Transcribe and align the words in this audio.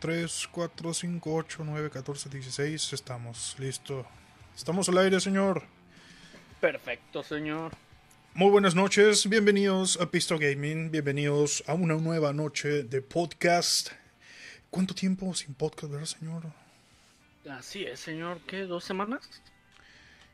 3, 0.00 0.48
4, 0.50 0.94
5, 0.94 1.34
8, 1.34 1.62
9, 1.64 1.90
14, 1.90 2.28
16. 2.30 2.92
Estamos, 2.94 3.54
listo. 3.58 4.06
Estamos 4.56 4.88
al 4.88 4.98
aire, 4.98 5.20
señor. 5.20 5.62
Perfecto, 6.60 7.22
señor. 7.22 7.72
Muy 8.32 8.50
buenas 8.50 8.74
noches, 8.74 9.28
bienvenidos 9.28 10.00
a 10.00 10.10
Pisto 10.10 10.38
Gaming, 10.38 10.90
bienvenidos 10.90 11.64
a 11.66 11.74
una 11.74 11.94
nueva 11.96 12.32
noche 12.32 12.84
de 12.84 13.02
podcast. 13.02 13.90
¿Cuánto 14.70 14.94
tiempo 14.94 15.34
sin 15.34 15.52
podcast, 15.54 15.92
verdad, 15.92 16.06
señor? 16.06 16.44
Así 17.50 17.84
es, 17.84 17.98
señor. 18.00 18.40
¿Qué? 18.46 18.62
¿Dos 18.62 18.84
semanas? 18.84 19.28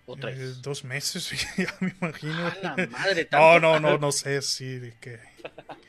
¿O 0.05 0.15
Eh, 0.15 0.19
tres? 0.21 0.63
dos 0.63 0.85
meses, 0.85 1.31
ya 1.57 1.75
me 1.81 1.95
imagino. 2.01 2.47
¡A 2.47 2.55
la 2.63 2.87
madre! 2.87 3.29
No, 3.33 3.59
no, 3.59 3.81
no, 3.81 3.99
no 3.99 4.13
sé, 4.13 4.43
sí, 4.43 4.79
de 4.79 4.95
que 5.01 5.19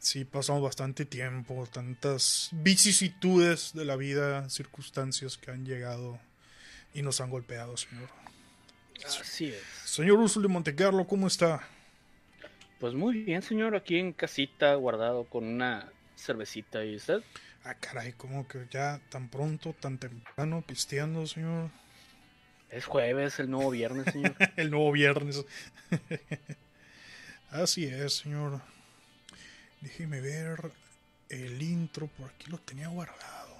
sí 0.00 0.24
pasamos 0.24 0.62
bastante 0.62 1.04
tiempo, 1.04 1.68
tantas 1.70 2.48
vicisitudes 2.52 3.72
de 3.74 3.84
la 3.84 3.96
vida, 3.96 4.48
circunstancias 4.48 5.38
que 5.38 5.50
han 5.50 5.64
llegado 5.64 6.18
y 6.94 7.02
nos 7.02 7.20
han 7.20 7.30
golpeado, 7.30 7.76
señor. 7.76 8.08
Así 9.06 9.46
es. 9.46 9.62
Señor 9.84 10.18
Úrsula 10.18 10.48
de 10.48 10.52
Montecarlo, 10.52 11.06
¿cómo 11.06 11.26
está? 11.26 11.62
Pues 12.80 12.94
muy 12.94 13.22
bien, 13.22 13.42
señor. 13.42 13.76
Aquí 13.76 13.98
en 13.98 14.12
casita, 14.12 14.74
guardado 14.74 15.24
con 15.24 15.44
una 15.44 15.90
cervecita. 16.16 16.84
¿Y 16.84 16.96
usted? 16.96 17.22
Ah, 17.62 17.74
caray, 17.74 18.12
como 18.12 18.48
que 18.48 18.66
ya 18.70 19.00
tan 19.10 19.28
pronto, 19.28 19.74
tan 19.78 19.98
temprano, 19.98 20.62
pisteando, 20.66 21.26
señor. 21.26 21.70
Es 22.70 22.86
jueves, 22.86 23.38
el 23.38 23.50
nuevo 23.50 23.70
viernes, 23.70 24.12
señor. 24.12 24.34
El 24.56 24.70
nuevo 24.70 24.92
viernes. 24.92 25.44
Así 27.50 27.84
es, 27.84 28.14
señor. 28.14 28.62
Déjeme 29.80 30.20
ver 30.20 30.72
el 31.28 31.62
intro, 31.62 32.06
por 32.08 32.28
aquí 32.30 32.50
lo 32.50 32.58
tenía 32.58 32.88
guardado. 32.88 33.50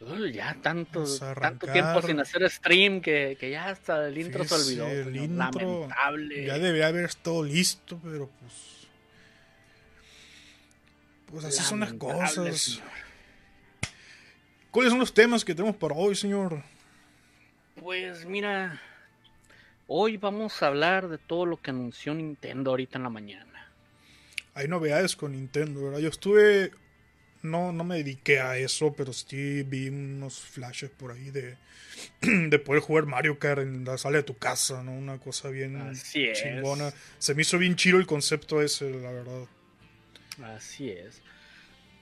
Uy, 0.00 0.32
ya 0.32 0.54
tanto, 0.60 1.04
tanto 1.40 1.66
tiempo 1.66 2.02
sin 2.02 2.20
hacer 2.20 2.48
stream 2.50 3.00
que, 3.00 3.36
que 3.40 3.50
ya 3.50 3.70
hasta 3.70 4.08
el 4.08 4.18
intro 4.18 4.44
Fíjese, 4.44 4.74
se 4.74 4.82
olvidó. 4.82 5.08
el 5.08 5.16
intro 5.16 5.88
Lamentable. 5.88 6.46
Ya 6.46 6.58
debería 6.58 6.88
haber 6.88 7.06
estado 7.06 7.42
listo, 7.42 7.98
pero 8.02 8.28
pues. 8.40 8.52
Pues 11.26 11.44
así 11.46 11.62
son 11.62 11.80
las 11.80 11.94
cosas. 11.94 12.60
señor. 12.60 12.88
¿Cuáles 14.70 14.90
son 14.90 15.00
los 15.00 15.14
temas 15.14 15.44
que 15.44 15.54
tenemos 15.54 15.76
para 15.76 15.94
hoy, 15.94 16.14
señor? 16.14 16.62
Pues 17.80 18.26
mira, 18.26 18.80
hoy 19.86 20.18
vamos 20.18 20.62
a 20.62 20.66
hablar 20.66 21.08
de 21.08 21.16
todo 21.16 21.46
lo 21.46 21.56
que 21.56 21.70
anunció 21.70 22.14
Nintendo 22.14 22.70
ahorita 22.70 22.98
en 22.98 23.02
la 23.02 23.10
mañana. 23.10 23.45
Hay 24.56 24.68
novedades 24.68 25.14
con 25.14 25.32
Nintendo, 25.32 25.84
¿verdad? 25.84 25.98
Yo 26.00 26.08
estuve. 26.08 26.72
No, 27.42 27.72
no 27.72 27.84
me 27.84 27.96
dediqué 27.98 28.40
a 28.40 28.56
eso, 28.56 28.94
pero 28.96 29.12
sí 29.12 29.62
vi 29.62 29.88
unos 29.88 30.40
flashes 30.40 30.90
por 30.90 31.12
ahí 31.12 31.30
de, 31.30 31.56
de 32.22 32.58
poder 32.58 32.80
jugar 32.82 33.06
Mario 33.06 33.38
Kart 33.38 33.60
en 33.60 33.84
la 33.84 33.98
sala 33.98 34.16
de 34.16 34.22
tu 34.24 34.36
casa, 34.36 34.82
¿no? 34.82 34.92
Una 34.92 35.18
cosa 35.18 35.50
bien 35.50 35.76
Así 35.76 36.24
es. 36.24 36.42
chingona. 36.42 36.92
Se 37.18 37.34
me 37.34 37.42
hizo 37.42 37.58
bien 37.58 37.76
chido 37.76 37.98
el 37.98 38.06
concepto 38.06 38.62
ese, 38.62 38.90
la 38.90 39.12
verdad. 39.12 39.46
Así 40.56 40.90
es. 40.90 41.22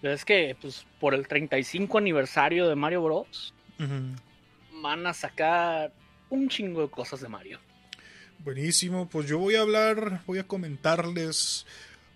Pero 0.00 0.14
es 0.14 0.24
que, 0.24 0.56
pues, 0.60 0.86
por 1.00 1.12
el 1.14 1.26
35 1.26 1.98
aniversario 1.98 2.68
de 2.68 2.76
Mario 2.76 3.02
Bros. 3.02 3.52
Van 4.80 5.06
a 5.06 5.12
sacar 5.12 5.92
un 6.30 6.48
chingo 6.48 6.82
de 6.82 6.90
cosas 6.90 7.20
de 7.20 7.28
Mario. 7.28 7.58
Buenísimo, 8.38 9.08
pues 9.08 9.26
yo 9.26 9.38
voy 9.38 9.54
a 9.56 9.62
hablar, 9.62 10.22
voy 10.26 10.38
a 10.38 10.46
comentarles, 10.46 11.66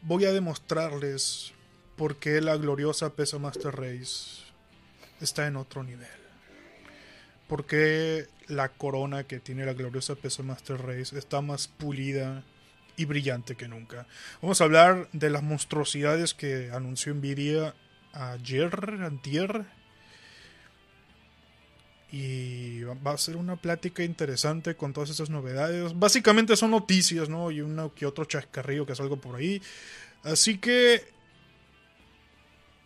voy 0.02 0.24
a 0.24 0.32
demostrarles 0.32 1.52
por 1.96 2.16
qué 2.16 2.40
la 2.40 2.56
gloriosa 2.56 3.14
Pesa 3.14 3.38
Master 3.38 3.74
Race 3.74 4.44
está 5.20 5.46
en 5.46 5.56
otro 5.56 5.82
nivel. 5.82 6.08
Por 7.48 7.66
qué 7.66 8.26
la 8.46 8.68
corona 8.68 9.24
que 9.24 9.40
tiene 9.40 9.66
la 9.66 9.72
gloriosa 9.72 10.14
Pesa 10.14 10.42
Master 10.42 10.80
Race 10.80 11.18
está 11.18 11.40
más 11.40 11.68
pulida 11.68 12.44
y 12.96 13.04
brillante 13.04 13.56
que 13.56 13.68
nunca. 13.68 14.06
Vamos 14.42 14.60
a 14.60 14.64
hablar 14.64 15.08
de 15.12 15.30
las 15.30 15.42
monstruosidades 15.42 16.34
que 16.34 16.70
anunció 16.72 17.14
Nvidia 17.14 17.74
ayer, 18.12 18.98
antier, 19.02 19.66
y 22.10 22.82
va 22.84 23.12
a 23.12 23.18
ser 23.18 23.36
una 23.36 23.56
plática 23.56 24.02
interesante 24.02 24.74
con 24.76 24.92
todas 24.92 25.10
esas 25.10 25.28
novedades. 25.28 25.98
Básicamente 25.98 26.56
son 26.56 26.70
noticias, 26.70 27.28
¿no? 27.28 27.50
Y 27.50 27.60
uno 27.60 27.92
que 27.94 28.06
otro 28.06 28.24
chascarrillo 28.24 28.86
que 28.86 28.94
salga 28.94 29.16
por 29.16 29.36
ahí. 29.36 29.60
Así 30.24 30.58
que 30.58 31.06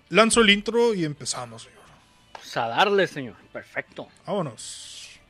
lanzo 0.08 0.40
el 0.40 0.50
intro 0.50 0.92
y 0.92 1.04
empezamos, 1.04 1.62
señor. 1.62 1.82
Pues 2.32 2.56
a 2.56 2.66
darle, 2.66 3.06
señor. 3.06 3.36
Perfecto. 3.52 4.08
Vámonos. 4.26 5.20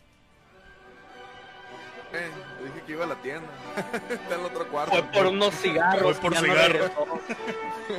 Eh, 2.15 2.31
dije 2.65 2.87
que 2.87 2.93
iba 2.93 3.05
a 3.05 3.09
la 3.09 3.23
tienda. 3.23 3.49
Está 4.11 4.35
en 4.35 4.41
el 4.41 4.47
otro 4.47 4.69
cuarto. 4.69 4.93
Fue 4.93 5.03
por 5.13 5.27
unos 5.27 5.55
cigarros. 5.55 6.17
Fue 6.17 6.31
por 6.31 6.35
no 6.35 6.41
cigarros. 6.41 6.73
regresó. 6.73 7.07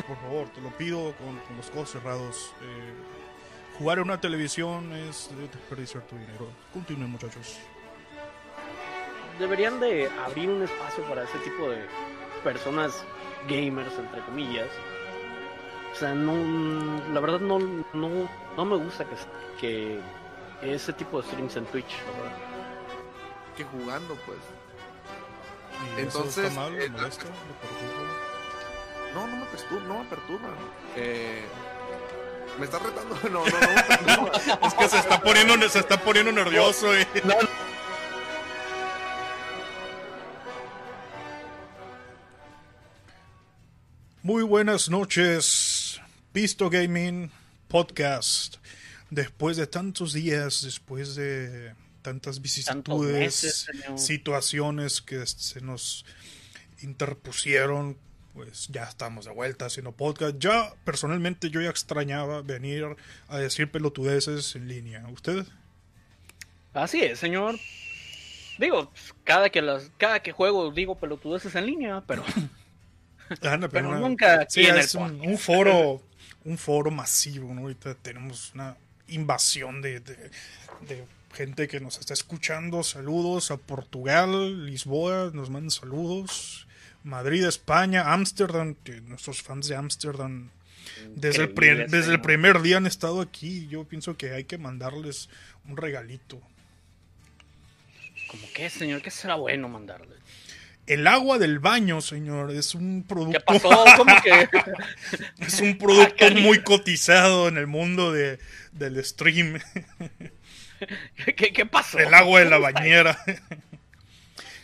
Por 0.07 0.17
favor, 0.17 0.49
te 0.49 0.61
lo 0.61 0.75
pido 0.77 1.13
con, 1.17 1.37
con 1.39 1.57
los 1.57 1.69
ojos 1.69 1.91
cerrados. 1.91 2.51
Eh, 2.61 2.93
jugar 3.77 3.97
en 3.97 4.05
una 4.05 4.19
televisión 4.19 4.91
es 4.93 5.29
desperdiciar 5.51 6.03
tu 6.03 6.15
dinero. 6.17 6.47
Continúen, 6.73 7.11
muchachos. 7.11 7.57
Deberían 9.39 9.79
de 9.79 10.09
abrir 10.25 10.49
un 10.49 10.61
espacio 10.61 11.03
para 11.05 11.23
ese 11.23 11.37
tipo 11.39 11.69
de 11.69 11.85
personas 12.43 13.03
gamers, 13.47 13.97
entre 13.97 14.21
comillas. 14.21 14.69
O 15.91 15.95
sea, 15.95 16.13
no, 16.13 16.33
la 17.13 17.19
verdad 17.19 17.39
no, 17.39 17.59
no, 17.59 18.29
no 18.57 18.65
me 18.65 18.77
gusta 18.77 19.05
que, 19.05 19.99
que 20.61 20.73
ese 20.73 20.93
tipo 20.93 21.21
de 21.21 21.27
streams 21.27 21.55
en 21.55 21.65
Twitch, 21.65 21.97
verdad. 22.05 22.37
Que 23.55 23.63
jugando, 23.63 24.15
pues. 24.25 24.39
¿Y 25.97 26.01
eso 26.01 26.17
Entonces, 26.17 26.45
está 26.45 26.59
mal? 26.61 26.73
¿Le 26.73 26.85
eh, 26.85 26.89
perturba? 26.89 27.35
No, 29.13 29.27
no 29.27 29.35
me 29.37 29.45
perturba, 29.45 29.87
no 29.87 30.03
me 30.03 30.09
perturba. 30.09 30.49
Eh, 30.95 31.45
me 32.59 32.65
estás 32.65 32.81
retando. 32.81 33.13
No, 33.29 33.45
no, 33.45 33.45
no. 33.45 34.31
Es 34.67 34.73
que 34.73 34.89
se 34.89 34.97
está 34.99 35.21
poniendo, 35.21 35.69
se 35.69 35.79
está 35.79 35.99
poniendo 36.03 36.31
nervioso. 36.31 36.93
eh. 36.93 37.07
Muy 44.21 44.43
buenas 44.43 44.89
noches, 44.89 45.99
Pisto 46.31 46.69
Gaming 46.69 47.29
Podcast. 47.67 48.57
Después 49.09 49.57
de 49.57 49.67
tantos 49.67 50.13
días, 50.13 50.61
después 50.63 51.15
de 51.15 51.73
tantas 52.01 52.41
vicisitudes, 52.41 53.13
meses, 53.13 53.67
situaciones 53.97 55.01
que 55.01 55.25
se 55.25 55.61
nos 55.61 56.05
interpusieron, 56.81 57.97
pues 58.33 58.67
ya 58.69 58.83
estamos 58.83 59.25
de 59.25 59.31
vuelta 59.31 59.65
haciendo 59.67 59.91
podcast. 59.91 60.37
Ya, 60.39 60.73
personalmente, 60.83 61.49
yo 61.49 61.61
ya 61.61 61.69
extrañaba 61.69 62.41
venir 62.41 62.85
a 63.27 63.37
decir 63.37 63.69
pelotudeces 63.71 64.55
en 64.55 64.67
línea. 64.67 65.05
¿Usted? 65.07 65.45
Así 66.73 67.01
es, 67.03 67.19
señor. 67.19 67.55
Digo, 68.57 68.89
pues, 68.91 69.13
cada 69.23 69.49
que 69.49 69.61
las, 69.61 69.91
cada 69.97 70.21
que 70.21 70.31
juego 70.31 70.71
digo 70.71 70.95
pelotudeces 70.99 71.55
en 71.55 71.65
línea, 71.67 72.03
pero 72.07 72.23
Anda, 73.41 73.67
Pero 73.69 73.89
una- 73.89 73.99
nunca 73.99 74.41
aquí 74.41 74.61
Sí, 74.61 74.65
en 74.65 74.75
el 74.75 74.81
es 74.81 74.95
un, 74.95 75.37
foro, 75.37 76.01
un 76.45 76.57
foro 76.57 76.91
masivo, 76.91 77.53
¿no? 77.53 77.61
Ahorita 77.61 77.95
tenemos 77.95 78.51
una 78.53 78.75
invasión 79.07 79.81
de, 79.81 79.99
de- 80.01 80.31
de 80.87 81.05
gente 81.33 81.67
que 81.67 81.79
nos 81.79 81.97
está 81.99 82.13
escuchando. 82.13 82.83
Saludos 82.83 83.49
a 83.51 83.57
Portugal, 83.57 84.65
Lisboa, 84.65 85.31
nos 85.33 85.49
mandan 85.49 85.71
saludos. 85.71 86.67
Madrid, 87.03 87.43
España, 87.45 88.13
Ámsterdam, 88.13 88.75
que 88.83 89.01
nuestros 89.01 89.41
fans 89.41 89.67
de 89.67 89.75
Ámsterdam 89.75 90.49
desde, 91.15 91.43
el, 91.43 91.49
pri- 91.53 91.85
desde 91.87 92.11
el 92.13 92.21
primer 92.21 92.61
día 92.61 92.77
han 92.77 92.87
estado 92.87 93.21
aquí. 93.21 93.67
Yo 93.67 93.83
pienso 93.85 94.15
que 94.17 94.31
hay 94.33 94.43
que 94.45 94.57
mandarles 94.57 95.29
un 95.67 95.77
regalito. 95.77 96.41
como 98.27 98.47
que, 98.53 98.69
señor, 98.69 99.01
que 99.01 99.11
será 99.11 99.35
bueno 99.35 99.67
mandarle. 99.69 100.15
El 100.85 101.07
agua 101.07 101.39
del 101.39 101.59
baño, 101.59 102.01
señor, 102.01 102.51
es 102.51 102.75
un 102.75 103.03
producto. 103.07 103.39
¿Qué 103.39 103.59
pasó? 103.59 103.85
¿Cómo 103.95 104.13
que? 104.21 104.49
Es 105.45 105.61
un 105.61 105.77
producto 105.77 106.29
muy 106.35 106.61
cotizado 106.61 107.47
en 107.47 107.57
el 107.57 107.67
mundo 107.67 108.11
de, 108.11 108.37
del 108.73 109.03
stream. 109.05 109.59
¿Qué, 111.37 111.53
qué 111.53 111.65
pasó? 111.65 111.99
El 111.99 112.13
agua 112.13 112.39
de 112.41 112.45
la 112.49 112.57
¿Cómo 112.57 112.73
bañera. 112.73 113.17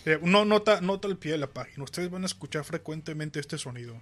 Eh, 0.06 0.20
No, 0.22 0.46
nota, 0.46 0.82
nota 0.82 1.08
al 1.08 1.18
pie 1.18 1.34
de 1.34 1.38
la 1.40 1.48
página. 1.48 1.84
Ustedes 1.84 2.10
van 2.10 2.24
a 2.24 2.26
escuchar 2.26 2.64
frecuentemente 2.64 3.40
este 3.40 3.58
sonido. 3.58 4.00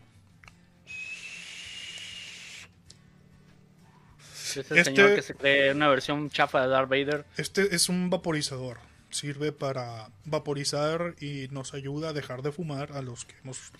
Es 4.36 4.58
el 4.58 4.62
Este- 4.78 4.84
señor 4.86 5.16
que 5.16 5.22
se 5.22 5.36
cree 5.36 5.72
una 5.72 5.88
versión 5.90 6.30
chafa 6.30 6.62
de 6.62 6.68
Darth 6.70 6.90
Vader. 6.90 7.26
Este 7.38 7.76
es 7.76 7.90
un 7.90 8.10
vaporizador. 8.10 8.80
Sirve 9.10 9.52
para 9.52 10.10
vaporizar 10.26 11.16
y 11.20 11.48
nos 11.52 11.74
ayuda 11.74 12.10
a 12.10 12.14
dejar 12.14 12.42
de 12.42 12.52
fumar 12.52 12.92
a 12.94 13.02
los 13.02 13.26
que 13.26 13.36
hemos, 13.44 13.72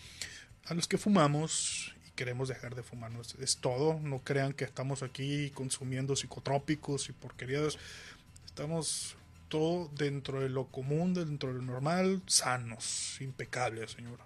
a 0.66 0.74
los 0.74 0.88
que 0.88 0.98
fumamos 0.98 1.94
y 2.08 2.12
queremos 2.12 2.48
dejar 2.48 2.75
de 2.75 2.84
fumar. 2.84 3.12
¿no? 3.12 3.22
Es, 3.22 3.36
es 3.36 3.58
todo. 3.58 4.00
No 4.02 4.19
crean 4.19 4.54
que 4.54 4.64
estamos 4.66 5.04
aquí 5.04 5.50
consumiendo 5.52 6.16
psicotrópicos 6.16 7.10
y 7.10 7.14
porquerías. 7.14 7.78
Estamos 8.46 9.17
todo 9.47 9.89
dentro 9.95 10.41
de 10.41 10.49
lo 10.49 10.67
común, 10.67 11.13
dentro 11.13 11.49
de 11.53 11.59
lo 11.59 11.61
normal, 11.63 12.21
sanos, 12.27 13.17
impecables, 13.21 13.91
señora. 13.91 14.25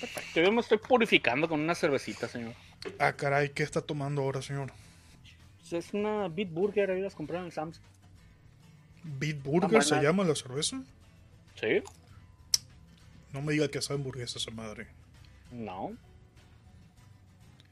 Perfecto. 0.00 0.40
Yo 0.40 0.52
me 0.52 0.60
estoy 0.60 0.78
purificando 0.78 1.48
con 1.48 1.60
una 1.60 1.74
cervecita, 1.74 2.28
señor. 2.28 2.54
Ah, 2.98 3.12
caray, 3.12 3.50
¿qué 3.50 3.62
está 3.62 3.82
tomando 3.82 4.22
ahora, 4.22 4.40
señor? 4.40 4.72
Pues 5.58 5.72
Es 5.86 5.92
una 5.94 6.28
Beat 6.28 6.50
Burger, 6.50 6.90
ahí 6.90 7.00
las 7.00 7.14
compré 7.14 7.38
en 7.38 7.44
el 7.44 7.52
Sam's. 7.52 7.80
¿Beat 9.02 9.42
Burger 9.42 9.68
buena. 9.70 9.84
se 9.84 10.00
llama 10.02 10.24
la 10.24 10.34
cerveza? 10.34 10.82
¿Sí? 11.60 11.82
No 13.32 13.42
me 13.42 13.52
diga 13.52 13.68
que 13.68 13.80
sabe 13.82 13.98
hamburguesa 13.98 14.38
esa 14.38 14.50
madre. 14.50 14.88
No. 15.52 15.92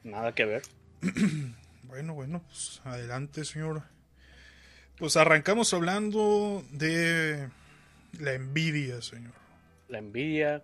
Nada 0.03 0.33
que 0.33 0.45
ver. 0.45 0.61
Bueno, 1.89 2.13
bueno, 2.13 2.43
pues 2.47 2.81
adelante, 2.83 3.43
señor. 3.43 3.81
Pues 4.99 5.15
arrancamos 5.15 5.73
hablando 5.73 6.61
de 6.71 7.47
la 8.19 8.33
envidia, 8.33 9.01
señor. 9.01 9.31
La 9.87 9.99
envidia. 9.99 10.61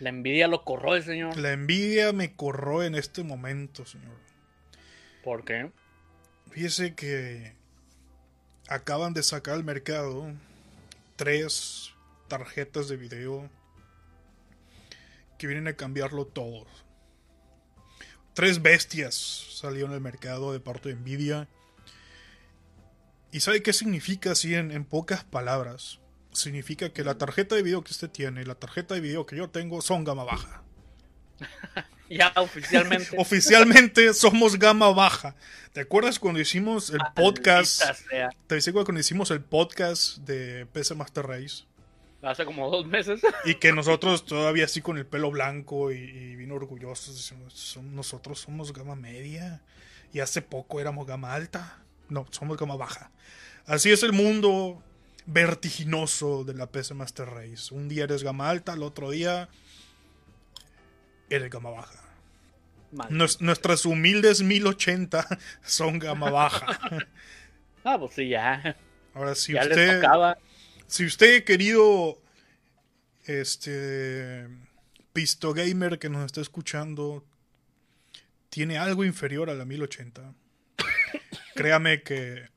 La 0.00 0.08
envidia 0.08 0.48
lo 0.48 0.64
corroe, 0.64 1.02
señor. 1.02 1.36
La 1.36 1.52
envidia 1.52 2.12
me 2.14 2.34
corroe 2.34 2.86
en 2.86 2.94
este 2.94 3.22
momento, 3.22 3.84
señor. 3.84 4.16
¿Por 5.22 5.44
qué? 5.44 5.70
Fíjese 6.50 6.94
que 6.94 7.52
acaban 8.68 9.12
de 9.12 9.22
sacar 9.22 9.54
al 9.54 9.64
mercado 9.64 10.32
tres 11.16 11.92
tarjetas 12.28 12.88
de 12.88 12.96
video 12.96 13.50
que 15.36 15.46
vienen 15.46 15.68
a 15.68 15.76
cambiarlo 15.76 16.26
todo. 16.26 16.66
Tres 18.32 18.62
bestias 18.62 19.14
salieron 19.14 19.92
al 19.92 20.00
mercado 20.00 20.52
de 20.54 20.60
parte 20.60 20.88
de 20.88 20.94
Nvidia. 20.94 21.46
¿Y 23.34 23.40
sabe 23.40 23.64
qué 23.64 23.72
significa 23.72 24.30
así 24.30 24.54
en, 24.54 24.70
en 24.70 24.84
pocas 24.84 25.24
palabras? 25.24 25.98
Significa 26.32 26.90
que 26.92 27.02
la 27.02 27.18
tarjeta 27.18 27.56
de 27.56 27.62
video 27.64 27.82
que 27.82 27.90
usted 27.90 28.08
tiene 28.08 28.42
y 28.42 28.44
la 28.44 28.54
tarjeta 28.54 28.94
de 28.94 29.00
video 29.00 29.26
que 29.26 29.34
yo 29.34 29.50
tengo 29.50 29.82
son 29.82 30.04
gama 30.04 30.22
baja. 30.24 30.62
Ya 32.10 32.32
oficialmente. 32.36 33.08
Oficialmente 33.18 34.12
somos 34.12 34.58
gama 34.58 34.90
baja. 34.92 35.34
¿Te 35.72 35.80
acuerdas 35.80 36.18
cuando 36.18 36.38
hicimos 36.38 36.90
el 36.90 37.00
podcast? 37.16 37.82
Te 38.46 38.54
decía 38.54 38.72
cuando 38.74 39.00
hicimos 39.00 39.30
el 39.30 39.40
podcast 39.40 40.18
de 40.18 40.66
PC 40.66 40.94
Master 40.94 41.26
Race. 41.26 41.64
Hace 42.22 42.44
como 42.44 42.70
dos 42.70 42.86
meses. 42.86 43.20
Y 43.46 43.54
que 43.54 43.72
nosotros 43.72 44.26
todavía 44.26 44.66
así 44.66 44.82
con 44.82 44.98
el 44.98 45.06
pelo 45.06 45.30
blanco 45.30 45.92
y, 45.92 45.96
y 45.96 46.36
bien 46.36 46.52
orgullosos 46.52 47.16
decimos, 47.16 47.54
"Son- 47.54 47.96
nosotros 47.96 48.38
somos 48.38 48.74
gama 48.74 48.94
media. 48.94 49.62
Y 50.12 50.20
hace 50.20 50.42
poco 50.42 50.80
éramos 50.80 51.06
gama 51.06 51.32
alta. 51.32 51.78
No, 52.08 52.26
somos 52.30 52.56
gama 52.56 52.76
baja. 52.76 53.10
Así 53.66 53.90
es 53.90 54.02
el 54.02 54.12
mundo 54.12 54.82
vertiginoso 55.26 56.44
de 56.44 56.54
la 56.54 56.66
PC 56.66 56.94
Master 56.94 57.28
Race. 57.28 57.74
Un 57.74 57.88
día 57.88 58.04
eres 58.04 58.22
gama 58.22 58.50
alta, 58.50 58.74
el 58.74 58.82
otro 58.82 59.10
día 59.10 59.48
eres 61.30 61.50
gama 61.50 61.70
baja. 61.70 62.00
Nuestras 63.10 63.86
humildes 63.86 64.42
1080 64.42 65.26
son 65.64 65.98
gama 65.98 66.30
baja. 66.30 66.78
Ah, 67.86 67.98
pues 67.98 68.14
sí, 68.14 68.30
ya. 68.30 68.78
Ahora, 69.12 69.34
si 69.34 69.52
ya 69.52 69.60
usted, 69.60 70.02
si 70.86 71.04
usted, 71.04 71.44
querido 71.44 72.18
este 73.26 74.48
Pisto 75.12 75.52
Gamer 75.52 75.98
que 75.98 76.08
nos 76.08 76.24
está 76.24 76.40
escuchando, 76.40 77.26
tiene 78.48 78.78
algo 78.78 79.04
inferior 79.04 79.50
a 79.50 79.54
la 79.54 79.66
1080, 79.66 80.32
créame 81.54 82.02
que 82.02 82.48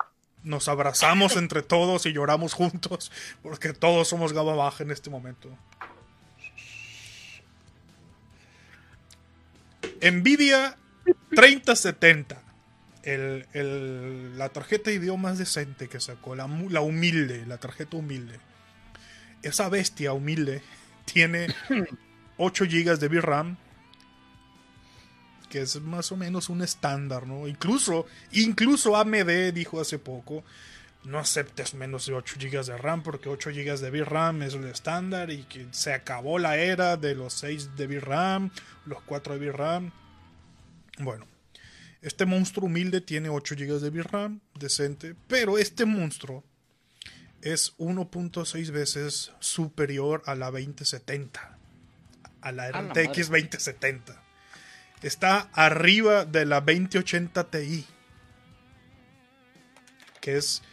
nos 0.44 0.68
abrazamos 0.68 1.36
entre 1.36 1.62
todos 1.62 2.06
y 2.06 2.14
lloramos 2.14 2.54
juntos, 2.54 3.12
porque 3.42 3.74
todos 3.74 4.08
somos 4.08 4.34
gama 4.34 4.54
baja 4.56 4.84
en 4.84 4.92
este 4.92 5.10
momento. 5.10 5.50
Nvidia 10.02 10.78
3070. 11.36 12.42
El, 13.04 13.46
el- 13.54 14.38
la 14.38 14.50
tarjeta 14.50 14.90
de 14.90 15.00
video 15.00 15.18
más 15.18 15.38
decente 15.38 15.88
que 15.88 16.00
sacó, 16.00 16.36
la, 16.36 16.48
la 16.70 16.82
humilde, 16.82 17.46
la 17.46 17.58
tarjeta 17.58 17.98
humilde. 17.98 18.40
Esa 19.44 19.70
bestia 19.70 20.12
humilde 20.14 20.62
tiene 21.06 21.48
8 22.38 22.66
GB 22.66 22.98
de 23.00 23.08
VRAM, 23.08 23.58
que 25.50 25.62
es 25.62 25.82
más 25.82 26.12
o 26.12 26.18
menos 26.18 26.50
un 26.50 26.62
estándar, 26.62 27.28
¿no? 27.28 27.48
Incluso, 27.48 28.06
incluso 28.32 28.96
AMD 28.96 29.54
dijo 29.54 29.80
hace 29.80 30.00
poco, 30.00 30.44
no 31.04 31.20
aceptes 31.20 31.74
menos 31.74 32.06
de 32.06 32.14
8 32.14 32.36
GB 32.40 32.66
de 32.66 32.78
RAM 32.78 33.02
porque 33.02 33.30
8 33.30 33.52
GB 33.52 33.80
de 33.80 33.92
VRAM 33.92 34.42
es 34.44 34.54
el 34.54 34.66
estándar 34.66 35.32
y 35.32 35.44
que 35.44 35.68
se 35.72 35.94
acabó 35.94 36.38
la 36.38 36.58
era 36.58 36.98
de 36.98 37.16
los 37.16 37.34
6 37.36 37.76
de 37.78 37.88
VRAM, 37.88 38.52
los 38.86 39.02
4 39.04 39.40
de 39.40 39.50
VRAM. 39.50 39.92
Bueno, 41.00 41.26
este 42.02 42.26
monstruo 42.26 42.66
humilde 42.66 43.02
tiene 43.02 43.30
8 43.30 43.56
GB 43.56 43.80
de 43.80 43.90
VRAM, 43.90 44.42
decente, 44.60 45.16
pero 45.28 45.58
este 45.58 45.86
monstruo 45.86 46.44
es 47.42 47.78
1.6 47.78 48.72
veces 48.72 49.32
superior 49.40 50.24
a 50.26 50.36
la 50.36 50.52
2070, 50.52 51.58
a 52.42 52.52
la 52.52 52.70
RTX 52.70 53.30
madre. 53.30 53.44
2070. 53.44 54.27
Está 55.02 55.50
arriba 55.54 56.26
de 56.26 56.46
la 56.46 56.62
2080 56.62 57.50
Ti, 57.52 57.86
que 60.22 60.38
es 60.38 60.64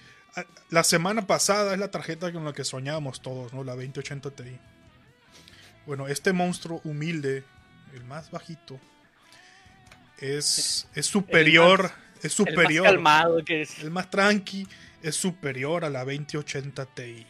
la 0.70 0.82
semana 0.82 1.26
pasada 1.26 1.74
es 1.74 1.78
la 1.78 1.90
tarjeta 1.90 2.32
con 2.32 2.44
la 2.44 2.52
que 2.52 2.64
soñábamos 2.64 3.20
todos, 3.20 3.52
¿no? 3.52 3.62
La 3.62 3.74
2080 3.74 4.30
Ti. 4.30 4.58
Bueno, 5.86 6.08
este 6.08 6.32
monstruo 6.32 6.80
humilde, 6.84 7.44
el 7.92 8.04
más 8.04 8.30
bajito, 8.30 8.80
es, 10.18 10.88
es 10.94 11.06
superior, 11.06 11.92
es 12.18 12.24
El 12.24 12.30
superior. 12.30 12.84
más 12.84 12.92
calmado 12.92 13.44
que 13.44 13.62
es. 13.62 13.78
El 13.80 13.90
más 13.90 14.10
tranqui 14.10 14.66
es 15.02 15.14
superior 15.14 15.84
a 15.84 15.90
la 15.90 16.04
2080 16.04 16.86
Ti. 16.86 17.26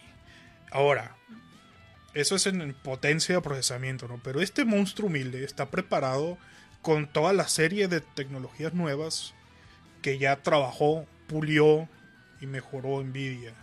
Ahora, 0.70 1.16
eso 2.14 2.36
es 2.36 2.46
en 2.46 2.72
potencia 2.74 3.34
de 3.34 3.40
procesamiento, 3.42 4.08
¿no? 4.08 4.20
Pero 4.22 4.40
este 4.40 4.64
monstruo 4.64 5.08
humilde 5.08 5.44
está 5.44 5.70
preparado 5.70 6.38
con 6.84 7.06
toda 7.06 7.32
la 7.32 7.48
serie 7.48 7.88
de 7.88 8.02
tecnologías 8.02 8.74
nuevas 8.74 9.32
que 10.02 10.18
ya 10.18 10.42
trabajó, 10.42 11.06
pulió 11.26 11.88
y 12.42 12.46
mejoró 12.46 13.02
Nvidia. 13.02 13.54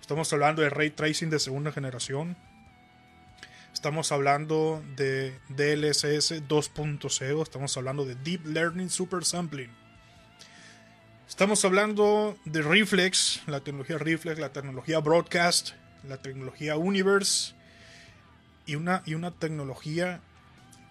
Estamos 0.00 0.32
hablando 0.32 0.62
de 0.62 0.70
ray 0.70 0.88
tracing 0.88 1.28
de 1.28 1.38
segunda 1.38 1.70
generación. 1.70 2.34
Estamos 3.74 4.10
hablando 4.10 4.82
de 4.96 5.38
DLSS 5.50 6.48
2.0. 6.48 7.42
Estamos 7.42 7.76
hablando 7.76 8.06
de 8.06 8.14
Deep 8.14 8.46
Learning 8.46 8.88
Super 8.88 9.26
Sampling. 9.26 9.70
Estamos 11.28 11.62
hablando 11.66 12.38
de 12.46 12.62
Reflex, 12.62 13.42
la 13.46 13.60
tecnología 13.60 13.98
Reflex, 13.98 14.38
la 14.38 14.54
tecnología 14.54 15.00
Broadcast, 15.00 15.72
la 16.08 16.22
tecnología 16.22 16.78
Universe 16.78 17.52
y 18.64 18.76
una, 18.76 19.02
y 19.04 19.12
una 19.12 19.30
tecnología 19.30 20.22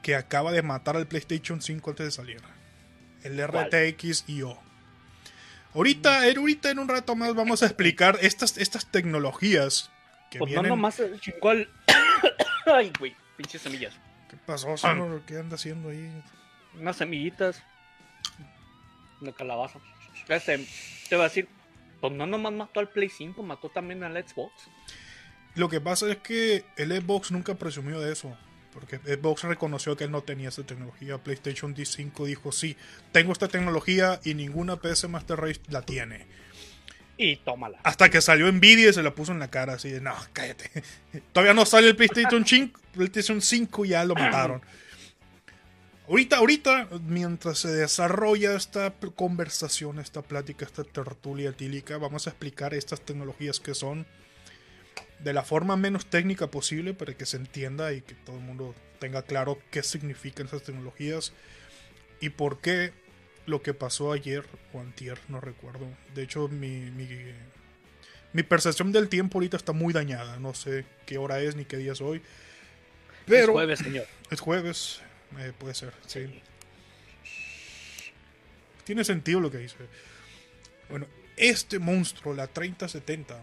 que 0.05 0.15
acaba 0.15 0.51
de 0.51 0.61
matar 0.61 0.95
al 0.95 1.07
PlayStation 1.07 1.63
5 1.63 1.89
antes 1.89 2.05
de 2.05 2.11
salir. 2.11 2.39
El. 3.23 3.41
RTX 3.43 4.25
IO. 4.27 4.55
Ahorita, 5.73 6.21
ahorita 6.21 6.69
en 6.69 6.77
un 6.77 6.87
rato 6.87 7.15
más 7.15 7.33
vamos 7.33 7.63
a 7.63 7.65
explicar 7.65 8.19
estas, 8.21 8.59
estas 8.59 8.85
tecnologías 8.91 9.89
que 10.29 10.37
Pues 10.37 10.51
no 10.51 10.61
vienen. 10.61 10.69
nomás 10.69 10.99
el 10.99 11.19
el. 11.19 11.69
Ay, 12.71 12.93
güey. 12.99 13.15
Pinches 13.35 13.63
semillas. 13.63 13.95
¿Qué 14.29 14.37
pasó, 14.45 14.77
señor? 14.77 15.23
¿Qué 15.25 15.39
anda 15.39 15.55
haciendo 15.55 15.89
ahí? 15.89 16.07
Unas 16.79 16.97
semillitas. 16.97 17.63
De 19.21 19.33
calabaza. 19.33 19.79
Este, 20.27 20.67
te 21.09 21.15
va 21.15 21.23
a 21.23 21.29
decir. 21.29 21.49
Pues 21.99 22.13
no 22.13 22.27
nomás 22.27 22.53
mató 22.53 22.79
al 22.79 22.89
Play 22.89 23.09
5, 23.09 23.41
mató 23.41 23.69
también 23.69 24.03
al 24.03 24.23
Xbox. 24.23 24.53
Lo 25.55 25.67
que 25.67 25.81
pasa 25.81 26.11
es 26.11 26.17
que 26.17 26.63
el 26.77 26.91
Xbox 26.91 27.31
nunca 27.31 27.55
presumió 27.55 27.99
de 27.99 28.13
eso. 28.13 28.37
Porque 28.75 28.97
Xbox 28.97 29.43
reconoció 29.43 29.95
que 29.95 30.03
él 30.03 30.11
no 30.11 30.21
tenía 30.21 30.49
esta 30.49 30.63
tecnología. 30.63 31.17
PlayStation 31.17 31.73
5 31.73 32.25
dijo, 32.25 32.51
sí, 32.51 32.75
tengo 33.13 33.31
esta 33.31 33.47
tecnología 33.47 34.19
y 34.25 34.33
ninguna 34.33 34.75
PC 34.75 35.07
Master 35.07 35.39
Race 35.39 35.61
la 35.69 35.81
tiene. 35.81 36.25
Y 37.17 37.37
tómala. 37.37 37.79
Hasta 37.83 38.09
que 38.09 38.19
salió 38.19 38.51
Nvidia 38.51 38.89
y 38.89 38.93
se 38.93 39.01
la 39.01 39.15
puso 39.15 39.31
en 39.31 39.39
la 39.39 39.49
cara 39.49 39.73
así 39.73 39.89
de, 39.89 40.01
no, 40.01 40.13
cállate. 40.33 40.69
Todavía 41.31 41.53
no 41.53 41.65
sale 41.65 41.87
el 41.87 41.95
PlayStation 41.95 42.45
5, 42.47 42.79
PlayStation 42.93 43.41
5 43.41 43.85
y 43.85 43.89
ya 43.89 44.03
lo 44.03 44.13
mataron. 44.13 44.61
Ahorita, 46.09 46.37
ahorita, 46.37 46.89
mientras 47.07 47.59
se 47.59 47.69
desarrolla 47.69 48.55
esta 48.55 48.93
conversación, 49.15 49.99
esta 49.99 50.21
plática, 50.21 50.65
esta 50.65 50.83
tertulia 50.83 51.51
etílica, 51.51 51.97
vamos 51.97 52.27
a 52.27 52.31
explicar 52.31 52.73
estas 52.73 53.01
tecnologías 53.01 53.61
que 53.61 53.73
son. 53.73 54.05
De 55.19 55.33
la 55.33 55.43
forma 55.43 55.75
menos 55.77 56.05
técnica 56.05 56.51
posible 56.51 56.93
para 56.93 57.13
que 57.13 57.25
se 57.25 57.37
entienda 57.37 57.93
y 57.93 58.01
que 58.01 58.13
todo 58.15 58.37
el 58.37 58.43
mundo 58.43 58.75
tenga 58.99 59.23
claro 59.23 59.59
qué 59.71 59.83
significan 59.83 60.47
esas 60.47 60.63
tecnologías 60.63 61.33
y 62.19 62.29
por 62.29 62.59
qué 62.59 62.91
lo 63.45 63.61
que 63.61 63.73
pasó 63.73 64.11
ayer 64.11 64.45
o 64.73 64.79
antier, 64.79 65.19
no 65.27 65.39
recuerdo. 65.39 65.87
De 66.13 66.23
hecho, 66.23 66.47
mi, 66.47 66.91
mi, 66.91 67.07
mi 68.33 68.43
percepción 68.43 68.91
del 68.91 69.07
tiempo 69.09 69.37
ahorita 69.37 69.57
está 69.57 69.71
muy 69.71 69.93
dañada. 69.93 70.39
No 70.39 70.53
sé 70.53 70.85
qué 71.05 71.17
hora 71.17 71.39
es 71.39 71.55
ni 71.55 71.65
qué 71.65 71.77
día 71.77 71.91
es 71.93 72.01
hoy. 72.01 72.21
Pero 73.25 73.43
Es 73.43 73.49
jueves, 73.49 73.79
señor. 73.79 74.07
es 74.29 74.39
jueves, 74.39 75.01
eh, 75.39 75.53
puede 75.57 75.73
ser, 75.73 75.93
sí. 76.07 76.41
Tiene 78.83 79.03
sentido 79.03 79.39
lo 79.39 79.49
que 79.49 79.57
dice. 79.57 79.77
Bueno, 80.89 81.07
este 81.37 81.79
monstruo, 81.79 82.33
la 82.33 82.47
3070, 82.47 83.41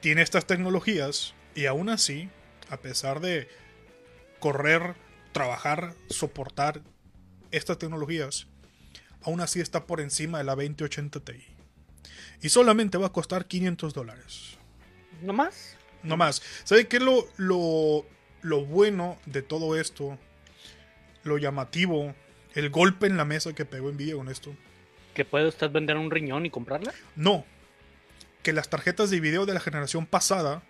tiene 0.00 0.22
estas 0.22 0.46
tecnologías 0.46 1.34
y 1.54 1.66
aún 1.66 1.88
así, 1.88 2.28
a 2.68 2.78
pesar 2.78 3.20
de 3.20 3.48
correr, 4.38 4.94
trabajar, 5.32 5.94
soportar 6.08 6.80
estas 7.50 7.78
tecnologías, 7.78 8.46
aún 9.22 9.40
así 9.40 9.60
está 9.60 9.86
por 9.86 10.00
encima 10.00 10.38
de 10.38 10.44
la 10.44 10.54
2080 10.54 11.20
Ti. 11.20 11.44
Y 12.42 12.48
solamente 12.48 12.98
va 12.98 13.08
a 13.08 13.12
costar 13.12 13.46
500 13.46 13.92
dólares. 13.92 14.56
¿No 15.22 15.32
más? 15.32 15.76
No 16.02 16.16
más. 16.16 16.42
¿Sabe 16.64 16.88
qué 16.88 16.96
es 16.96 17.02
lo, 17.02 17.26
lo, 17.36 18.06
lo 18.40 18.64
bueno 18.64 19.18
de 19.26 19.42
todo 19.42 19.78
esto? 19.78 20.18
Lo 21.22 21.36
llamativo, 21.36 22.14
el 22.54 22.70
golpe 22.70 23.06
en 23.06 23.18
la 23.18 23.26
mesa 23.26 23.52
que 23.52 23.66
pegó 23.66 23.92
Nvidia 23.92 24.14
con 24.14 24.30
esto. 24.30 24.54
¿Que 25.12 25.26
puede 25.26 25.48
usted 25.48 25.70
vender 25.70 25.98
un 25.98 26.10
riñón 26.10 26.46
y 26.46 26.50
comprarla? 26.50 26.94
No. 27.14 27.44
Que 28.42 28.52
las 28.52 28.68
tarjetas 28.68 29.10
de 29.10 29.20
video 29.20 29.46
de 29.46 29.54
la 29.54 29.60
generación 29.60 30.06
pasada. 30.06 30.62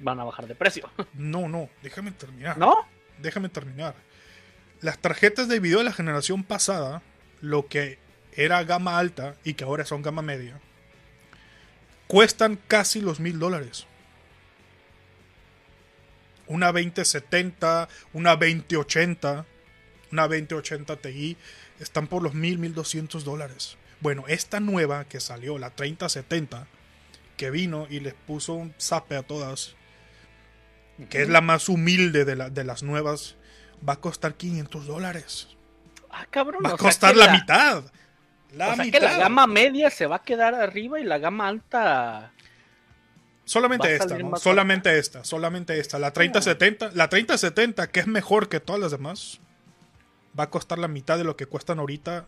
Van 0.00 0.18
a 0.20 0.24
bajar 0.24 0.46
de 0.46 0.54
precio. 0.54 0.90
No, 1.14 1.48
no, 1.48 1.68
déjame 1.82 2.12
terminar. 2.12 2.58
¿No? 2.58 2.74
Déjame 3.18 3.48
terminar. 3.48 3.94
Las 4.80 4.98
tarjetas 4.98 5.48
de 5.48 5.60
video 5.60 5.78
de 5.78 5.84
la 5.84 5.92
generación 5.92 6.42
pasada, 6.42 7.02
lo 7.40 7.68
que 7.68 7.98
era 8.32 8.64
gama 8.64 8.98
alta 8.98 9.36
y 9.44 9.54
que 9.54 9.64
ahora 9.64 9.84
son 9.84 10.02
gama 10.02 10.22
media, 10.22 10.60
cuestan 12.06 12.58
casi 12.68 13.00
los 13.00 13.20
mil 13.20 13.38
dólares. 13.38 13.86
Una 16.46 16.72
2070, 16.72 17.88
una 18.12 18.36
2080, 18.36 19.46
una 20.10 20.22
2080 20.22 20.96
Ti, 20.96 21.36
están 21.78 22.06
por 22.06 22.22
los 22.22 22.34
mil, 22.34 22.58
mil 22.58 22.74
doscientos 22.74 23.24
dólares. 23.24 23.76
Bueno, 24.00 24.24
esta 24.26 24.60
nueva 24.60 25.04
que 25.04 25.20
salió, 25.20 25.58
la 25.58 25.70
3070, 25.70 26.66
que 27.42 27.50
vino 27.50 27.88
y 27.90 27.98
les 27.98 28.14
puso 28.14 28.52
un 28.54 28.72
zape 28.78 29.16
a 29.16 29.24
todas, 29.24 29.74
que 31.10 31.22
es 31.22 31.28
la 31.28 31.40
más 31.40 31.68
humilde 31.68 32.24
de, 32.24 32.36
la- 32.36 32.50
de 32.50 32.62
las 32.62 32.84
nuevas, 32.84 33.34
va 33.86 33.94
a 33.94 33.96
costar 33.96 34.34
500 34.36 34.86
dólares. 34.86 35.48
Ah, 36.08 36.24
cabrón. 36.30 36.62
Va 36.64 36.74
a 36.74 36.76
costar 36.76 37.16
la, 37.16 37.32
mitad. 37.32 37.82
La 38.52 38.68
o 38.68 38.74
sea 38.76 38.84
mitad. 38.84 39.00
que 39.00 39.04
la 39.04 39.16
gama 39.18 39.48
media 39.48 39.90
se 39.90 40.06
va 40.06 40.16
a 40.16 40.22
quedar 40.22 40.54
arriba 40.54 41.00
y 41.00 41.04
la 41.04 41.18
gama 41.18 41.48
alta. 41.48 42.30
Solamente 43.44 43.92
esta, 43.96 44.16
¿no? 44.18 44.36
Solamente 44.36 44.96
esta, 45.00 45.24
solamente 45.24 45.80
esta. 45.80 45.98
La 45.98 46.12
3070, 46.12 46.92
la 46.94 47.08
3070, 47.08 47.88
que 47.88 47.98
es 47.98 48.06
mejor 48.06 48.48
que 48.48 48.60
todas 48.60 48.80
las 48.80 48.92
demás, 48.92 49.40
va 50.38 50.44
a 50.44 50.50
costar 50.50 50.78
la 50.78 50.86
mitad 50.86 51.18
de 51.18 51.24
lo 51.24 51.36
que 51.36 51.46
cuestan 51.46 51.80
ahorita 51.80 52.26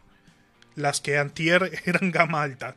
las 0.75 1.00
que 1.00 1.18
antier 1.18 1.71
eran 1.85 2.11
gama 2.11 2.42
alta. 2.42 2.75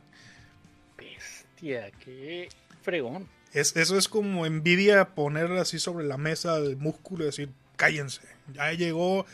Bestia, 1.58 1.90
qué 2.04 2.48
fregón. 2.82 3.28
Es, 3.52 3.74
eso 3.76 3.98
es 3.98 4.08
como 4.08 4.46
envidia 4.46 5.14
poner 5.14 5.50
así 5.52 5.80
sobre 5.80 6.06
la 6.06 6.16
mesa 6.16 6.56
el 6.58 6.76
músculo 6.76 7.24
y 7.24 7.26
decir, 7.26 7.50
cállense, 7.76 8.22
ya 8.54 8.72
llegó 8.72 9.26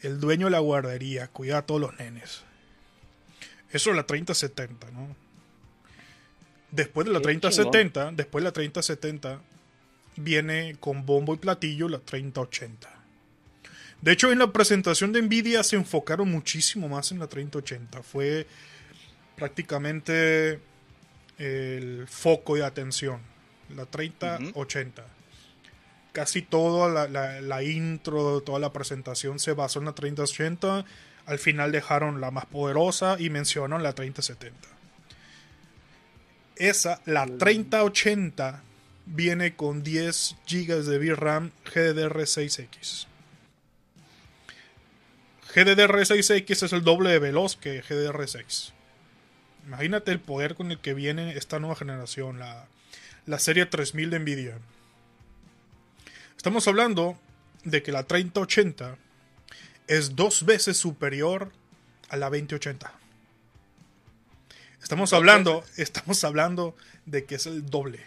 el 0.00 0.18
dueño 0.18 0.46
de 0.46 0.52
la 0.52 0.58
guardería, 0.58 1.28
cuida 1.28 1.58
a 1.58 1.66
todos 1.66 1.80
los 1.80 1.96
nenes. 1.98 2.42
Eso 3.70 3.90
es 3.90 3.96
la 3.96 4.04
3070, 4.04 4.90
¿no? 4.90 5.14
Después 6.72 7.06
de 7.06 7.12
la 7.12 7.20
Qué 7.20 7.24
3070, 7.24 8.12
después 8.12 8.42
de 8.42 8.48
la 8.48 8.52
3070, 8.52 9.40
viene 10.16 10.76
con 10.80 11.06
bombo 11.06 11.34
y 11.34 11.36
platillo 11.36 11.88
la 11.88 12.00
3080. 12.00 12.88
De 14.00 14.12
hecho, 14.12 14.32
en 14.32 14.40
la 14.40 14.52
presentación 14.52 15.12
de 15.12 15.22
Nvidia 15.22 15.62
se 15.62 15.76
enfocaron 15.76 16.30
muchísimo 16.30 16.88
más 16.88 17.12
en 17.12 17.18
la 17.18 17.28
3080. 17.28 18.02
Fue 18.02 18.46
prácticamente 19.36 20.58
el 21.40 22.06
foco 22.08 22.54
de 22.56 22.64
atención. 22.64 23.20
La 23.74 23.86
3080. 23.86 25.04
Casi 26.12 26.42
toda 26.42 26.88
la, 26.88 27.08
la- 27.08 27.40
la 27.40 27.62
intro, 27.62 28.40
toda 28.42 28.58
la 28.58 28.72
presentación 28.72 29.38
se 29.38 29.52
basó 29.52 29.78
en 29.78 29.84
la 29.86 29.92
3080. 29.94 30.84
Al 31.26 31.38
final 31.38 31.70
dejaron 31.72 32.20
la 32.20 32.30
más 32.30 32.46
poderosa 32.46 33.16
y 33.18 33.30
mencionaron 33.30 33.82
la 33.82 33.92
3070. 33.94 34.68
Esa, 36.56 37.00
la 37.06 37.26
3080, 37.26 38.62
viene 39.06 39.54
con 39.56 39.82
10 39.82 40.36
GB 40.48 40.82
de 40.84 40.98
VRAM 40.98 41.52
GDDR6X. 41.72 43.06
GDDR6X 45.54 46.62
es 46.64 46.72
el 46.72 46.82
doble 46.82 47.10
de 47.10 47.18
veloz 47.18 47.56
que 47.56 47.82
GDDR6. 47.82 48.72
Imagínate 49.70 50.10
el 50.10 50.18
poder 50.18 50.56
con 50.56 50.72
el 50.72 50.80
que 50.80 50.94
viene 50.94 51.36
esta 51.36 51.60
nueva 51.60 51.76
generación, 51.76 52.40
la, 52.40 52.66
la 53.24 53.38
serie 53.38 53.66
3000 53.66 54.10
de 54.10 54.18
Nvidia. 54.18 54.58
Estamos 56.36 56.66
hablando 56.66 57.16
de 57.62 57.80
que 57.80 57.92
la 57.92 58.02
3080 58.02 58.96
es 59.86 60.16
dos 60.16 60.44
veces 60.44 60.76
superior 60.76 61.52
a 62.08 62.16
la 62.16 62.30
2080. 62.30 62.92
Estamos 64.82 65.12
hablando, 65.12 65.62
estamos 65.76 66.24
hablando 66.24 66.74
de 67.06 67.24
que 67.24 67.36
es 67.36 67.46
el 67.46 67.64
doble 67.64 68.00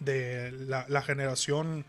de 0.00 0.50
la, 0.50 0.84
la 0.88 1.02
generación 1.02 1.84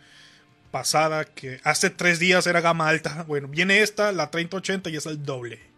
pasada 0.70 1.25
que 1.25 1.62
hace 1.63 1.89
tres 1.89 2.20
días 2.20 2.46
era 2.46 2.62
gama 2.62 2.89
alta. 2.89 3.24
Bueno, 3.27 3.48
viene 3.48 3.82
esta, 3.82 4.12
la 4.12 4.29
3080 4.29 4.91
y 4.91 4.98
es 4.98 5.08
el 5.08 5.24
doble. 5.24 5.77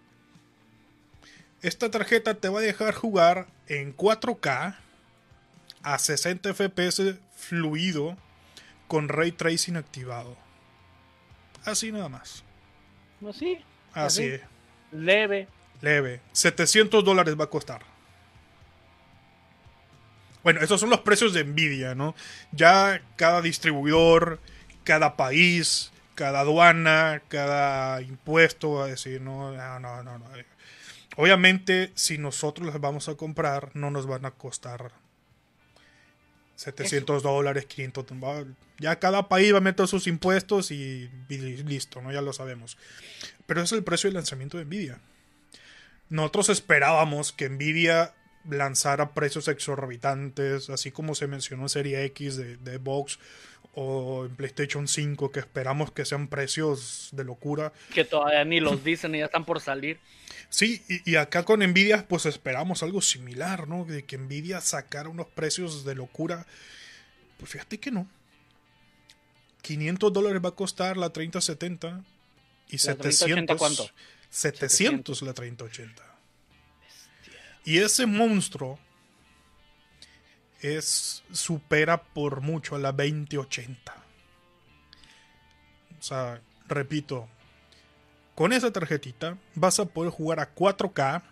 Esta 1.62 1.92
tarjeta 1.92 2.36
te 2.36 2.50
va 2.50 2.60
a 2.60 2.64
dejar 2.64 2.94
jugar 2.94 3.48
en 3.68 3.96
4K 3.96 4.78
a 5.84 6.00
60 6.00 6.54
FPS 6.54 7.16
fluido 7.36 8.18
con 8.88 9.10
ray 9.10 9.32
tracing 9.32 9.76
activado. 9.76 10.38
Así 11.66 11.92
nada 11.92 12.10
más. 12.10 12.44
Así. 13.28 13.60
Así, 13.94 14.34
Así. 14.34 14.44
Leve. 14.92 15.48
leve. 15.82 16.22
700 16.32 17.04
dólares 17.04 17.40
va 17.40 17.46
a 17.46 17.50
costar. 17.50 17.82
Bueno, 20.44 20.62
esos 20.62 20.80
son 20.80 20.90
los 20.90 21.02
precios 21.02 21.34
de 21.34 21.44
Nvidia, 21.44 21.96
¿no? 21.96 22.16
Ya 22.54 23.02
cada 23.18 23.42
distribuidor, 23.42 24.40
cada 24.86 25.18
país, 25.18 25.92
cada 26.16 26.40
aduana, 26.42 27.22
cada 27.28 28.02
impuesto 28.02 28.74
va 28.74 28.86
a 28.86 28.88
decir, 28.88 29.20
no, 29.20 29.52
no, 29.52 29.80
no, 29.80 30.04
no. 30.04 30.18
no. 30.18 30.26
Obviamente, 31.22 31.92
si 31.96 32.18
nosotros 32.18 32.66
las 32.66 32.80
vamos 32.80 33.10
a 33.10 33.16
comprar, 33.16 33.72
no 33.76 33.92
nos 33.92 34.06
van 34.08 34.24
a 34.26 34.32
costar 34.32 34.94
700 36.56 37.24
dólares, 37.24 37.66
500. 37.66 38.06
va- 38.24 38.46
Ya 38.80 39.00
cada 39.00 39.28
país 39.28 39.54
va 39.54 39.58
a 39.58 39.62
meter 39.62 39.86
sus 39.90 40.08
impuestos 40.08 40.72
y, 40.72 41.10
listo, 41.28 42.02
¿no? 42.02 42.14
Ya 42.14 42.22
lo 42.22 42.32
sabemos. 42.32 42.78
Pero 43.46 43.62
es 43.62 43.72
el 43.74 43.84
precio 43.84 44.10
de 44.10 44.14
lanzamiento 44.14 44.58
de 44.58 44.64
Nvidia. 44.66 45.00
Nosotros 46.10 46.48
esperábamos 46.48 47.34
que 47.34 47.50
Nvidia 47.50 48.14
lanzara 48.50 49.14
precios 49.14 49.50
exorbitantes, 49.50 50.70
así 50.70 50.92
como 50.92 51.16
se 51.16 51.28
mencionó 51.28 51.64
en 51.64 51.70
Serie 51.70 52.06
X 52.06 52.38
de, 52.38 52.56
de 52.56 52.78
Xbox 52.78 53.20
o 53.76 54.26
en 54.26 54.36
PlayStation 54.36 54.88
5, 54.88 55.32
que 55.32 55.40
esperamos 55.40 55.92
que 55.92 56.06
sean 56.06 56.28
precios 56.28 57.10
de 57.12 57.24
locura. 57.24 57.72
Que 57.94 58.04
todavía 58.04 58.44
ni 58.44 58.60
los 58.60 58.84
dicen 58.84 59.16
y 59.16 59.20
ya 59.20 59.26
están 59.26 59.46
por 59.46 59.62
salir. 59.62 60.00
Sí, 60.50 60.82
y, 60.90 61.12
y 61.12 61.16
acá 61.16 61.44
con 61.44 61.60
Nvidia 61.60 62.08
pues 62.08 62.26
esperamos 62.26 62.84
algo 62.84 63.02
similar, 63.02 63.68
¿no? 63.68 63.86
De 63.86 64.04
que 64.04 64.18
Nvidia 64.18 64.62
sacara 64.62 65.10
unos 65.10 65.28
precios 65.28 65.86
de 65.86 65.96
locura. 65.96 66.46
Pues 67.38 67.52
fíjate 67.52 67.80
que 67.80 67.92
no. 67.92 68.08
500 69.62 70.12
dólares 70.14 70.42
va 70.44 70.50
a 70.50 70.56
costar 70.56 70.98
la 70.98 71.12
3070 71.12 72.04
y 72.70 72.74
¿La 72.74 72.80
700 72.80 73.00
3080 73.00 73.56
cuánto? 73.56 73.90
700 74.30 75.22
la 75.22 75.34
3080. 75.34 76.04
Y 77.66 77.78
ese 77.80 78.06
monstruo 78.06 78.80
es 80.62 81.24
supera 81.32 82.04
por 82.04 82.42
mucho 82.42 82.76
a 82.76 82.80
la 82.80 82.92
2080. 82.92 83.94
O 86.00 86.02
sea, 86.02 86.42
repito, 86.68 87.28
con 88.36 88.54
esa 88.54 88.72
tarjetita 88.72 89.38
vas 89.56 89.80
a 89.80 89.86
poder 89.86 90.12
jugar 90.12 90.40
a 90.40 90.56
4K 90.56 91.24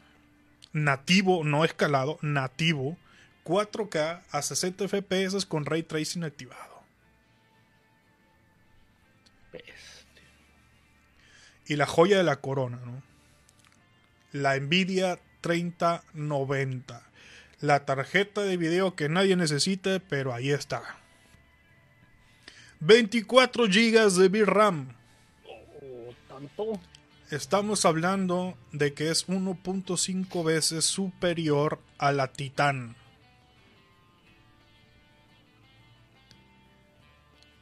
nativo, 0.74 1.44
no 1.44 1.66
escalado, 1.66 2.20
nativo, 2.22 2.98
4K 3.46 4.24
a 4.30 4.42
60 4.42 4.88
FPS 4.88 5.46
con 5.46 5.66
ray 5.66 5.84
tracing 5.84 6.24
activado. 6.24 6.84
Bestia. 9.52 10.24
Y 11.66 11.76
la 11.76 11.86
joya 11.86 12.18
de 12.18 12.24
la 12.24 12.42
corona, 12.42 12.78
¿no? 12.86 13.02
La 14.34 14.60
Nvidia 14.60 15.20
3090. 15.42 17.07
La 17.60 17.86
tarjeta 17.86 18.42
de 18.42 18.56
video 18.56 18.96
que 18.96 19.10
nadie 19.10 19.36
necesita, 19.36 20.00
pero 20.00 20.34
ahí 20.34 20.52
está. 20.52 20.98
24 22.80 23.66
GB 23.66 24.12
de 24.12 24.30
VRAM. 24.30 24.96
Oh, 25.46 26.14
tanto. 26.28 26.80
Estamos 27.32 27.84
hablando 27.86 28.58
de 28.72 28.94
que 28.94 29.10
es 29.10 29.28
1.5 29.28 30.46
veces 30.46 30.86
superior 30.86 31.80
a 31.98 32.12
la 32.12 32.32
Titan. 32.32 32.96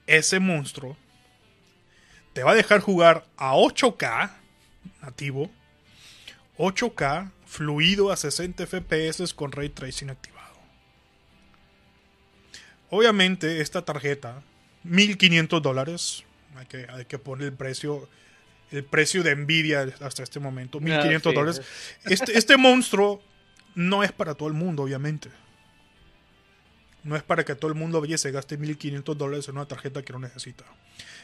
Ese 0.05 0.39
monstruo 0.39 0.97
te 2.33 2.43
va 2.43 2.51
a 2.51 2.55
dejar 2.55 2.81
jugar 2.81 3.25
a 3.37 3.55
8K 3.55 4.29
nativo, 5.01 5.49
8K 6.57 7.31
fluido 7.45 8.11
a 8.11 8.17
60 8.17 8.65
FPS 8.65 9.33
con 9.33 9.51
ray 9.51 9.69
tracing 9.69 10.09
activado. 10.09 10.55
Obviamente 12.89 13.61
esta 13.61 13.83
tarjeta, 13.83 14.43
1500 14.83 15.61
dólares, 15.61 16.23
hay 16.55 16.65
que, 16.65 16.87
hay 16.89 17.05
que 17.05 17.19
poner 17.19 17.47
el 17.47 17.53
precio 17.53 18.07
el 18.71 18.83
precio 18.83 19.23
de 19.23 19.35
Nvidia 19.35 19.87
hasta 20.01 20.23
este 20.23 20.39
momento, 20.39 20.79
1500 20.79 21.15
Ah, 21.15 21.29
sí, 21.29 21.35
dólares. 21.35 21.61
Este, 22.05 22.37
este 22.37 22.57
monstruo 22.57 23.21
no 23.75 24.03
es 24.03 24.11
para 24.11 24.33
todo 24.33 24.47
el 24.47 24.53
mundo, 24.53 24.83
obviamente. 24.83 25.29
No 27.03 27.15
es 27.15 27.21
para 27.21 27.45
que 27.45 27.53
todo 27.53 27.69
el 27.69 27.77
mundo 27.77 28.01
vaya 28.01 28.15
y 28.15 28.17
se 28.17 28.31
gaste 28.31 28.57
1500 28.57 29.17
dólares 29.17 29.47
en 29.47 29.55
una 29.55 29.67
tarjeta 29.67 30.01
que 30.01 30.11
no 30.11 30.19
necesita. 30.19 30.65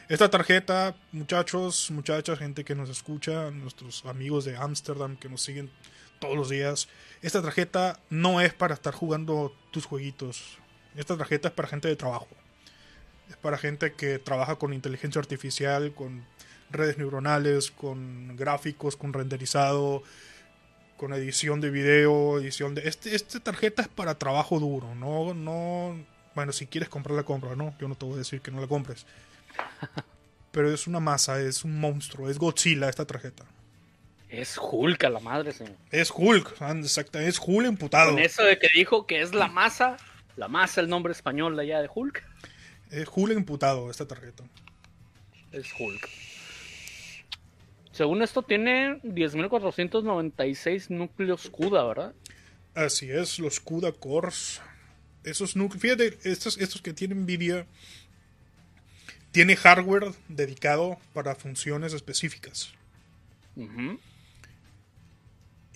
Esta 0.08 0.30
tarjeta, 0.30 0.96
muchachos, 1.12 1.90
muchachas, 1.90 2.38
gente 2.38 2.64
que 2.64 2.76
nos 2.76 2.90
escucha, 2.90 3.50
nuestros 3.50 4.06
amigos 4.06 4.46
de 4.46 4.56
Amsterdam 4.58 5.18
que 5.18 5.28
nos 5.28 5.42
siguen 5.42 5.72
todos 6.22 6.38
los 6.38 6.50
días, 6.50 6.88
esta 7.22 7.42
tarjeta 7.42 8.00
no 8.10 8.40
es 8.40 8.54
para 8.54 8.76
estar 8.76 8.94
jugando 8.94 9.54
tus 9.72 9.86
jueguitos. 9.86 10.60
Esta 10.96 11.18
tarjeta 11.18 11.50
es 11.50 11.54
para 11.54 11.68
gente 11.68 11.88
de 11.88 11.96
trabajo. 11.96 12.28
Es 13.30 13.36
para 13.38 13.58
gente 13.58 13.94
que 13.94 14.20
trabaja 14.20 14.56
con 14.56 14.74
inteligencia 14.74 15.20
artificial, 15.20 15.94
con 15.94 16.24
redes 16.70 16.98
neuronales, 16.98 17.72
con 17.72 18.36
gráficos, 18.38 18.96
con 18.96 19.14
renderizado, 19.14 20.04
con 20.96 21.12
edición 21.14 21.60
de 21.60 21.72
video, 21.72 22.40
edición 22.40 22.76
de... 22.76 22.88
Este, 22.88 23.16
esta 23.16 23.40
tarjeta 23.40 23.82
es 23.82 23.88
para 23.88 24.16
trabajo 24.20 24.60
duro, 24.60 24.94
no, 24.94 25.34
no... 25.34 25.98
Bueno, 26.36 26.54
si 26.54 26.68
quieres 26.68 26.88
comprarla, 26.88 27.24
compra, 27.24 27.56
¿no? 27.56 27.74
Yo 27.80 27.88
no 27.88 27.96
te 27.96 28.06
voy 28.06 28.16
a 28.16 28.20
decir 28.20 28.42
que 28.42 28.52
no 28.52 28.62
la 28.62 28.68
compres. 28.68 29.06
Pero 30.52 30.72
es 30.72 30.86
una 30.86 31.00
masa, 31.00 31.42
es 31.42 31.66
un 31.66 31.80
monstruo, 31.80 32.30
es 32.30 32.38
Godzilla 32.38 32.90
esta 32.90 33.06
tarjeta. 33.06 33.46
Es 34.32 34.58
Hulk 34.58 35.04
a 35.04 35.10
la 35.10 35.20
madre, 35.20 35.52
señor. 35.52 35.76
Es 35.92 36.10
Hulk, 36.16 36.56
exacto, 36.62 37.20
es 37.20 37.38
Hulk 37.46 37.68
emputado. 37.68 38.12
Con 38.12 38.20
eso 38.20 38.44
de 38.44 38.58
que 38.58 38.70
dijo 38.74 39.06
que 39.06 39.22
es 39.22 39.34
la 39.34 39.50
masa, 39.50 39.98
la 40.38 40.48
masa, 40.48 40.80
el 40.80 40.88
nombre 40.88 41.12
español 41.12 41.58
de 41.58 41.64
allá 41.64 41.82
de 41.82 41.90
Hulk, 41.94 42.24
Es 42.92 43.10
Hulk 43.14 43.36
emputado 43.36 43.92
esta 43.92 44.08
tarjeta. 44.08 44.46
es 45.52 45.68
Hulk. 45.78 46.10
Según 47.92 48.22
esto 48.22 48.42
tiene 48.42 49.02
10.496 49.02 50.90
núcleos 50.90 51.50
CUDA, 51.50 51.84
¿verdad? 51.84 52.14
Así 52.74 53.12
es, 53.12 53.38
los 53.38 53.60
CUDA 53.60 53.92
cores. 53.92 54.62
Esos 55.26 55.58
núcleos. 55.58 55.82
Fíjate, 55.82 56.18
estos, 56.24 56.58
estos 56.58 56.82
que 56.82 56.94
tiene 56.94 57.16
Nvidia. 57.16 57.68
Tiene 59.32 59.58
hardware 59.58 60.14
dedicado 60.30 60.98
para 61.14 61.36
funciones 61.36 61.94
específicas. 61.94 62.74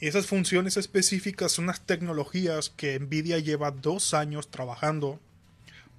Esas 0.07 0.25
funciones 0.25 0.77
específicas 0.77 1.51
son 1.51 1.67
las 1.67 1.81
tecnologías 1.81 2.69
que 2.69 2.99
Nvidia 2.99 3.39
lleva 3.39 3.71
dos 3.71 4.13
años 4.13 4.49
trabajando, 4.49 5.19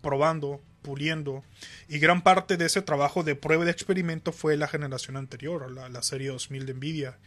probando, 0.02 0.60
puliendo. 0.82 1.42
Y 1.88 1.98
gran 1.98 2.22
parte 2.22 2.56
de 2.56 2.66
ese 2.66 2.82
trabajo 2.82 3.24
de 3.24 3.34
prueba 3.34 3.64
de 3.64 3.70
experimento 3.72 4.32
fue 4.32 4.56
la 4.56 4.68
generación 4.68 5.16
anterior, 5.16 5.70
la, 5.70 5.88
la 5.88 6.02
serie 6.02 6.28
2000 6.28 6.66
de 6.66 6.74
Nvidia. 6.74 7.18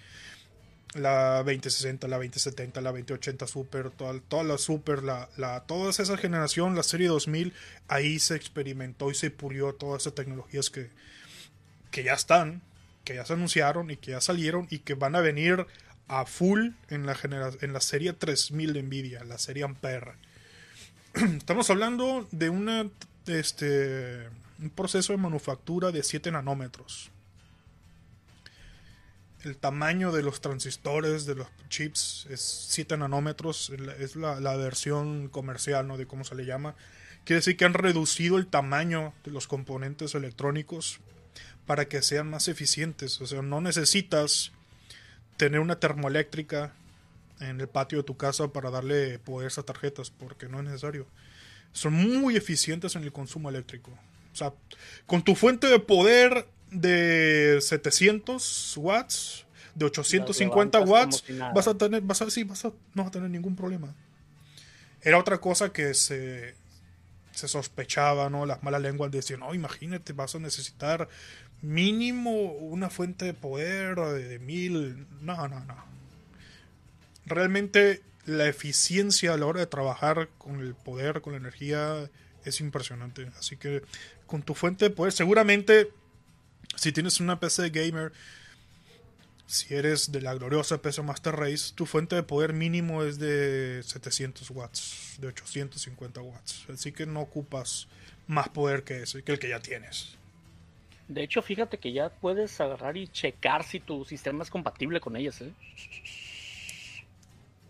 La 0.96 1.44
2060, 1.44 2.08
la 2.08 2.16
2070, 2.16 2.82
la 2.82 2.90
2080 2.90 3.46
Super, 3.46 3.92
toda, 3.92 4.20
toda 4.22 4.44
la 4.44 4.58
Super, 4.58 5.04
la, 5.04 5.30
la, 5.38 5.60
toda 5.62 5.92
esa 5.92 6.18
generación, 6.18 6.76
la 6.76 6.82
serie 6.82 7.10
2000, 7.10 7.54
ahí 7.88 8.18
se 8.18 8.36
experimentó 8.36 9.12
y 9.12 9.16
se 9.16 9.30
pulió 9.30 9.74
todas 9.74 10.02
esas 10.02 10.16
tecnologías 10.16 10.72
que, 10.72 10.90
que 11.92 12.04
ya 12.04 12.14
están, 12.14 12.64
que 13.04 13.16
ya 13.16 13.26
se 13.26 13.34
anunciaron 13.34 13.92
y 13.92 13.98
que 13.98 14.12
ya 14.12 14.22
salieron 14.22 14.66
y 14.72 14.80
que 14.80 14.96
van 14.96 15.16
a 15.16 15.22
venir 15.22 15.68
a 16.10 16.26
full 16.26 16.72
en 16.90 17.06
la, 17.06 17.16
genera 17.16 17.52
en 17.62 17.72
la 17.72 17.80
serie 17.80 18.14
3000 18.14 18.74
de 18.74 18.84
Nvidia, 18.84 19.24
la 19.24 19.38
serie 19.38 19.64
Ampere. 19.64 20.14
Estamos 21.14 21.70
hablando 21.70 22.28
de 22.32 22.50
una, 22.50 22.90
este, 23.28 24.28
un 24.60 24.72
proceso 24.72 25.14
de 25.14 25.18
manufactura 25.18 25.92
de 25.92 26.04
7 26.04 26.32
nanómetros. 26.32 27.12
El 29.44 29.56
tamaño 29.56 30.12
de 30.12 30.24
los 30.24 30.42
transistores, 30.42 31.26
de 31.26 31.36
los 31.36 31.48
chips, 31.70 32.28
es 32.30 32.42
7 32.42 32.98
nanómetros. 32.98 33.72
Es 34.00 34.16
la, 34.16 34.40
la 34.40 34.58
versión 34.58 35.30
comercial, 35.30 35.88
¿no? 35.88 35.98
De 35.98 36.08
cómo 36.08 36.26
se 36.26 36.36
le 36.36 36.46
llama. 36.46 36.76
Quiere 37.24 37.38
decir 37.38 37.56
que 37.56 37.66
han 37.66 37.76
reducido 37.76 38.38
el 38.38 38.48
tamaño 38.48 39.14
de 39.24 39.32
los 39.32 39.48
componentes 39.48 40.16
electrónicos 40.16 41.00
para 41.66 41.88
que 41.88 42.02
sean 42.02 42.30
más 42.30 42.48
eficientes. 42.48 43.22
O 43.22 43.28
sea, 43.28 43.44
no 43.44 43.62
necesitas 43.62 44.52
tener 45.40 45.62
una 45.62 45.80
termoeléctrica 45.80 46.74
en 47.40 47.62
el 47.62 47.70
patio 47.70 48.00
de 48.00 48.04
tu 48.04 48.18
casa 48.18 48.50
para 48.50 48.70
darle 48.70 49.20
poder 49.20 49.46
a 49.46 49.48
esas 49.48 49.64
tarjetas, 49.64 50.10
porque 50.10 50.50
no 50.50 50.60
es 50.60 50.66
necesario. 50.66 51.08
Son 51.72 51.94
muy 51.94 52.36
eficientes 52.36 52.98
en 52.98 53.04
el 53.04 53.14
consumo 53.14 53.50
eléctrico. 53.50 53.92
O 54.34 54.36
sea, 54.36 54.52
con 55.08 55.24
tu 55.24 55.36
fuente 55.36 55.68
de 55.68 55.80
poder 55.80 56.46
de 56.72 57.58
700 57.62 58.76
watts, 58.76 59.46
de 59.76 59.86
850 59.86 60.82
watts, 60.82 61.24
vas 61.56 61.70
a 61.70 61.78
tener, 61.78 62.02
vas 62.02 62.22
a, 62.22 62.30
sí, 62.30 62.44
vas 62.44 62.66
a, 62.66 62.74
no 62.94 63.04
vas 63.04 63.08
a 63.08 63.12
tener 63.12 63.30
ningún 63.30 63.56
problema. 63.56 63.96
Era 65.02 65.18
otra 65.18 65.38
cosa 65.38 65.72
que 65.72 65.94
se, 65.94 66.54
se 67.32 67.48
sospechaba, 67.48 68.30
¿no? 68.30 68.46
Las 68.46 68.62
malas 68.62 68.82
lenguas 68.82 69.10
decían, 69.10 69.40
no, 69.40 69.54
imagínate, 69.54 70.12
vas 70.12 70.36
a 70.36 70.40
necesitar 70.40 71.08
mínimo 71.62 72.32
una 72.32 72.90
fuente 72.90 73.26
de 73.26 73.34
poder 73.34 73.96
de, 73.98 74.40
mil. 74.40 75.08
No, 75.22 75.48
no, 75.48 75.60
no. 75.62 75.86
Realmente 77.26 78.02
la 78.26 78.48
eficiencia 78.48 79.34
a 79.34 79.38
la 79.38 79.46
hora 79.46 79.60
de 79.60 79.68
trabajar 79.68 80.30
con 80.38 80.60
el 80.60 80.76
poder, 80.76 81.22
con 81.22 81.34
la 81.34 81.40
energía, 81.40 82.10
es 82.46 82.60
impresionante. 82.62 83.32
Así 83.38 83.58
que 83.58 83.82
con 84.26 84.44
tu 84.44 84.54
fuente 84.54 84.86
de 84.86 84.92
poder, 84.92 85.14
seguramente 85.14 85.92
si 86.76 86.92
tienes 86.92 87.20
una 87.20 87.40
PC 87.40 87.70
gamer, 87.70 88.12
si 89.48 89.74
eres 89.74 90.12
de 90.12 90.22
la 90.22 90.36
gloriosa 90.36 90.82
PC 90.82 91.02
Master 91.02 91.36
Race, 91.36 91.74
tu 91.74 91.86
fuente 91.86 92.16
de 92.16 92.24
poder 92.24 92.54
mínimo 92.54 93.04
es 93.04 93.18
de 93.18 93.82
700 93.84 94.50
watts, 94.52 95.16
de 95.20 95.28
850 95.28 96.22
watts. 96.22 96.66
Así 96.72 96.92
que 96.92 97.08
no 97.08 97.22
ocupas 97.22 97.88
más 98.28 98.50
poder 98.50 98.84
que 98.84 99.02
ese, 99.02 99.24
que 99.24 99.32
el 99.32 99.40
que 99.40 99.50
ya 99.50 99.60
tienes. 99.60 100.19
De 101.10 101.24
hecho, 101.24 101.42
fíjate 101.42 101.80
que 101.80 101.92
ya 101.92 102.10
puedes 102.10 102.62
agarrar 102.62 102.96
y 102.96 103.08
checar 103.08 103.64
si 103.64 103.80
tu 103.80 104.06
sistema 104.06 104.44
es 104.44 104.52
compatible 104.52 105.00
con 105.00 105.16
ellas, 105.16 105.42
¿eh? 105.42 105.52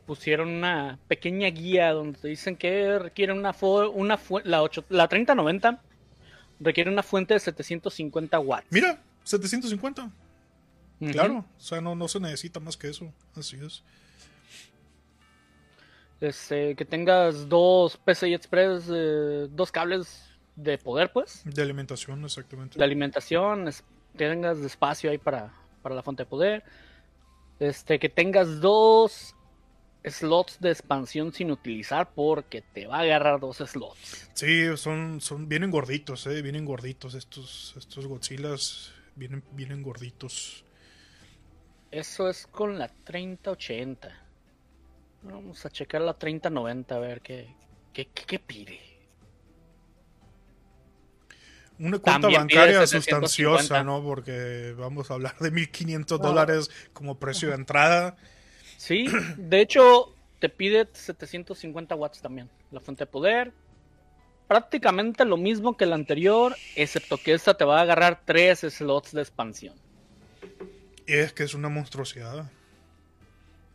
Pusieron 0.06 0.50
una 0.50 1.00
pequeña 1.08 1.48
guía 1.48 1.94
donde 1.94 2.20
te 2.20 2.28
dicen 2.28 2.58
que 2.58 3.00
requiere 3.00 3.32
una, 3.32 3.56
una 3.94 4.20
la, 4.44 4.62
8, 4.62 4.86
la 4.90 5.08
3090 5.08 5.82
requiere 6.60 6.92
una 6.92 7.02
fuente 7.02 7.34
de 7.34 7.40
750 7.40 8.40
watts. 8.40 8.68
Mira, 8.72 9.02
750. 9.24 10.04
Uh 10.04 10.10
-huh. 11.00 11.12
Claro, 11.14 11.46
o 11.58 11.62
sea, 11.62 11.80
no, 11.80 11.96
no 11.96 12.10
se 12.10 12.20
necesita 12.20 12.60
más 12.60 12.76
que 12.76 12.90
eso. 12.90 13.14
Así 13.36 13.56
es. 13.66 13.84
Este, 16.20 16.76
que 16.76 16.84
tengas 16.84 17.48
dos 17.48 17.96
PCI 17.96 18.34
Express, 18.34 18.90
eh, 18.92 19.48
dos 19.50 19.72
cables 19.72 20.29
de 20.64 20.78
poder, 20.78 21.12
pues. 21.12 21.42
De 21.46 21.62
alimentación, 21.62 22.24
exactamente. 22.24 22.78
De 22.78 22.84
alimentación, 22.84 23.68
es, 23.68 23.84
tengas 24.16 24.60
espacio 24.60 25.10
ahí 25.10 25.18
para, 25.18 25.54
para 25.82 25.96
la 25.96 26.04
fuente 26.04 26.24
de 26.24 26.30
poder. 26.30 26.64
Este, 27.60 28.00
que 28.00 28.10
tengas 28.10 28.62
dos 28.62 29.36
slots 30.04 30.60
de 30.62 30.72
expansión 30.72 31.34
sin 31.34 31.52
utilizar 31.52 32.14
porque 32.14 32.62
te 32.62 32.88
va 32.88 32.98
a 32.98 33.02
agarrar 33.02 33.40
dos 33.40 33.58
slots. 33.58 34.30
Sí, 34.34 34.66
son, 34.78 35.20
son 35.20 35.50
vienen 35.50 35.72
gorditos, 35.72 36.26
eh, 36.28 36.42
vienen 36.42 36.66
gorditos 36.66 37.16
estos, 37.16 37.76
estos 37.78 38.08
Godzillas, 38.08 38.94
vienen, 39.16 39.44
vienen 39.52 39.82
gorditos. 39.82 40.64
Eso 41.92 42.30
es 42.30 42.48
con 42.48 42.78
la 42.78 42.88
3080. 42.88 44.26
Vamos 45.24 45.66
a 45.66 45.70
checar 45.70 46.02
la 46.02 46.14
3090 46.14 46.96
a 46.96 47.00
ver 47.00 47.22
qué, 47.22 47.54
qué, 47.92 48.06
qué, 48.06 48.24
qué 48.26 48.40
pide. 48.40 48.89
Una 51.80 51.98
cuenta 52.00 52.22
También 52.22 52.42
bancaria 52.42 52.86
750. 52.86 53.28
sustanciosa, 53.28 53.84
¿no? 53.84 54.04
Porque 54.04 54.76
vamos 54.78 55.10
a 55.10 55.14
hablar 55.14 55.38
de 55.40 55.50
1500 55.50 56.20
dólares 56.20 56.70
como 56.92 57.18
precio 57.18 57.50
de 57.50 57.56
entrada. 57.56 58.18
Sí, 58.78 59.08
de 59.38 59.62
hecho, 59.62 60.14
te 60.40 60.50
pide 60.50 60.88
750 60.92 61.96
watts 61.96 62.22
también. 62.22 62.50
La 62.72 62.82
fuente 62.82 63.06
de 63.06 63.08
poder. 63.12 63.54
Prácticamente 64.48 65.24
lo 65.26 65.38
mismo 65.38 65.78
que 65.78 65.86
la 65.86 65.96
anterior, 65.96 66.56
excepto 66.76 67.18
que 67.18 67.34
esta 67.34 67.54
te 67.54 67.64
va 67.64 67.80
a 67.80 67.82
agarrar 67.84 68.24
tres 68.26 68.60
slots 68.60 69.14
de 69.14 69.22
expansión. 69.22 69.76
Y 71.06 71.14
es 71.14 71.34
que 71.34 71.44
es 71.44 71.54
una 71.54 71.70
monstruosidad. 71.70 72.52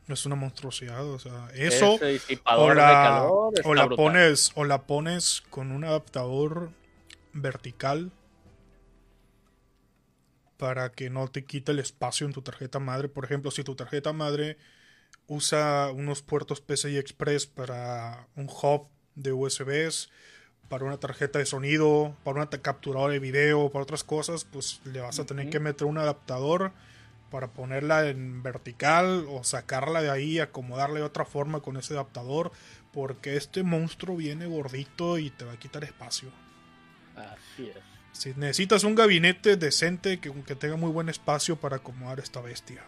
Es 0.09 0.27
una 0.27 0.35
monstruosidad, 0.35 1.07
o 1.07 1.19
sea, 1.19 1.49
eso 1.55 1.95
o 1.95 1.99
de 1.99 2.75
la, 2.75 2.75
calor 2.75 3.55
o 3.65 3.75
la 3.75 3.87
brutal. 3.87 4.05
pones 4.05 4.53
o 4.55 4.65
la 4.65 4.83
pones 4.83 5.43
con 5.49 5.73
un 5.73 5.85
adaptador 5.85 6.71
vertical 7.35 8.13
para 10.57 10.93
que 10.93 11.11
no 11.11 11.29
te 11.29 11.45
quite 11.45 11.73
el 11.73 11.79
espacio 11.79 12.27
en 12.27 12.33
tu 12.33 12.43
tarjeta 12.43 12.79
madre. 12.79 13.09
Por 13.09 13.25
ejemplo, 13.25 13.51
si 13.51 13.65
tu 13.65 13.75
tarjeta 13.75 14.13
madre 14.13 14.57
usa 15.27 15.91
unos 15.91 16.23
puertos 16.23 16.61
PCI 16.61 16.97
Express 16.97 17.47
para 17.47 18.29
un 18.37 18.49
hub 18.49 18.89
de 19.15 19.33
USBs, 19.33 20.11
para 20.69 20.85
una 20.85 20.99
tarjeta 20.99 21.39
de 21.39 21.47
sonido, 21.47 22.17
para 22.25 22.37
una 22.37 22.49
capturadora 22.49 23.13
de 23.13 23.19
video, 23.19 23.71
para 23.71 23.83
otras 23.83 24.05
cosas, 24.05 24.45
pues 24.45 24.81
le 24.85 25.01
vas 25.01 25.19
a 25.19 25.27
tener 25.27 25.51
que 25.51 25.61
meter 25.61 25.87
un 25.87 25.99
adaptador 25.99 26.73
para 27.31 27.49
ponerla 27.49 28.09
en 28.09 28.43
vertical 28.43 29.27
o 29.29 29.43
sacarla 29.45 30.03
de 30.03 30.11
ahí, 30.11 30.39
acomodarle 30.39 31.01
de 31.01 31.07
otra 31.07 31.25
forma 31.25 31.61
con 31.61 31.77
ese 31.77 31.95
adaptador, 31.95 32.53
porque 32.93 33.37
este 33.37 33.63
monstruo 33.65 34.17
viene 34.17 34.47
gordito 34.47 35.19
y 35.19 35.31
te 35.31 35.45
va 35.45 35.53
a 35.53 35.59
quitar 35.59 35.85
espacio. 35.85 36.31
Así 37.17 37.69
es. 37.69 37.77
Si 38.13 38.33
necesitas 38.37 38.85
un 38.85 38.95
gabinete 38.95 39.57
decente 39.57 40.21
que, 40.21 40.33
que 40.45 40.55
tenga 40.55 40.77
muy 40.77 40.91
buen 40.91 41.09
espacio 41.09 41.57
para 41.57 41.77
acomodar 41.77 42.21
esta 42.21 42.41
bestia. 42.41 42.83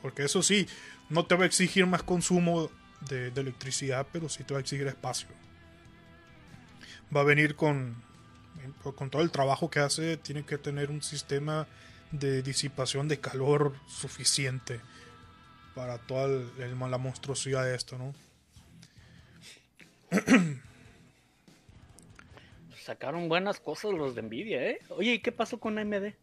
Porque 0.00 0.24
eso 0.24 0.42
sí, 0.42 0.66
no 1.10 1.26
te 1.26 1.34
va 1.34 1.44
a 1.44 1.46
exigir 1.46 1.86
más 1.86 2.02
consumo 2.02 2.70
de, 3.08 3.28
electricidad, 3.28 4.06
pero 4.12 4.28
sí 4.28 4.44
te 4.44 4.54
va 4.54 4.58
a 4.58 4.62
exigir 4.62 4.86
espacio. 4.86 5.28
Va 7.14 7.20
a 7.20 7.24
venir 7.24 7.56
con, 7.56 8.02
con 8.96 9.10
todo 9.10 9.22
el 9.22 9.30
trabajo 9.30 9.70
que 9.70 9.80
hace, 9.80 10.16
tiene 10.16 10.44
que 10.44 10.58
tener 10.58 10.90
un 10.90 11.02
sistema 11.02 11.66
de 12.10 12.42
disipación 12.42 13.08
de 13.08 13.20
calor 13.20 13.74
suficiente 13.86 14.80
para 15.74 15.98
toda 15.98 16.28
la 16.28 16.98
monstruosidad 16.98 17.64
de 17.64 17.74
esto, 17.74 17.98
¿no? 17.98 18.14
Sacaron 22.84 23.28
buenas 23.28 23.60
cosas 23.60 23.92
los 23.92 24.14
de 24.14 24.22
Nvidia, 24.22 24.62
¿eh? 24.62 24.78
Oye, 24.88 25.14
¿y 25.14 25.18
qué 25.18 25.32
pasó 25.32 25.60
con 25.60 25.78
AMD? 25.78 26.14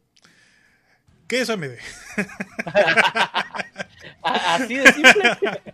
¿Qué 1.27 1.41
es 1.41 1.49
AMD? 1.49 1.75
Así 4.23 4.75
de 4.75 4.91
simple. 4.91 5.37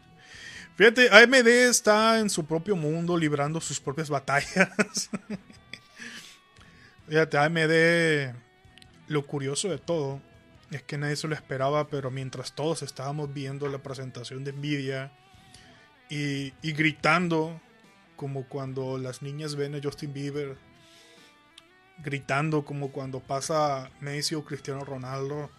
Fíjate, 0.75 1.09
AMD 1.09 1.47
está 1.47 2.19
en 2.19 2.29
su 2.29 2.45
propio 2.45 2.75
mundo 2.75 3.15
librando 3.15 3.61
sus 3.61 3.79
propias 3.79 4.09
batallas. 4.09 5.09
Fíjate, 7.07 7.37
AMD, 7.37 8.35
lo 9.07 9.25
curioso 9.25 9.69
de 9.69 9.77
todo 9.77 10.19
es 10.71 10.81
que 10.81 10.97
nadie 10.97 11.15
se 11.15 11.27
lo 11.27 11.35
esperaba, 11.35 11.87
pero 11.87 12.09
mientras 12.09 12.53
todos 12.53 12.81
estábamos 12.81 13.33
viendo 13.33 13.67
la 13.67 13.77
presentación 13.77 14.43
de 14.43 14.51
Nvidia 14.51 15.11
y, 16.09 16.53
y 16.61 16.73
gritando, 16.73 17.61
como 18.15 18.47
cuando 18.49 18.97
las 18.97 19.21
niñas 19.21 19.55
ven 19.55 19.75
a 19.75 19.79
Justin 19.81 20.13
Bieber, 20.13 20.57
gritando 22.03 22.65
como 22.65 22.91
cuando 22.91 23.19
pasa 23.19 23.89
Messi 24.01 24.35
o 24.35 24.43
Cristiano 24.43 24.83
Ronaldo, 24.83 25.49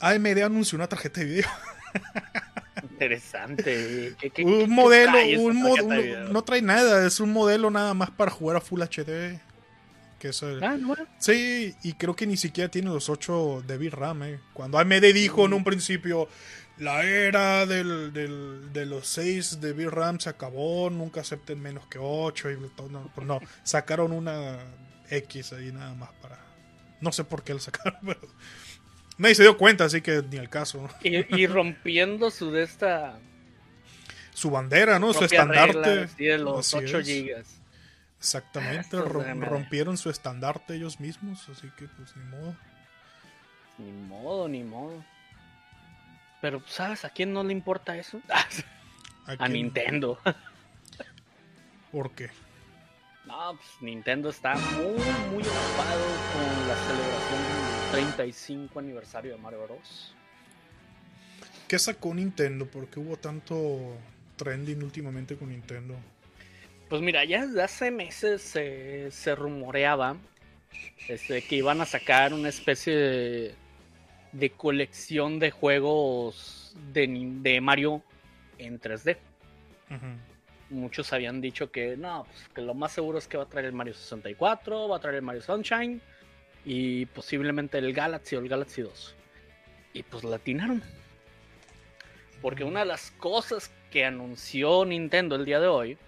AMD 0.00 0.42
anunció 0.42 0.76
una 0.76 0.88
tarjeta 0.88 1.20
de 1.20 1.26
video. 1.26 1.48
Interesante. 2.90 4.14
¿Qué- 4.18 4.30
qué- 4.30 4.30
qué- 4.30 4.44
un 4.44 4.60
qué 4.60 4.66
modelo, 4.66 5.42
un 5.42 5.56
mo- 5.62 5.74
tarjeta 5.74 5.94
de 5.94 5.98
un- 6.00 6.04
video? 6.04 6.28
no 6.28 6.42
trae 6.42 6.62
nada, 6.62 7.06
es 7.06 7.20
un 7.20 7.32
modelo 7.32 7.70
nada 7.70 7.94
más 7.94 8.10
para 8.10 8.30
jugar 8.30 8.56
a 8.56 8.60
Full 8.60 8.82
HD. 8.82 9.40
Que 10.18 10.28
es 10.28 10.42
el- 10.42 10.62
Ah, 10.62 10.76
no. 10.76 10.94
Sí, 11.18 11.74
y 11.82 11.94
creo 11.94 12.14
que 12.14 12.26
ni 12.26 12.36
siquiera 12.36 12.70
tiene 12.70 12.90
los 12.90 13.08
8 13.08 13.62
de 13.66 13.78
VRAM. 13.78 14.22
Eh. 14.24 14.40
Cuando 14.52 14.78
AMD 14.78 15.12
dijo 15.14 15.46
en 15.46 15.54
un 15.54 15.64
principio, 15.64 16.28
la 16.80 17.04
era 17.04 17.64
del, 17.66 18.12
del- 18.12 18.72
de 18.72 18.86
los 18.86 19.06
6 19.06 19.60
de 19.60 19.72
VRAM 19.72 20.18
se 20.18 20.28
acabó, 20.30 20.90
nunca 20.90 21.20
acepten 21.20 21.60
menos 21.60 21.86
que 21.86 21.98
8. 22.00 22.50
Y 22.50 22.56
no, 22.90 23.10
pues 23.14 23.26
no, 23.26 23.40
sacaron 23.62 24.10
una 24.12 24.58
X 25.08 25.52
ahí 25.52 25.70
nada 25.72 25.94
más 25.94 26.10
para... 26.20 26.38
No 27.00 27.12
sé 27.12 27.22
por 27.24 27.42
qué 27.44 27.54
lo 27.54 27.60
sacaron, 27.60 27.98
pero... 28.04 28.20
Nadie 29.18 29.34
se 29.34 29.42
dio 29.42 29.56
cuenta, 29.58 29.84
así 29.84 30.00
que 30.00 30.22
ni 30.30 30.38
el 30.38 30.48
caso. 30.48 30.82
¿no? 30.82 30.88
Y, 31.02 31.42
y 31.42 31.46
rompiendo 31.46 32.30
su 32.30 32.50
de 32.50 32.62
esta 32.62 33.18
Su 34.32 34.50
bandera, 34.50 34.98
¿no? 34.98 35.12
Su 35.12 35.24
estandarte. 35.24 36.06
de 36.06 36.38
los 36.38 36.74
Así 36.74 36.84
8 36.84 36.98
es. 37.00 37.06
gigas. 37.06 37.46
Exactamente, 38.18 38.96
rom- 38.98 39.30
AMD. 39.30 39.44
rompieron 39.44 39.96
su 39.98 40.10
estandarte 40.10 40.74
ellos 40.74 41.00
mismos, 41.00 41.46
así 41.48 41.68
que 41.78 41.86
pues 41.86 42.14
ni 42.16 42.24
modo. 42.24 42.54
Ni 43.78 43.92
modo, 43.92 44.48
ni 44.48 44.62
modo. 44.62 45.02
Pero, 46.40 46.62
¿sabes 46.66 47.04
a 47.04 47.10
quién 47.10 47.32
no 47.32 47.44
le 47.44 47.52
importa 47.52 47.96
eso? 47.96 48.20
A? 49.38 49.48
Nintendo. 49.48 50.18
¿Por 51.92 52.10
qué? 52.12 52.30
No, 53.26 53.56
pues 53.56 53.68
Nintendo 53.80 54.30
está 54.30 54.56
muy, 54.56 54.84
muy 54.84 55.42
ocupado 55.42 56.06
con 56.32 56.68
la 56.68 56.74
celebración 56.74 57.92
del 57.92 57.92
35 57.92 58.78
aniversario 58.78 59.32
de 59.32 59.38
Mario 59.38 59.62
Bros. 59.64 60.14
¿Qué 61.68 61.78
sacó 61.78 62.12
Nintendo? 62.14 62.66
¿Por 62.66 62.88
qué 62.88 62.98
hubo 62.98 63.16
tanto 63.16 63.96
trending 64.36 64.82
últimamente 64.82 65.36
con 65.36 65.50
Nintendo? 65.50 65.94
Pues 66.88 67.02
mira, 67.02 67.24
ya 67.24 67.46
desde 67.46 67.62
hace 67.62 67.90
meses 67.92 68.42
se, 68.42 69.12
se 69.12 69.36
rumoreaba 69.36 70.16
este, 71.08 71.42
que 71.42 71.56
iban 71.56 71.80
a 71.80 71.86
sacar 71.86 72.34
una 72.34 72.48
especie 72.48 72.96
de, 72.96 73.54
de 74.32 74.50
colección 74.50 75.38
de 75.38 75.50
juegos 75.50 76.74
de, 76.92 77.06
de 77.40 77.60
Mario 77.60 78.02
en 78.58 78.80
3D. 78.80 79.16
Ujú. 79.90 80.06
Muchos 80.70 81.12
habían 81.12 81.40
dicho 81.40 81.72
que 81.72 81.96
no, 81.96 82.24
pues, 82.24 82.48
que 82.54 82.62
lo 82.62 82.74
más 82.74 82.92
seguro 82.92 83.18
es 83.18 83.26
que 83.26 83.36
va 83.36 83.44
a 83.44 83.48
traer 83.48 83.66
el 83.66 83.72
Mario 83.72 83.94
64, 83.94 84.88
va 84.88 84.96
a 84.96 85.00
traer 85.00 85.16
el 85.16 85.22
Mario 85.22 85.42
Sunshine 85.42 86.00
y 86.64 87.06
posiblemente 87.06 87.78
el 87.78 87.92
Galaxy 87.92 88.36
o 88.36 88.40
el 88.40 88.48
Galaxy 88.48 88.82
2. 88.82 89.16
Y 89.94 90.02
pues 90.04 90.22
latinaron. 90.22 90.82
Porque 92.40 92.64
una 92.64 92.80
de 92.80 92.86
las 92.86 93.10
cosas 93.12 93.70
que 93.90 94.04
anunció 94.04 94.84
Nintendo 94.84 95.34
el 95.34 95.44
día 95.44 95.60
de 95.60 95.66
hoy 95.66 95.98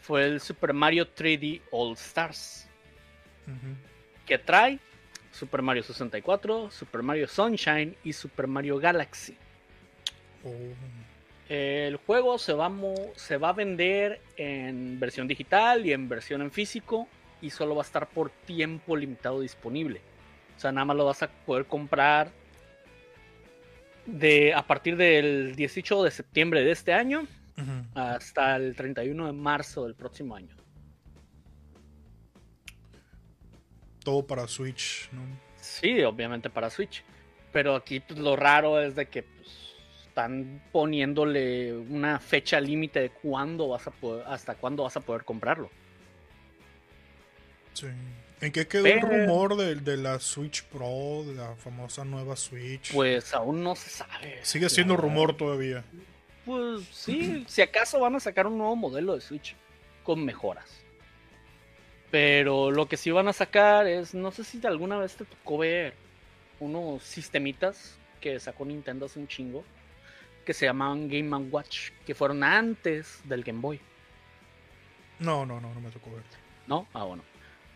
fue 0.00 0.24
el 0.24 0.40
Super 0.40 0.72
Mario 0.72 1.06
3D 1.14 1.60
All 1.70 1.92
Stars. 1.92 2.66
Que 4.26 4.38
trae 4.38 4.78
Super 5.38 5.62
Mario 5.62 5.82
64, 5.82 6.70
Super 6.70 7.02
Mario 7.02 7.28
Sunshine 7.28 7.94
y 8.04 8.12
Super 8.12 8.46
Mario 8.46 8.78
Galaxy. 8.78 9.36
Oh, 10.44 10.50
El 11.48 11.96
juego 11.96 12.38
se 12.38 12.52
va, 12.52 12.66
a 12.66 12.68
mo- 12.70 13.12
se 13.16 13.36
va 13.36 13.50
a 13.50 13.52
vender 13.52 14.20
en 14.36 14.98
versión 15.00 15.26
digital 15.28 15.86
y 15.86 15.92
en 15.92 16.08
versión 16.08 16.42
en 16.42 16.50
físico 16.50 17.08
y 17.40 17.50
solo 17.50 17.74
va 17.76 17.82
a 17.82 17.86
estar 17.86 18.08
por 18.08 18.30
tiempo 18.30 18.96
limitado 18.96 19.40
disponible. 19.40 20.00
O 20.56 20.60
sea, 20.60 20.72
nada 20.72 20.84
más 20.86 20.96
lo 20.96 21.04
vas 21.06 21.22
a 21.22 21.28
poder 21.28 21.66
comprar 21.66 22.30
de, 24.06 24.52
a 24.54 24.62
partir 24.66 24.96
del 24.96 25.54
18 25.54 26.02
de 26.04 26.10
septiembre 26.10 26.64
de 26.64 26.72
este 26.72 26.92
año 26.92 27.26
hasta 27.94 28.56
el 28.56 28.74
31 28.76 29.26
de 29.26 29.32
marzo 29.32 29.84
del 29.84 29.94
próximo 29.94 30.34
año. 30.36 30.54
Todo 34.08 34.22
para 34.22 34.48
Switch, 34.48 35.06
¿no? 35.12 35.20
Sí, 35.60 36.02
obviamente 36.02 36.48
para 36.48 36.70
Switch. 36.70 37.04
Pero 37.52 37.74
aquí 37.74 38.00
pues, 38.00 38.18
lo 38.18 38.36
raro 38.36 38.80
es 38.80 38.94
de 38.94 39.04
que 39.04 39.22
pues, 39.22 39.74
están 40.06 40.62
poniéndole 40.72 41.74
una 41.76 42.18
fecha 42.18 42.58
límite 42.58 43.00
de 43.00 43.10
cuándo 43.10 43.68
vas 43.68 43.86
a 43.86 43.90
poder, 43.90 44.24
hasta 44.26 44.54
cuándo 44.54 44.84
vas 44.84 44.96
a 44.96 45.00
poder 45.00 45.24
comprarlo. 45.24 45.68
Sí. 47.74 47.88
¿En 48.40 48.50
qué 48.50 48.66
quedó 48.66 48.84
Pero- 48.84 49.12
el 49.12 49.26
rumor 49.26 49.56
de, 49.56 49.74
de 49.74 49.98
la 49.98 50.18
Switch 50.20 50.64
Pro, 50.64 51.22
de 51.26 51.34
la 51.34 51.54
famosa 51.56 52.02
nueva 52.06 52.34
Switch? 52.34 52.94
Pues 52.94 53.34
aún 53.34 53.62
no 53.62 53.76
se 53.76 53.90
sabe. 53.90 54.38
Sigue 54.42 54.70
siendo 54.70 54.96
rumor 54.96 55.36
todavía. 55.36 55.84
Pues 56.46 56.86
sí, 56.92 57.44
si 57.46 57.60
acaso 57.60 58.00
van 58.00 58.16
a 58.16 58.20
sacar 58.20 58.46
un 58.46 58.56
nuevo 58.56 58.74
modelo 58.74 59.14
de 59.14 59.20
Switch 59.20 59.54
con 60.02 60.24
mejoras. 60.24 60.77
Pero 62.10 62.70
lo 62.70 62.86
que 62.86 62.96
sí 62.96 63.10
van 63.10 63.28
a 63.28 63.32
sacar 63.32 63.86
es, 63.86 64.14
no 64.14 64.30
sé 64.30 64.44
si 64.44 64.64
alguna 64.66 64.98
vez 64.98 65.16
te 65.16 65.24
tocó 65.24 65.58
ver 65.58 65.94
unos 66.60 67.02
sistemitas 67.02 67.98
que 68.20 68.40
sacó 68.40 68.64
Nintendo 68.64 69.06
hace 69.06 69.18
un 69.18 69.28
chingo, 69.28 69.64
que 70.44 70.54
se 70.54 70.66
llamaban 70.66 71.08
Game 71.08 71.36
Watch, 71.50 71.90
que 72.06 72.14
fueron 72.14 72.42
antes 72.42 73.20
del 73.24 73.44
Game 73.44 73.60
Boy. 73.60 73.80
No, 75.18 75.44
no, 75.44 75.60
no, 75.60 75.74
no 75.74 75.80
me 75.80 75.90
tocó 75.90 76.10
ver. 76.10 76.22
¿No? 76.66 76.86
Ah, 76.94 77.04
bueno. 77.04 77.22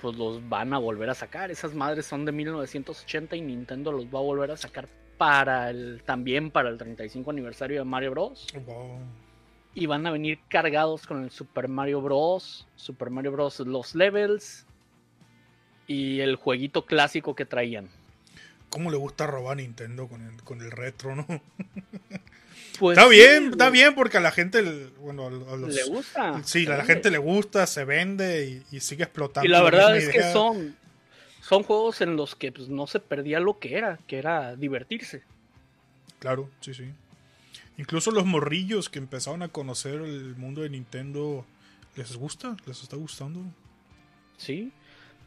Pues 0.01 0.16
los 0.16 0.49
van 0.49 0.73
a 0.73 0.79
volver 0.79 1.11
a 1.11 1.14
sacar. 1.14 1.51
Esas 1.51 1.75
madres 1.75 2.07
son 2.07 2.25
de 2.25 2.33
1980 2.33 3.37
y 3.37 3.40
Nintendo 3.40 3.92
los 3.92 4.07
va 4.07 4.18
a 4.18 4.23
volver 4.23 4.51
a 4.51 4.57
sacar 4.57 4.88
para 5.16 5.71
el 5.71 6.03
también 6.05 6.51
para 6.51 6.68
el 6.68 6.79
35 6.79 7.31
aniversario 7.31 7.79
de 7.79 7.85
Mario 7.85 8.11
Bros. 8.11 8.47
Wow. 8.66 8.99
Y 9.75 9.87
van 9.87 10.07
a 10.07 10.11
venir 10.11 10.39
cargados 10.49 11.07
con 11.07 11.25
el 11.25 11.31
Super 11.31 11.69
Mario 11.69 12.01
Bros. 12.03 12.67
Super 12.77 13.11
Mario 13.11 13.33
Bros. 13.33 13.61
Los 13.61 13.95
levels 13.95 14.67
y 15.87 16.21
el 16.21 16.37
jueguito 16.37 16.85
clásico 16.85 17.35
que 17.35 17.45
traían. 17.47 17.89
¿Cómo 18.69 18.91
le 18.91 18.97
gusta 18.97 19.27
robar 19.27 19.53
a 19.53 19.57
Nintendo 19.57 20.09
con 20.09 20.27
el, 20.27 20.43
con 20.43 20.61
el 20.61 20.71
retro, 20.71 21.15
no? 21.17 21.27
Pues 22.79 22.97
está 22.97 23.09
sí, 23.11 23.17
bien, 23.17 23.51
está 23.51 23.71
bien 23.71 23.95
porque 23.95 24.17
a 24.17 24.21
la 24.21 24.31
gente, 24.31 24.63
bueno, 24.99 25.27
a 25.27 25.57
los- 25.57 25.75
Le 25.75 25.85
gusta. 25.85 26.43
Sí, 26.45 26.67
a 26.67 26.79
la 26.79 26.85
gente 26.85 27.11
le 27.11 27.19
gusta, 27.19 27.67
se 27.67 27.85
vende 27.85 28.47
y, 28.71 28.77
y 28.77 28.81
sigue 28.81 29.05
explotando. 29.05 29.47
Y 29.47 29.51
la 29.51 29.63
verdad 29.63 29.97
es 29.97 30.09
que 30.09 30.23
son, 30.33 30.75
son 31.43 31.63
juegos 31.65 32.01
en 32.01 32.17
los 32.17 32.35
que 32.35 32.51
pues, 32.51 32.69
no 32.69 32.87
se 32.87 32.99
perdía 32.99 33.41
lo 33.41 33.59
que 33.59 33.77
era, 33.77 33.99
que 34.07 34.19
era 34.19 34.57
divertirse. 34.57 35.23
Claro, 36.19 36.49
sí, 36.61 36.73
sí. 36.73 36.91
Incluso 37.79 38.11
los 38.11 38.27
morrillos 38.27 38.89
que 38.89 38.99
empezaron 38.99 39.43
a 39.43 39.49
conocer 39.49 39.95
el 40.03 40.37
mundo 40.37 40.63
de 40.63 40.71
Nintendo, 40.71 41.47
¿les 41.97 42.17
gusta? 42.17 42.57
¿Les 42.67 42.83
está 42.83 42.97
gustando? 42.97 43.41
Sí. 44.37 44.73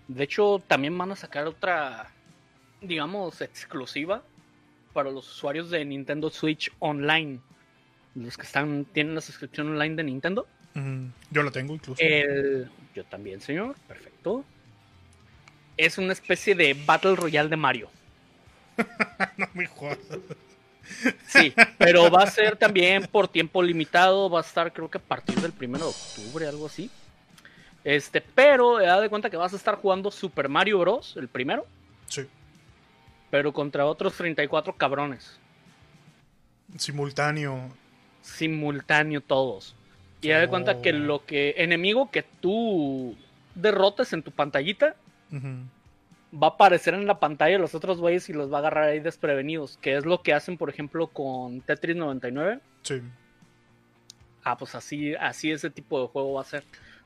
De 0.08 0.24
hecho, 0.24 0.62
también 0.68 0.98
van 0.98 1.12
a 1.12 1.16
sacar 1.16 1.48
otra, 1.48 2.12
digamos, 2.82 3.42
exclusiva 3.42 4.24
para 4.94 5.10
los 5.12 5.30
usuarios 5.30 5.70
de 5.72 5.84
Nintendo 5.84 6.30
Switch 6.30 6.72
Online. 6.80 7.40
Los 8.14 8.38
que 8.38 8.44
están 8.44 8.86
tienen 8.86 9.16
la 9.16 9.22
suscripción 9.22 9.70
online 9.70 9.96
de 9.96 10.04
Nintendo. 10.04 10.48
Yo 11.32 11.44
la 11.44 11.52
tengo 11.52 11.74
incluso. 11.74 12.02
El, 12.02 12.70
yo 12.94 13.04
también, 13.06 13.42
señor. 13.42 13.76
Perfecto. 13.88 14.46
Es 15.78 15.98
una 15.98 16.14
especie 16.14 16.56
de 16.56 16.74
Battle 16.86 17.16
Royale 17.16 17.50
de 17.50 17.58
Mario. 17.58 17.90
no 19.38 19.48
me 19.54 19.66
jodas. 19.68 19.98
Sí, 21.28 21.54
pero 21.78 22.10
va 22.12 22.24
a 22.24 22.28
ser 22.28 22.56
también 22.58 23.08
por 23.08 23.28
tiempo 23.28 23.62
limitado. 23.64 24.30
Va 24.30 24.40
a 24.40 24.44
estar, 24.44 24.72
creo 24.74 24.90
que 24.90 24.98
a 24.98 25.02
partir 25.02 25.36
del 25.40 25.52
1 25.60 25.78
de 25.78 25.84
octubre, 25.86 26.48
algo 26.48 26.66
así. 26.68 26.90
Este, 27.84 28.22
pero 28.22 28.80
da 28.80 29.00
de 29.00 29.10
cuenta 29.10 29.30
que 29.30 29.38
vas 29.38 29.54
a 29.54 29.56
estar 29.58 29.76
jugando 29.76 30.10
Super 30.12 30.50
Mario 30.50 30.80
Bros. 30.80 31.16
el 31.18 31.28
primero, 31.28 31.66
Sí, 32.08 32.26
pero 33.30 33.52
contra 33.54 33.86
otros 33.86 34.14
34 34.16 34.74
cabrones. 34.76 35.38
simultáneo. 36.78 37.70
Simultáneo 38.22 39.22
todos. 39.22 39.76
Y 40.22 40.30
da 40.30 40.40
de 40.40 40.48
cuenta 40.48 40.82
que 40.82 40.90
Oh. 40.94 40.98
lo 40.98 41.26
que 41.26 41.54
enemigo 41.58 42.10
que 42.10 42.24
tú 42.24 43.16
derrotes 43.54 44.12
en 44.14 44.24
tu 44.24 44.32
pantallita 44.32 44.96
Ujú. 45.32 45.48
Va 46.42 46.48
a 46.48 46.50
aparecer 46.52 46.94
en 46.94 47.08
la 47.08 47.20
pantalla 47.20 47.58
los 47.58 47.76
otros 47.76 48.00
güeyes 48.00 48.30
y 48.30 48.34
los 48.34 48.52
va 48.52 48.58
a 48.58 48.60
agarrar 48.60 48.90
ahí 48.90 49.00
desprevenidos. 49.00 49.78
Que 49.82 49.96
es 49.96 50.06
lo 50.06 50.22
que 50.22 50.34
hacen, 50.34 50.58
por 50.58 50.70
ejemplo, 50.70 51.08
con 51.08 51.62
Tetris 51.62 51.96
99. 51.96 52.60
Sí. 52.84 53.02
Ah, 54.44 54.58
pues 54.58 54.76
así, 54.76 55.16
así 55.16 55.52
ese 55.52 55.70
tipo 55.70 56.02
de 56.02 56.08
juego 56.08 56.34
va 56.34 56.42
a 56.42 56.46
ser. 56.46 56.64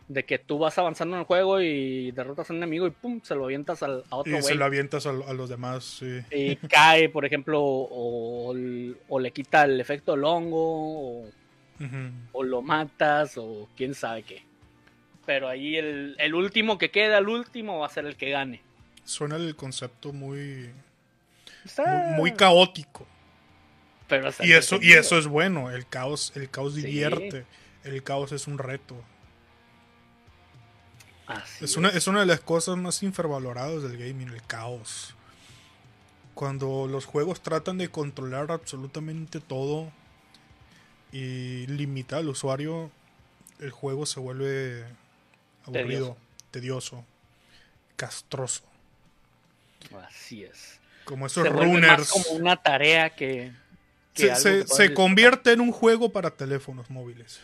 De 0.07 0.25
que 0.25 0.39
tú 0.39 0.57
vas 0.57 0.75
avanzando 0.79 1.15
en 1.15 1.19
el 1.19 1.25
juego 1.27 1.61
y 1.61 2.11
derrotas 2.11 2.49
a 2.49 2.53
un 2.53 2.57
enemigo 2.57 2.87
y 2.87 2.89
pum, 2.89 3.21
se 3.21 3.35
lo 3.35 3.45
avientas 3.45 3.83
al, 3.83 4.03
a 4.09 4.15
otro 4.15 4.39
Y 4.39 4.41
se 4.41 4.55
lo 4.55 4.65
avientas 4.65 5.05
a, 5.05 5.11
a 5.11 5.33
los 5.33 5.49
demás, 5.49 5.83
sí. 5.83 6.19
Y 6.31 6.55
cae, 6.55 7.09
por 7.09 7.25
ejemplo, 7.25 7.61
o, 7.61 8.55
o 9.07 9.19
le 9.19 9.31
quita 9.31 9.65
el 9.65 9.79
efecto 9.79 10.13
del 10.13 10.23
hongo, 10.23 11.25
o 12.31 12.43
lo 12.43 12.61
matas, 12.63 13.37
o 13.37 13.69
quién 13.77 13.93
sabe 13.93 14.23
qué. 14.23 14.41
Pero 15.27 15.47
ahí 15.47 15.77
el, 15.77 16.15
el 16.17 16.33
último 16.33 16.79
que 16.79 16.89
queda, 16.89 17.19
el 17.19 17.29
último, 17.29 17.77
va 17.77 17.85
a 17.85 17.89
ser 17.89 18.07
el 18.07 18.15
que 18.15 18.31
gane. 18.31 18.63
Suena 19.05 19.35
el 19.37 19.55
concepto 19.55 20.13
muy, 20.13 20.71
Está- 21.65 21.85
muy, 21.85 22.15
muy 22.17 22.33
caótico. 22.33 23.05
pero 24.07 24.29
Y 24.41 24.53
eso, 24.53 24.77
y 24.81 24.93
eso 24.93 25.17
es 25.17 25.27
bueno. 25.27 25.69
El 25.71 25.87
caos, 25.87 26.31
el 26.35 26.49
caos 26.49 26.73
Sí. 26.75 26.81
divierte. 26.83 27.45
El 27.83 28.03
caos 28.03 28.31
es 28.31 28.47
un 28.47 28.57
reto. 28.57 28.95
Así 31.27 31.63
Es 31.63 31.77
una, 31.77 31.89
es 31.89 32.07
una 32.07 32.21
de 32.21 32.25
las 32.25 32.39
cosas 32.39 32.75
más 32.77 33.03
infravaloradas 33.03 33.83
del 33.83 33.97
gaming, 33.97 34.29
el 34.29 34.41
caos. 34.43 35.13
Cuando 36.33 36.87
los 36.87 37.05
juegos 37.05 37.41
tratan 37.41 37.77
de 37.77 37.89
controlar 37.89 38.51
absolutamente 38.51 39.39
todo 39.39 39.91
y 41.11 41.67
limitar 41.67 42.19
al 42.19 42.29
usuario, 42.29 42.89
el 43.59 43.71
juego 43.71 44.05
se 44.05 44.19
vuelve 44.19 44.85
aburrido, 45.65 46.17
tedioso, 46.51 47.05
castroso. 47.95 48.63
Así 50.07 50.43
es. 50.43 50.79
Como 51.05 51.25
esos 51.25 51.43
se 51.43 51.49
runners. 51.49 52.09
como 52.09 52.29
una 52.31 52.55
tarea 52.57 53.09
que, 53.11 53.51
que 54.13 54.35
Se, 54.35 54.65
se- 54.67 54.89
que 54.89 54.93
convierte 54.93 55.51
en 55.53 55.61
un 55.61 55.71
juego 55.71 56.11
para 56.11 56.31
teléfonos 56.31 56.89
móviles. 56.89 57.39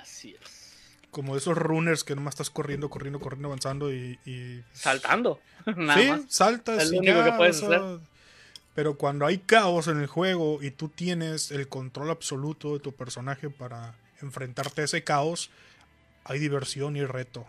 Así 0.00 0.36
es. 0.40 0.76
Como 1.10 1.36
esos 1.36 1.56
runners 1.56 2.04
que 2.04 2.14
nomás 2.14 2.34
estás 2.34 2.50
corriendo, 2.50 2.90
corriendo, 2.90 3.20
corriendo, 3.20 3.48
avanzando 3.48 3.92
y. 3.92 4.18
y- 4.26 4.62
Saltando. 4.72 5.40
Nada 5.76 6.00
sí, 6.00 6.08
más. 6.10 6.20
saltas. 6.28 6.82
Es 6.84 6.90
lo 6.90 6.98
único 6.98 7.14
ya, 7.18 7.24
que 7.24 7.32
puedes 7.32 7.62
hacer. 7.62 7.80
Pero 8.74 8.98
cuando 8.98 9.24
hay 9.24 9.38
caos 9.38 9.88
en 9.88 10.00
el 10.00 10.06
juego 10.06 10.62
y 10.62 10.70
tú 10.70 10.90
tienes 10.90 11.50
el 11.50 11.66
control 11.68 12.10
absoluto 12.10 12.74
de 12.74 12.80
tu 12.80 12.92
personaje 12.92 13.48
para 13.48 13.94
enfrentarte 14.20 14.82
a 14.82 14.84
ese 14.84 15.02
caos, 15.02 15.48
hay 16.24 16.38
diversión 16.38 16.94
y 16.96 17.04
reto. 17.06 17.46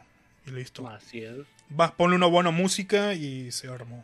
Y 0.48 0.52
listo. 0.52 0.88
Así 0.88 1.24
es. 1.24 1.46
Vas, 1.70 1.92
ponle 1.92 2.16
una 2.16 2.26
buena 2.26 2.52
música 2.52 3.14
y 3.14 3.52
se 3.52 3.68
armó. 3.68 4.04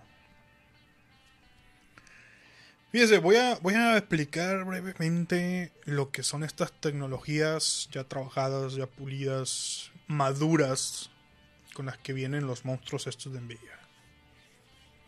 Fíjese, 2.92 3.18
voy 3.18 3.38
a, 3.38 3.56
voy 3.62 3.74
a 3.74 3.98
explicar 3.98 4.66
brevemente 4.66 5.72
lo 5.86 6.12
que 6.12 6.22
son 6.22 6.44
estas 6.44 6.72
tecnologías 6.74 7.90
ya 7.92 8.04
trabajadas, 8.04 8.76
ya 8.76 8.86
pulidas, 8.86 9.92
maduras, 10.06 11.10
con 11.74 11.88
las 11.88 11.98
que 11.98 12.14
vienen 12.14 12.46
los 12.46 12.66
monstruos 12.66 13.08
estos 13.08 13.34
de 13.34 13.42
Nvidia. 13.42 13.80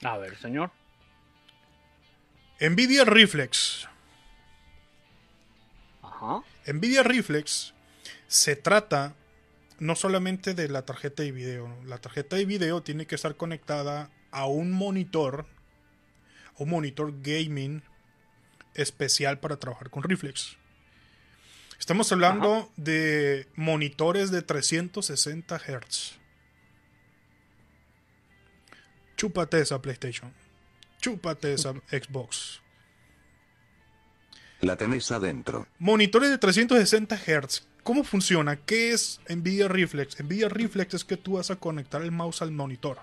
A 0.01 0.17
ver, 0.17 0.35
señor. 0.37 0.71
Nvidia 2.59 3.05
Reflex. 3.05 3.87
Ajá. 6.01 6.41
Nvidia 6.65 7.03
Reflex 7.03 7.73
se 8.27 8.55
trata 8.55 9.13
no 9.79 9.95
solamente 9.95 10.53
de 10.53 10.69
la 10.69 10.83
tarjeta 10.83 11.23
de 11.23 11.31
video. 11.31 11.67
¿no? 11.67 11.83
La 11.85 11.97
tarjeta 11.97 12.35
de 12.35 12.45
video 12.45 12.81
tiene 12.83 13.05
que 13.05 13.15
estar 13.15 13.35
conectada 13.35 14.09
a 14.31 14.45
un 14.45 14.71
monitor, 14.71 15.45
a 16.57 16.63
un 16.63 16.69
monitor 16.69 17.13
gaming 17.21 17.83
especial 18.73 19.39
para 19.39 19.57
trabajar 19.57 19.89
con 19.89 20.03
Reflex. 20.03 20.57
Estamos 21.79 22.11
hablando 22.11 22.71
de 22.77 23.47
monitores 23.55 24.31
de 24.31 24.41
360 24.41 25.59
Hz. 25.59 26.19
Chúpate 29.17 29.59
esa 29.59 29.81
PlayStation. 29.81 30.33
Chúpate 30.99 31.53
esa 31.53 31.73
Xbox. 31.89 32.61
La 34.61 34.77
tenés 34.77 35.11
adentro. 35.11 35.67
Monitores 35.79 36.29
de 36.29 36.37
360 36.37 37.17
Hz. 37.17 37.67
¿Cómo 37.85 38.03
funciona? 38.03 38.55
¿Qué 38.55 38.93
es 38.93 39.21
Nvidia 39.29 39.67
Reflex? 39.67 40.19
Nvidia 40.19 40.49
Reflex 40.49 40.95
es 40.95 41.05
que 41.05 41.17
tú 41.17 41.33
vas 41.33 41.51
a 41.51 41.57
conectar 41.57 42.01
el 42.01 42.11
mouse 42.11 42.41
al 42.41 42.49
monitor, 42.49 42.97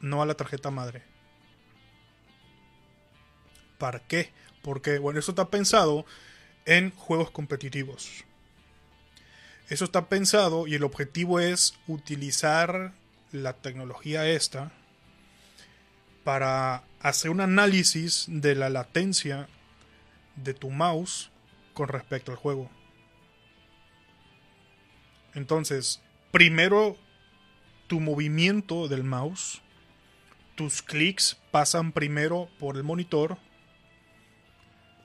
no 0.00 0.22
a 0.22 0.26
la 0.26 0.32
tarjeta 0.32 0.70
madre. 0.70 1.02
¿Para 3.76 4.00
qué? 4.00 4.30
Porque, 4.62 4.96
bueno, 4.98 5.20
eso 5.20 5.32
está 5.32 5.50
pensado 5.50 6.06
en 6.64 6.90
juegos 6.92 7.30
competitivos. 7.32 8.24
Eso 9.68 9.84
está 9.84 10.08
pensado 10.08 10.66
y 10.66 10.74
el 10.76 10.82
objetivo 10.82 11.38
es 11.38 11.74
utilizar 11.86 12.94
la 13.30 13.52
tecnología 13.52 14.26
esta 14.26 14.72
para 16.24 16.82
hacer 17.00 17.30
un 17.30 17.42
análisis 17.42 18.24
de 18.26 18.54
la 18.54 18.70
latencia 18.70 19.50
de 20.36 20.54
tu 20.54 20.70
mouse 20.70 21.30
con 21.74 21.88
respecto 21.88 22.32
al 22.32 22.38
juego. 22.38 22.70
Entonces, 25.34 26.00
primero 26.30 26.96
tu 27.86 28.00
movimiento 28.00 28.88
del 28.88 29.04
mouse, 29.04 29.62
tus 30.54 30.82
clics 30.82 31.38
pasan 31.50 31.92
primero 31.92 32.48
por 32.58 32.76
el 32.76 32.82
monitor, 32.82 33.38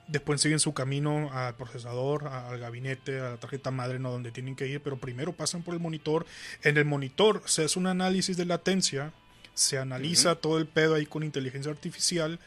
después 0.08 0.40
siguen 0.40 0.60
su 0.60 0.72
camino 0.72 1.32
al 1.32 1.56
procesador, 1.56 2.28
al 2.28 2.58
gabinete, 2.58 3.20
a 3.20 3.30
la 3.30 3.36
tarjeta 3.38 3.70
madre, 3.70 3.98
no 3.98 4.10
donde 4.10 4.30
tienen 4.30 4.56
que 4.56 4.68
ir, 4.68 4.80
pero 4.80 4.98
primero 4.98 5.32
pasan 5.32 5.62
por 5.62 5.74
el 5.74 5.80
monitor. 5.80 6.26
En 6.62 6.76
el 6.76 6.84
monitor 6.84 7.42
se 7.46 7.64
hace 7.64 7.78
un 7.78 7.86
análisis 7.86 8.36
de 8.36 8.44
latencia, 8.44 9.12
se 9.54 9.78
analiza 9.78 10.36
todo 10.36 10.58
el 10.58 10.66
pedo 10.66 10.94
ahí 10.94 11.06
con 11.06 11.22
inteligencia 11.22 11.72
artificial 11.72 12.38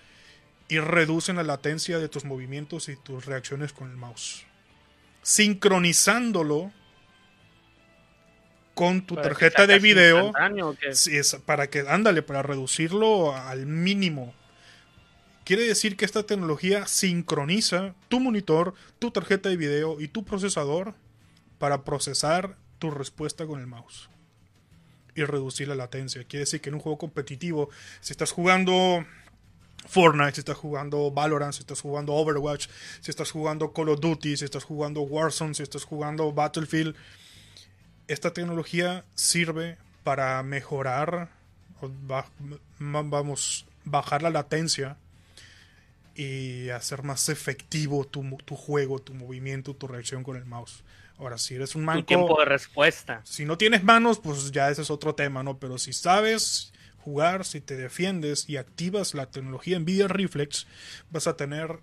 y 0.68 0.80
reducen 0.80 1.36
la 1.36 1.44
latencia 1.44 1.98
de 1.98 2.10
tus 2.10 2.26
movimientos 2.26 2.90
y 2.90 2.96
tus 2.96 3.26
reacciones 3.26 3.74
con 3.74 3.90
el 3.90 3.98
mouse. 3.98 4.46
Sincronizándolo 5.24 6.72
con 8.80 9.02
tu 9.02 9.16
tarjeta 9.16 9.68
de 9.68 9.78
video. 9.78 10.32
Sí, 10.94 11.18
es 11.18 11.36
para 11.46 11.70
que, 11.70 11.82
ándale, 11.82 12.22
para 12.22 12.44
reducirlo 12.44 13.36
al 13.36 13.66
mínimo. 13.66 14.34
Quiere 15.44 15.64
decir 15.64 15.98
que 15.98 16.06
esta 16.06 16.24
tecnología 16.24 16.88
sincroniza 16.88 17.94
tu 18.08 18.22
monitor, 18.22 18.74
tu 18.98 19.12
tarjeta 19.12 19.50
de 19.50 19.58
video 19.58 20.00
y 20.00 20.08
tu 20.08 20.24
procesador 20.24 20.94
para 21.58 21.84
procesar 21.84 22.56
tu 22.78 22.90
respuesta 22.90 23.46
con 23.46 23.60
el 23.60 23.68
mouse 23.68 24.10
y 25.14 25.26
reducir 25.26 25.68
la 25.68 25.76
latencia. 25.76 26.24
Quiere 26.24 26.46
decir 26.46 26.62
que 26.62 26.70
en 26.70 26.76
un 26.76 26.82
juego 26.82 26.98
competitivo, 26.98 27.70
si 28.00 28.14
estás 28.14 28.32
jugando 28.32 29.06
Fortnite, 29.90 30.36
si 30.36 30.40
estás 30.40 30.56
jugando 30.56 31.12
Valorant, 31.12 31.54
si 31.54 31.60
estás 31.60 31.82
jugando 31.82 32.14
Overwatch, 32.14 32.68
si 33.02 33.12
estás 33.12 33.30
jugando 33.32 33.74
Call 33.74 33.90
of 33.90 34.00
Duty, 34.00 34.38
si 34.38 34.46
estás 34.46 34.64
jugando 34.64 35.02
Warzone, 35.02 35.54
si 35.54 35.64
estás 35.64 35.84
jugando 35.84 36.32
Battlefield, 36.32 36.96
esta 38.10 38.34
tecnología 38.34 39.06
sirve 39.14 39.78
para 40.04 40.42
mejorar, 40.44 41.30
vamos, 42.80 43.66
bajar 43.86 44.24
la 44.24 44.32
latencia 44.32 44.98
y 46.16 46.70
hacer 46.70 47.04
más 47.04 47.30
efectivo 47.30 48.06
tu, 48.06 48.38
tu 48.44 48.56
juego, 48.56 49.00
tu 49.00 49.14
movimiento, 49.14 49.76
tu 49.76 49.88
reacción 49.88 50.24
con 50.24 50.36
el 50.36 50.46
mouse. 50.46 50.84
Ahora, 51.20 51.38
si 51.38 51.54
eres 51.56 51.76
un 51.76 51.84
tu 51.84 51.86
manco, 51.86 52.06
tiempo 52.06 52.40
de 52.40 52.46
respuesta. 52.46 53.22
si 53.26 53.46
no 53.46 53.58
tienes 53.58 53.84
manos, 53.84 54.20
pues 54.20 54.52
ya 54.52 54.72
ese 54.72 54.82
es 54.82 54.90
otro 54.90 55.14
tema, 55.14 55.44
¿no? 55.44 55.60
Pero 55.60 55.78
si 55.78 55.94
sabes 55.94 56.74
jugar, 56.98 57.46
si 57.46 57.62
te 57.62 57.78
defiendes 57.78 58.50
y 58.50 58.58
activas 58.58 59.14
la 59.14 59.28
tecnología 59.28 59.78
Nvidia 59.78 60.08
Reflex, 60.08 60.66
vas 61.12 61.28
a 61.28 61.38
tener 61.38 61.80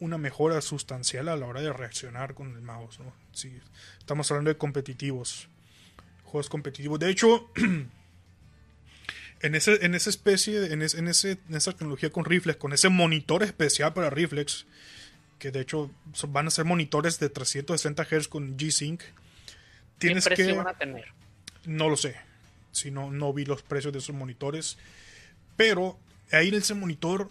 una 0.00 0.18
mejora 0.18 0.60
sustancial 0.60 1.28
a 1.28 1.36
la 1.36 1.46
hora 1.46 1.60
de 1.60 1.72
reaccionar 1.72 2.34
con 2.34 2.54
el 2.54 2.62
mouse, 2.62 2.98
¿no? 3.00 3.12
Si 3.32 3.52
estamos 3.98 4.30
hablando 4.30 4.50
de 4.50 4.56
competitivos, 4.56 5.48
juegos 6.24 6.48
competitivos. 6.48 6.98
De 6.98 7.10
hecho, 7.10 7.50
en, 9.42 9.54
ese, 9.54 9.84
en 9.84 9.94
esa 9.94 10.10
especie, 10.10 10.72
en, 10.72 10.82
ese- 10.82 10.98
en, 10.98 11.08
ese, 11.08 11.38
en 11.48 11.54
esa 11.54 11.72
tecnología 11.72 12.10
con 12.10 12.24
Reflex, 12.24 12.58
con 12.58 12.72
ese 12.72 12.88
monitor 12.88 13.42
especial 13.42 13.92
para 13.92 14.10
Reflex, 14.10 14.66
que 15.38 15.50
de 15.50 15.60
hecho 15.60 15.90
van 16.28 16.46
a 16.46 16.50
ser 16.50 16.64
monitores 16.66 17.18
de 17.18 17.30
360 17.30 18.04
Hz 18.04 18.28
con 18.28 18.56
G-Sync, 18.58 19.00
¿Qué 19.00 19.12
tienes 19.98 20.24
precio 20.24 20.46
que... 20.46 20.52
van 20.52 20.68
a 20.68 20.74
tener? 20.78 21.06
No 21.64 21.88
lo 21.88 21.96
sé. 21.96 22.16
Si 22.72 22.90
no, 22.90 23.10
no 23.10 23.32
vi 23.32 23.44
los 23.44 23.62
precios 23.62 23.92
de 23.92 23.98
esos 23.98 24.14
monitores. 24.14 24.78
Pero 25.56 25.98
ahí 26.32 26.48
en 26.48 26.54
ese 26.54 26.74
monitor 26.74 27.30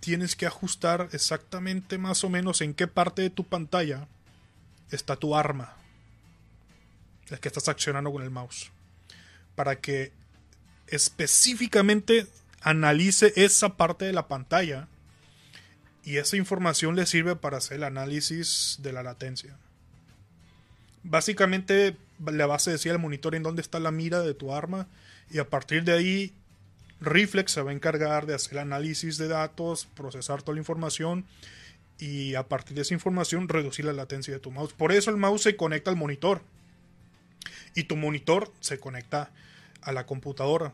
tienes 0.00 0.36
que 0.36 0.46
ajustar 0.46 1.08
exactamente 1.12 1.98
más 1.98 2.24
o 2.24 2.28
menos 2.28 2.60
en 2.60 2.74
qué 2.74 2.86
parte 2.86 3.22
de 3.22 3.30
tu 3.30 3.44
pantalla 3.44 4.08
está 4.90 5.16
tu 5.16 5.36
arma. 5.36 5.76
La 7.28 7.38
que 7.38 7.48
estás 7.48 7.68
accionando 7.68 8.12
con 8.12 8.22
el 8.22 8.30
mouse. 8.30 8.70
Para 9.54 9.76
que 9.76 10.12
específicamente 10.86 12.26
analice 12.60 13.32
esa 13.36 13.76
parte 13.76 14.04
de 14.04 14.12
la 14.12 14.28
pantalla. 14.28 14.88
Y 16.04 16.16
esa 16.16 16.36
información 16.36 16.96
le 16.96 17.06
sirve 17.06 17.36
para 17.36 17.58
hacer 17.58 17.76
el 17.78 17.84
análisis 17.84 18.78
de 18.80 18.92
la 18.92 19.02
latencia 19.02 19.58
básicamente 21.02 21.96
le 22.30 22.44
vas 22.44 22.68
a 22.68 22.72
decir 22.72 22.92
al 22.92 22.98
monitor 22.98 23.34
en 23.34 23.42
dónde 23.42 23.62
está 23.62 23.80
la 23.80 23.90
mira 23.90 24.20
de 24.20 24.34
tu 24.34 24.52
arma 24.52 24.86
y 25.30 25.38
a 25.38 25.48
partir 25.48 25.84
de 25.84 25.92
ahí 25.92 26.32
Reflex 27.00 27.52
se 27.52 27.62
va 27.62 27.70
a 27.70 27.74
encargar 27.74 28.26
de 28.26 28.34
hacer 28.34 28.58
análisis 28.58 29.18
de 29.18 29.28
datos, 29.28 29.86
procesar 29.94 30.42
toda 30.42 30.54
la 30.54 30.60
información 30.60 31.24
y 31.98 32.34
a 32.34 32.44
partir 32.48 32.74
de 32.76 32.82
esa 32.82 32.94
información 32.94 33.48
reducir 33.48 33.84
la 33.84 33.92
latencia 33.92 34.32
de 34.34 34.40
tu 34.40 34.50
mouse. 34.50 34.72
Por 34.72 34.92
eso 34.92 35.10
el 35.10 35.16
mouse 35.16 35.42
se 35.42 35.56
conecta 35.56 35.90
al 35.90 35.96
monitor 35.96 36.42
y 37.74 37.84
tu 37.84 37.96
monitor 37.96 38.52
se 38.60 38.78
conecta 38.78 39.30
a 39.82 39.92
la 39.92 40.06
computadora. 40.06 40.72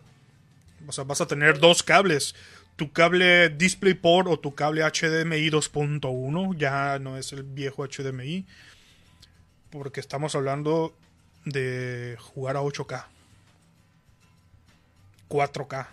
O 0.87 0.93
sea, 0.93 1.05
vas 1.05 1.21
a 1.21 1.27
tener 1.27 1.59
dos 1.59 1.83
cables. 1.83 2.35
Tu 2.77 2.93
cable 2.93 3.51
DisplayPort 3.51 4.29
o 4.29 4.39
tu 4.39 4.55
cable 4.55 4.83
HDMI 4.83 5.51
2.1 5.51 6.57
ya 6.57 6.99
no 6.99 7.17
es 7.17 7.33
el 7.33 7.43
viejo 7.43 7.87
HDMI 7.87 8.47
porque 9.71 10.01
estamos 10.01 10.35
hablando 10.35 10.95
de 11.45 12.17
jugar 12.21 12.57
a 12.57 12.63
8K. 12.63 13.07
4K. 15.29 15.87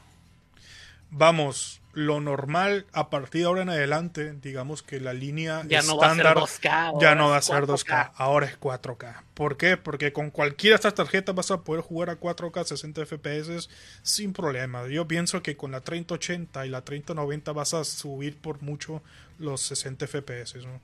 Vamos, 1.12 1.82
lo 1.94 2.22
normal 2.22 2.86
a 2.94 3.10
partir 3.10 3.42
de 3.42 3.48
ahora 3.48 3.64
en 3.64 3.70
adelante, 3.70 4.34
digamos 4.42 4.82
que 4.82 5.02
la 5.02 5.14
línea 5.14 5.64
Ya 5.68 5.82
no 5.82 5.98
va 5.98 6.08
a 6.08 6.16
ser 6.16 6.26
estándar 6.26 6.38
2K. 6.38 7.02
ya 7.02 7.16
no 7.16 7.30
va 7.30 7.38
a 7.38 7.42
ser 7.42 7.66
2K, 7.66 8.12
ahora 8.16 8.46
es 8.46 8.58
4K. 8.58 9.24
¿Por 9.34 9.58
qué? 9.58 9.76
Porque 9.76 10.14
con 10.14 10.30
cualquiera 10.30 10.76
de 10.76 10.78
estas 10.78 10.94
tarjetas 10.94 11.36
vas 11.36 11.52
a 11.52 11.62
poder 11.62 11.82
jugar 11.82 12.10
a 12.10 12.20
4K 12.20 12.64
60 12.64 13.06
FPS 13.06 13.70
sin 14.04 14.32
problema. 14.32 14.88
Yo 14.88 15.06
pienso 15.08 15.44
que 15.44 15.58
con 15.58 15.72
la 15.72 15.82
3080 15.82 16.66
y 16.66 16.70
la 16.70 16.82
3090 16.82 17.52
vas 17.52 17.74
a 17.74 17.84
subir 17.84 18.38
por 18.38 18.62
mucho 18.62 19.02
los 19.38 19.62
60 19.62 20.08
FPS. 20.08 20.56
¿no? 20.66 20.80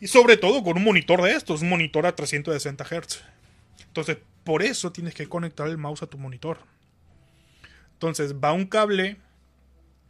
Y 0.00 0.08
sobre 0.08 0.36
todo 0.36 0.62
con 0.64 0.76
un 0.76 0.84
monitor 0.84 1.22
de 1.22 1.32
estos, 1.32 1.62
un 1.62 1.68
monitor 1.68 2.04
a 2.06 2.16
360 2.16 2.84
Hz. 2.84 3.22
Entonces, 3.86 4.18
por 4.42 4.62
eso 4.62 4.90
tienes 4.90 5.14
que 5.14 5.28
conectar 5.28 5.68
el 5.68 5.78
mouse 5.78 6.02
a 6.02 6.06
tu 6.06 6.18
monitor. 6.18 6.58
Entonces, 7.98 8.36
va 8.36 8.52
un 8.52 8.64
cable 8.64 9.16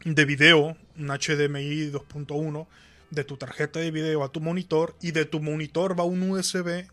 de 0.05 0.25
video, 0.27 0.77
un 0.99 1.07
HDMI 1.07 1.91
2.1, 1.91 2.67
de 3.09 3.25
tu 3.25 3.39
tarjeta 3.39 3.81
de 3.81 3.91
video 3.91 4.23
a 4.23 4.31
tu 4.31 4.43
monitor 4.43 4.95
y 5.01 5.13
de 5.13 5.25
tu 5.25 5.41
monitor 5.41 5.99
va 5.99 6.05
un 6.05 6.31
USB 6.31 6.87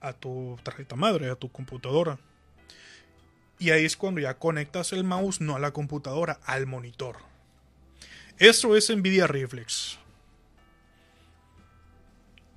a 0.00 0.12
tu 0.14 0.58
tarjeta 0.64 0.96
madre, 0.96 1.30
a 1.30 1.36
tu 1.36 1.48
computadora. 1.48 2.18
Y 3.60 3.70
ahí 3.70 3.84
es 3.84 3.96
cuando 3.96 4.20
ya 4.20 4.36
conectas 4.36 4.92
el 4.92 5.04
mouse 5.04 5.40
no 5.40 5.54
a 5.54 5.60
la 5.60 5.70
computadora, 5.70 6.40
al 6.44 6.66
monitor. 6.66 7.18
Eso 8.38 8.74
es 8.74 8.90
Nvidia 8.90 9.28
Reflex. 9.28 9.96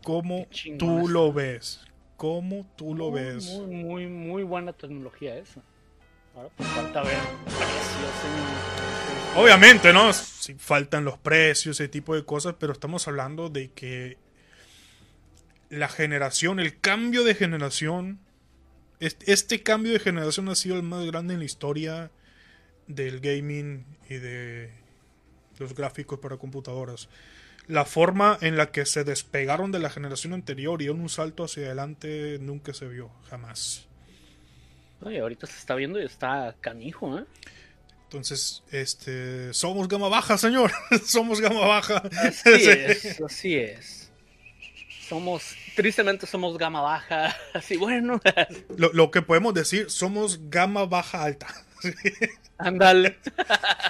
¿Cómo 0.03 0.47
tú 0.79 1.07
lo 1.07 1.31
ves? 1.31 1.81
¿Cómo 2.17 2.65
tú 2.75 2.95
lo 2.95 3.11
Muy, 3.11 3.21
ves? 3.21 3.45
Muy, 3.45 3.75
muy, 3.75 4.07
muy 4.07 4.41
buena 4.41 4.73
tecnología 4.73 5.37
esa. 5.37 5.61
Pues 6.57 6.69
falta 6.69 7.03
ver 7.03 7.17
precios 7.45 8.15
en- 9.35 9.39
Obviamente, 9.41 9.93
¿no? 9.93 10.11
Si 10.13 10.53
faltan 10.55 11.05
los 11.05 11.17
precios, 11.17 11.79
ese 11.79 11.87
tipo 11.87 12.15
de 12.15 12.25
cosas, 12.25 12.55
pero 12.59 12.73
estamos 12.73 13.07
hablando 13.07 13.49
de 13.49 13.69
que 13.71 14.17
la 15.69 15.87
generación, 15.87 16.59
el 16.59 16.79
cambio 16.79 17.23
de 17.23 17.35
generación, 17.35 18.19
este, 18.99 19.31
este 19.31 19.61
cambio 19.61 19.93
de 19.93 19.99
generación 19.99 20.49
ha 20.49 20.55
sido 20.55 20.75
el 20.75 20.83
más 20.83 21.05
grande 21.05 21.33
en 21.35 21.39
la 21.39 21.45
historia 21.45 22.09
del 22.87 23.19
gaming 23.19 23.85
y 24.09 24.15
de 24.15 24.71
los 25.59 25.75
gráficos 25.75 26.19
para 26.19 26.37
computadoras. 26.37 27.07
La 27.67 27.85
forma 27.85 28.37
en 28.41 28.57
la 28.57 28.71
que 28.71 28.87
se 28.87 29.03
despegaron 29.03 29.71
de 29.71 29.77
la 29.77 29.91
generación 29.91 30.33
anterior 30.33 30.81
y 30.81 30.85
dieron 30.85 31.01
un 31.01 31.09
salto 31.09 31.43
hacia 31.43 31.67
adelante 31.67 32.39
nunca 32.41 32.73
se 32.73 32.87
vio, 32.87 33.11
jamás. 33.29 33.85
Ay, 35.05 35.17
ahorita 35.17 35.47
se 35.47 35.57
está 35.57 35.75
viendo 35.75 35.99
y 36.01 36.05
está 36.05 36.55
canijo, 36.61 37.17
¿eh? 37.19 37.25
Entonces, 38.03 38.63
este, 38.71 39.53
somos 39.53 39.87
gama 39.87 40.09
baja, 40.09 40.37
señor. 40.37 40.71
somos 41.05 41.39
gama 41.41 41.67
baja. 41.67 42.01
Así 42.23 42.41
Sí. 42.59 42.69
es, 42.69 43.21
así 43.21 43.55
es. 43.55 44.11
Somos, 45.07 45.55
tristemente 45.75 46.25
somos 46.27 46.57
gama 46.57 46.81
baja. 46.81 47.35
Así, 47.53 47.77
bueno, 47.77 48.19
Lo, 48.77 48.91
lo 48.93 49.09
que 49.11 49.21
podemos 49.23 49.53
decir, 49.53 49.89
somos 49.89 50.39
gama 50.49 50.85
baja 50.85 51.23
alta. 51.23 51.47
ándale. 52.59 53.17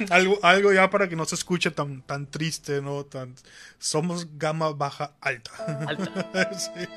algo, 0.09 0.39
algo 0.43 0.71
ya 0.71 0.89
para 0.89 1.09
que 1.09 1.15
no 1.17 1.25
se 1.25 1.35
escuche 1.35 1.71
tan, 1.71 2.01
tan 2.03 2.27
triste, 2.27 2.81
¿no? 2.81 3.03
Tan, 3.05 3.35
somos 3.79 4.37
gama 4.37 4.71
baja 4.71 5.13
alta. 5.19 5.51
Alta. 5.87 6.49
Sí. 6.57 6.87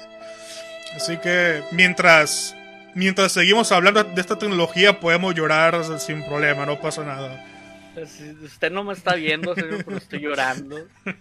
Así 0.95 1.16
que 1.18 1.64
mientras, 1.72 2.55
mientras 2.95 3.32
seguimos 3.32 3.72
hablando 3.72 4.03
de 4.05 4.20
esta 4.20 4.38
tecnología, 4.38 5.01
podemos 5.01 5.34
llorar 5.34 5.82
sin 5.99 6.24
problema, 6.24 6.66
no 6.66 6.80
pasa 6.80 7.05
nada. 7.05 7.45
Si 8.07 8.30
Usted 8.45 8.70
no 8.70 8.84
me 8.84 8.95
está 8.95 9.14
viendo, 9.14 9.55
señor, 9.55 9.84
pero 9.84 9.97
estoy 9.97 10.20
llorando. 10.20 10.86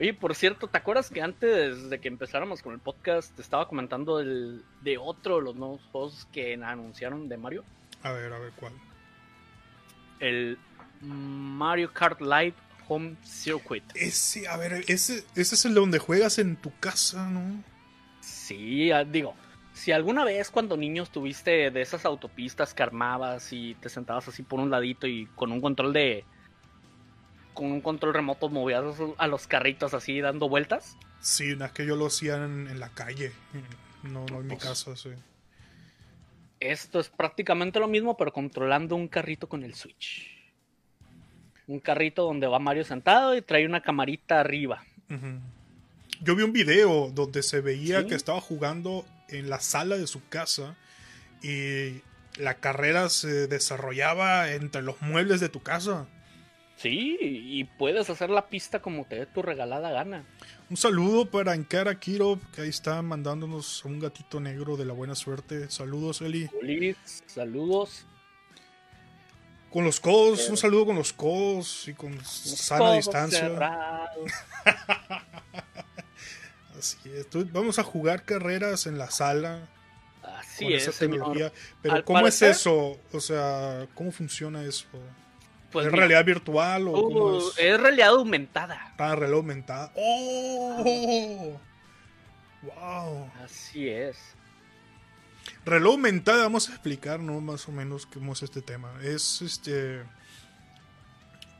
Oye, 0.00 0.12
por 0.12 0.34
cierto, 0.34 0.66
¿te 0.66 0.76
acuerdas 0.76 1.08
que 1.08 1.22
antes 1.22 1.88
de 1.88 2.00
que 2.00 2.08
empezáramos 2.08 2.62
con 2.62 2.72
el 2.74 2.80
podcast 2.80 3.34
te 3.34 3.42
estaba 3.42 3.68
comentando 3.68 4.18
el, 4.18 4.64
de 4.82 4.98
otro 4.98 5.36
de 5.36 5.42
los 5.42 5.54
nuevos 5.54 5.80
juegos 5.92 6.26
que 6.32 6.54
anunciaron 6.54 7.28
de 7.28 7.36
Mario? 7.36 7.64
A 8.02 8.10
ver, 8.12 8.32
a 8.32 8.38
ver 8.38 8.52
cuál. 8.56 8.72
El 10.18 10.58
Mario 11.00 11.92
Kart 11.92 12.20
Live 12.20 12.54
Home 12.88 13.16
Circuit. 13.22 13.84
Ese, 13.94 14.48
a 14.48 14.56
ver, 14.56 14.84
ese, 14.88 15.24
ese 15.36 15.54
es 15.54 15.64
el 15.64 15.74
donde 15.74 15.98
juegas 15.98 16.38
en 16.38 16.56
tu 16.56 16.76
casa, 16.80 17.28
¿no? 17.28 17.62
Sí, 18.20 18.90
ah, 18.90 19.04
digo, 19.04 19.34
si 19.74 19.92
alguna 19.92 20.24
vez 20.24 20.50
cuando 20.50 20.76
niños 20.78 21.10
tuviste 21.10 21.70
de 21.70 21.82
esas 21.82 22.06
autopistas 22.06 22.72
que 22.72 22.82
armabas 22.82 23.52
y 23.52 23.74
te 23.74 23.88
sentabas 23.90 24.26
así 24.28 24.42
por 24.42 24.60
un 24.60 24.70
ladito 24.70 25.06
y 25.06 25.26
con 25.34 25.52
un 25.52 25.60
control 25.60 25.92
de, 25.92 26.24
con 27.52 27.66
un 27.66 27.80
control 27.80 28.14
remoto 28.14 28.48
movías 28.48 28.84
a 29.18 29.26
los 29.26 29.46
carritos 29.46 29.92
así 29.92 30.20
dando 30.20 30.48
vueltas. 30.48 30.96
Sí, 31.20 31.56
no 31.56 31.64
es 31.64 31.72
que 31.72 31.84
yo 31.86 31.96
lo 31.96 32.06
hacía 32.06 32.36
en, 32.36 32.68
en 32.68 32.78
la 32.80 32.88
calle, 32.90 33.32
no, 34.04 34.24
no 34.26 34.40
en 34.40 34.46
mi 34.46 34.54
Pues, 34.54 34.64
casa, 34.64 34.96
sí. 34.96 35.10
Esto 36.60 37.00
es 37.00 37.08
prácticamente 37.08 37.78
lo 37.80 37.88
mismo, 37.88 38.16
pero 38.16 38.32
controlando 38.32 38.94
un 38.96 39.08
carrito 39.08 39.48
con 39.48 39.64
el 39.64 39.74
Switch. 39.74 40.30
Un 41.66 41.80
carrito 41.80 42.22
donde 42.22 42.46
va 42.46 42.58
Mario 42.58 42.84
sentado 42.84 43.36
y 43.36 43.42
trae 43.42 43.66
una 43.66 43.82
camarita 43.82 44.38
arriba. 44.40 44.84
Yo 46.20 46.36
vi 46.36 46.42
un 46.42 46.52
video 46.52 47.10
donde 47.10 47.42
se 47.42 47.60
veía 47.60 48.02
¿Sí? 48.02 48.06
que 48.06 48.14
estaba 48.14 48.40
jugando 48.40 49.04
en 49.28 49.50
la 49.50 49.60
sala 49.60 49.96
de 49.96 50.06
su 50.06 50.26
casa 50.28 50.76
y 51.42 52.02
la 52.36 52.54
carrera 52.54 53.08
se 53.08 53.46
desarrollaba 53.46 54.52
entre 54.52 54.82
los 54.82 55.00
muebles 55.02 55.40
de 55.40 55.48
tu 55.48 55.62
casa. 55.62 56.06
Sí, 56.76 57.16
y 57.20 57.64
puedes 57.64 58.10
hacer 58.10 58.30
la 58.30 58.48
pista 58.48 58.80
como 58.80 59.04
te 59.04 59.16
dé 59.16 59.26
tu 59.26 59.42
regalada 59.42 59.90
gana. 59.90 60.24
Un 60.68 60.76
saludo 60.76 61.30
para 61.30 61.52
Ankara 61.52 61.98
Kirov, 62.00 62.40
que 62.50 62.62
ahí 62.62 62.68
está 62.68 63.00
mandándonos 63.00 63.84
a 63.84 63.88
un 63.88 64.00
gatito 64.00 64.40
negro 64.40 64.76
de 64.76 64.84
la 64.84 64.92
buena 64.92 65.14
suerte. 65.14 65.70
Saludos, 65.70 66.20
Eli. 66.20 66.48
Saludos. 67.26 68.06
Con 69.70 69.84
los 69.84 70.00
codos, 70.00 70.48
un 70.48 70.56
saludo 70.56 70.86
con 70.86 70.96
los 70.96 71.12
codos 71.12 71.88
y 71.88 71.94
con 71.94 72.24
sana 72.24 72.94
distancia. 72.94 73.48
Así 76.78 76.98
es. 77.12 77.28
Tú- 77.30 77.48
Vamos 77.52 77.78
a 77.78 77.82
jugar 77.84 78.24
carreras 78.24 78.86
en 78.86 78.98
la 78.98 79.10
sala 79.10 79.68
Así 80.22 80.64
con 80.64 80.72
es, 80.74 80.82
esa 80.82 80.92
señor. 80.92 81.16
tecnología. 81.18 81.52
Pero 81.82 81.94
Al 81.94 82.04
¿cómo 82.04 82.20
parecer- 82.20 82.50
es 82.50 82.58
eso? 82.60 82.98
O 83.12 83.20
sea, 83.20 83.86
¿cómo 83.94 84.10
funciona 84.12 84.62
eso? 84.64 84.86
Pues 85.72 85.86
¿Es 85.86 85.92
mira, 85.92 86.06
realidad 86.06 86.24
virtual 86.24 86.86
o 86.88 86.92
cómo 86.92 87.24
uh, 87.24 87.38
es? 87.50 87.58
es 87.58 87.80
realidad 87.80 88.08
aumentada. 88.10 88.94
Ah, 88.96 89.14
reloj 89.16 89.38
aumentada. 89.38 89.92
¡Oh! 89.96 91.58
¡Wow! 92.62 93.30
Así 93.44 93.88
es. 93.88 94.16
Reloj 95.64 95.92
aumentada, 95.94 96.44
vamos 96.44 96.68
a 96.68 96.72
explicar, 96.72 97.20
¿no? 97.20 97.40
Más 97.40 97.68
o 97.68 97.72
menos 97.72 98.06
cómo 98.06 98.32
es 98.32 98.42
este 98.42 98.62
tema. 98.62 98.92
Es 99.02 99.42
este. 99.42 100.02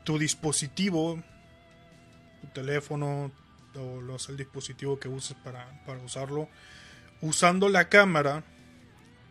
Tu 0.03 0.17
dispositivo, 0.17 1.21
tu 2.41 2.47
teléfono, 2.53 3.31
o 3.77 3.99
el 4.29 4.37
dispositivo 4.37 4.99
que 4.99 5.07
uses 5.07 5.35
para, 5.43 5.83
para 5.85 5.99
usarlo. 5.99 6.49
Usando 7.21 7.69
la 7.69 7.89
cámara, 7.89 8.43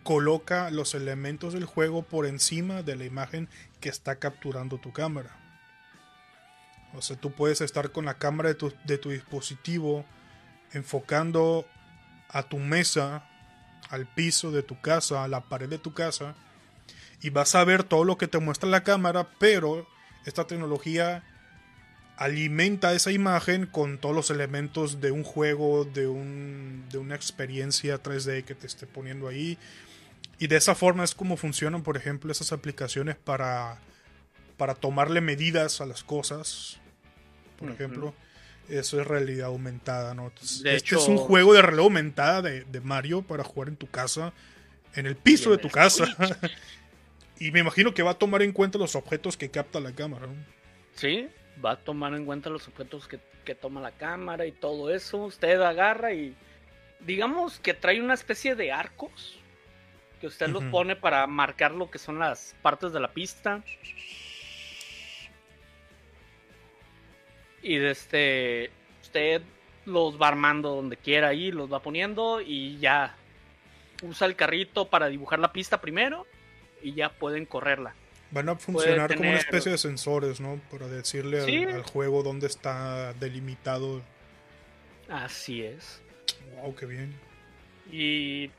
coloca 0.02 0.70
los 0.70 0.94
elementos 0.94 1.54
del 1.54 1.64
juego 1.64 2.02
por 2.02 2.26
encima 2.26 2.82
de 2.82 2.96
la 2.96 3.04
imagen 3.04 3.48
que 3.80 3.88
está 3.88 4.16
capturando 4.16 4.78
tu 4.78 4.92
cámara. 4.92 5.36
O 6.94 7.02
sea, 7.02 7.16
tú 7.16 7.32
puedes 7.32 7.60
estar 7.60 7.90
con 7.90 8.04
la 8.04 8.18
cámara 8.18 8.50
de 8.50 8.54
tu, 8.54 8.72
de 8.84 8.98
tu 8.98 9.10
dispositivo 9.10 10.04
enfocando 10.72 11.66
a 12.28 12.44
tu 12.44 12.58
mesa, 12.58 13.28
al 13.90 14.06
piso 14.06 14.50
de 14.50 14.62
tu 14.62 14.80
casa, 14.80 15.24
a 15.24 15.28
la 15.28 15.48
pared 15.48 15.68
de 15.68 15.78
tu 15.78 15.94
casa, 15.94 16.34
y 17.20 17.30
vas 17.30 17.54
a 17.54 17.64
ver 17.64 17.84
todo 17.84 18.04
lo 18.04 18.18
que 18.18 18.28
te 18.28 18.38
muestra 18.38 18.68
la 18.68 18.82
cámara, 18.82 19.30
pero 19.38 19.88
esta 20.26 20.46
tecnología 20.46 21.24
alimenta 22.16 22.94
esa 22.94 23.10
imagen 23.10 23.66
con 23.66 23.98
todos 23.98 24.14
los 24.14 24.30
elementos 24.30 25.00
de 25.00 25.10
un 25.10 25.24
juego, 25.24 25.84
de, 25.84 26.06
un, 26.06 26.84
de 26.90 26.98
una 26.98 27.14
experiencia 27.14 28.02
3D 28.02 28.44
que 28.44 28.54
te 28.54 28.66
esté 28.66 28.86
poniendo 28.86 29.28
ahí. 29.28 29.58
Y 30.38 30.46
de 30.46 30.56
esa 30.56 30.74
forma 30.74 31.04
es 31.04 31.14
como 31.14 31.36
funcionan, 31.36 31.82
por 31.82 31.96
ejemplo, 31.96 32.30
esas 32.30 32.52
aplicaciones 32.52 33.16
para, 33.16 33.78
para 34.56 34.74
tomarle 34.74 35.20
medidas 35.20 35.80
a 35.80 35.86
las 35.86 36.04
cosas. 36.04 36.78
Por 37.58 37.70
ejemplo, 37.70 38.14
eso 38.68 39.00
es 39.00 39.06
realidad 39.06 39.46
aumentada, 39.46 40.14
¿no? 40.14 40.26
Entonces, 40.26 40.62
De 40.62 40.74
este 40.74 40.96
es 40.96 41.08
un 41.08 41.18
juego 41.18 41.54
de 41.54 41.62
realidad 41.62 41.84
aumentada 41.84 42.42
de, 42.42 42.64
de 42.64 42.80
Mario 42.80 43.22
para 43.22 43.44
jugar 43.44 43.68
en 43.68 43.76
tu 43.76 43.88
casa, 43.88 44.32
en 44.94 45.06
el 45.06 45.16
piso 45.16 45.50
de 45.50 45.58
tu 45.58 45.68
casa. 45.68 46.04
Y 47.38 47.50
me 47.50 47.60
imagino 47.60 47.92
que 47.92 48.02
va 48.02 48.12
a 48.12 48.18
tomar 48.18 48.42
en 48.42 48.52
cuenta 48.52 48.78
los 48.78 48.94
objetos 48.94 49.36
que 49.36 49.50
capta 49.50 49.80
la 49.80 49.92
cámara. 49.92 50.26
¿no? 50.28 50.34
Sí, 50.94 51.28
va 51.64 51.72
a 51.72 51.76
tomar 51.76 52.14
en 52.14 52.24
cuenta 52.24 52.50
los 52.50 52.66
objetos 52.68 53.06
que, 53.06 53.18
que 53.44 53.54
toma 53.54 53.80
la 53.80 53.92
cámara 53.92 54.46
y 54.46 54.52
todo 54.52 54.90
eso. 54.94 55.18
Usted 55.18 55.60
agarra 55.60 56.12
y 56.12 56.34
digamos 57.00 57.58
que 57.58 57.74
trae 57.74 58.00
una 58.00 58.14
especie 58.14 58.54
de 58.54 58.72
arcos 58.72 59.38
que 60.20 60.28
usted 60.28 60.48
los 60.48 60.64
pone 60.64 60.96
para 60.96 61.26
marcar 61.26 61.72
lo 61.72 61.90
que 61.90 61.98
son 61.98 62.18
las 62.18 62.56
partes 62.62 62.92
de 62.92 63.00
la 63.00 63.08
pista. 63.08 63.62
Y 67.62 67.76
este 67.76 68.70
usted 69.02 69.42
los 69.86 70.20
va 70.20 70.28
armando 70.28 70.74
donde 70.74 70.96
quiera 70.96 71.28
ahí, 71.28 71.50
los 71.50 71.72
va 71.72 71.80
poniendo 71.80 72.40
y 72.40 72.78
ya 72.78 73.16
usa 74.02 74.26
el 74.26 74.36
carrito 74.36 74.88
para 74.88 75.08
dibujar 75.08 75.38
la 75.38 75.52
pista 75.52 75.80
primero 75.80 76.26
y 76.82 76.94
ya 76.94 77.10
pueden 77.10 77.46
correrla. 77.46 77.94
Van 78.34 78.48
a 78.48 78.56
funcionar 78.56 79.14
como 79.16 79.28
una 79.30 79.38
especie 79.38 79.72
de 79.72 79.78
sensores, 79.78 80.40
¿no? 80.40 80.60
Para 80.70 80.88
decirle 80.88 81.38
al, 81.40 81.46
Sí. 81.46 81.64
al 81.64 81.82
juego 81.84 82.22
dónde 82.22 82.48
está 82.48 83.12
delimitado. 83.14 84.02
Así 85.08 85.62
es. 85.62 86.02
Wow, 86.56 86.74
qué 86.74 86.86
bien. 86.86 87.14
Y 87.90 88.50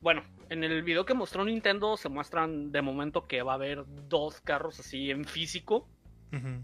bueno, 0.00 0.22
en 0.50 0.62
el 0.64 0.82
video 0.82 1.04
que 1.04 1.14
mostró 1.14 1.44
Nintendo 1.44 1.96
se 1.96 2.08
muestran 2.08 2.70
de 2.72 2.82
momento 2.82 3.26
que 3.26 3.42
va 3.42 3.52
a 3.52 3.54
haber 3.54 3.84
dos 4.08 4.40
carros 4.42 4.78
así 4.80 5.10
en 5.10 5.24
físico, 5.24 5.86
Ujú. 6.32 6.60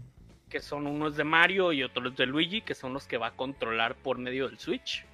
que 0.49 0.59
son 0.59 0.85
uno 0.87 1.07
es 1.07 1.15
de 1.15 1.23
Mario 1.23 1.71
y 1.73 1.81
otro 1.83 2.07
es 2.09 2.15
de 2.15 2.25
Luigi, 2.25 2.61
que 2.61 2.75
son 2.75 2.93
los 2.93 3.07
que 3.07 3.17
va 3.17 3.27
a 3.27 3.35
controlar 3.35 3.95
por 3.95 4.17
medio 4.17 4.47
del 4.47 4.59
Switch. 4.59 5.05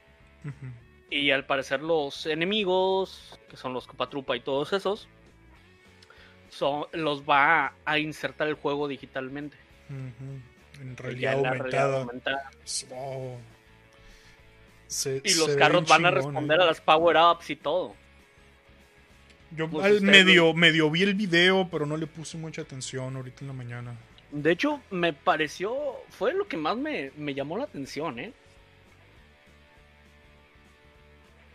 Y 1.10 1.32
al 1.32 1.46
parecer 1.46 1.82
los 1.82 2.26
enemigos, 2.26 3.40
que 3.50 3.58
son 3.58 3.74
los 3.74 3.86
Copatrupa 3.88 4.36
y 4.36 4.40
todos 4.42 4.74
esos, 4.74 5.08
son, 6.52 6.86
los 6.92 7.24
va 7.24 7.74
a 7.86 7.98
insertar 7.98 8.48
el 8.48 8.56
juego 8.56 8.88
digitalmente. 8.88 9.58
En 9.90 10.96
realidad 10.98 11.34
aumentada. 11.34 11.58
realidad 11.64 12.00
aumentada. 12.02 12.52
Wow. 12.90 13.38
Se- 14.88 15.22
Y 15.24 15.34
los 15.36 15.56
carros 15.56 15.88
van 15.88 16.06
a 16.06 16.12
responder 16.12 16.60
¿eh? 16.60 16.64
a 16.64 16.66
las 16.68 16.82
power-ups 16.82 17.50
y 17.50 17.56
todo. 17.56 17.96
Yo 19.52 19.70
pues 19.70 19.86
al 19.86 20.02
medio, 20.02 20.54
medio 20.54 20.90
vi 20.92 21.04
el 21.04 21.14
video, 21.14 21.68
pero 21.70 21.86
no 21.86 21.98
le 21.98 22.08
puse 22.08 22.38
mucha 22.38 22.62
atención 22.62 23.16
ahorita 23.16 23.42
en 23.42 23.48
la 23.48 23.54
mañana. 23.54 23.96
De 24.32 24.52
hecho, 24.52 24.82
me 24.92 25.12
pareció, 25.14 25.76
fue 26.10 26.34
lo 26.34 26.48
que 26.48 26.56
más 26.58 26.78
me, 26.78 27.12
me 27.18 27.34
llamó 27.34 27.58
la 27.58 27.66
atención, 27.66 28.20
¿eh? 28.20 28.34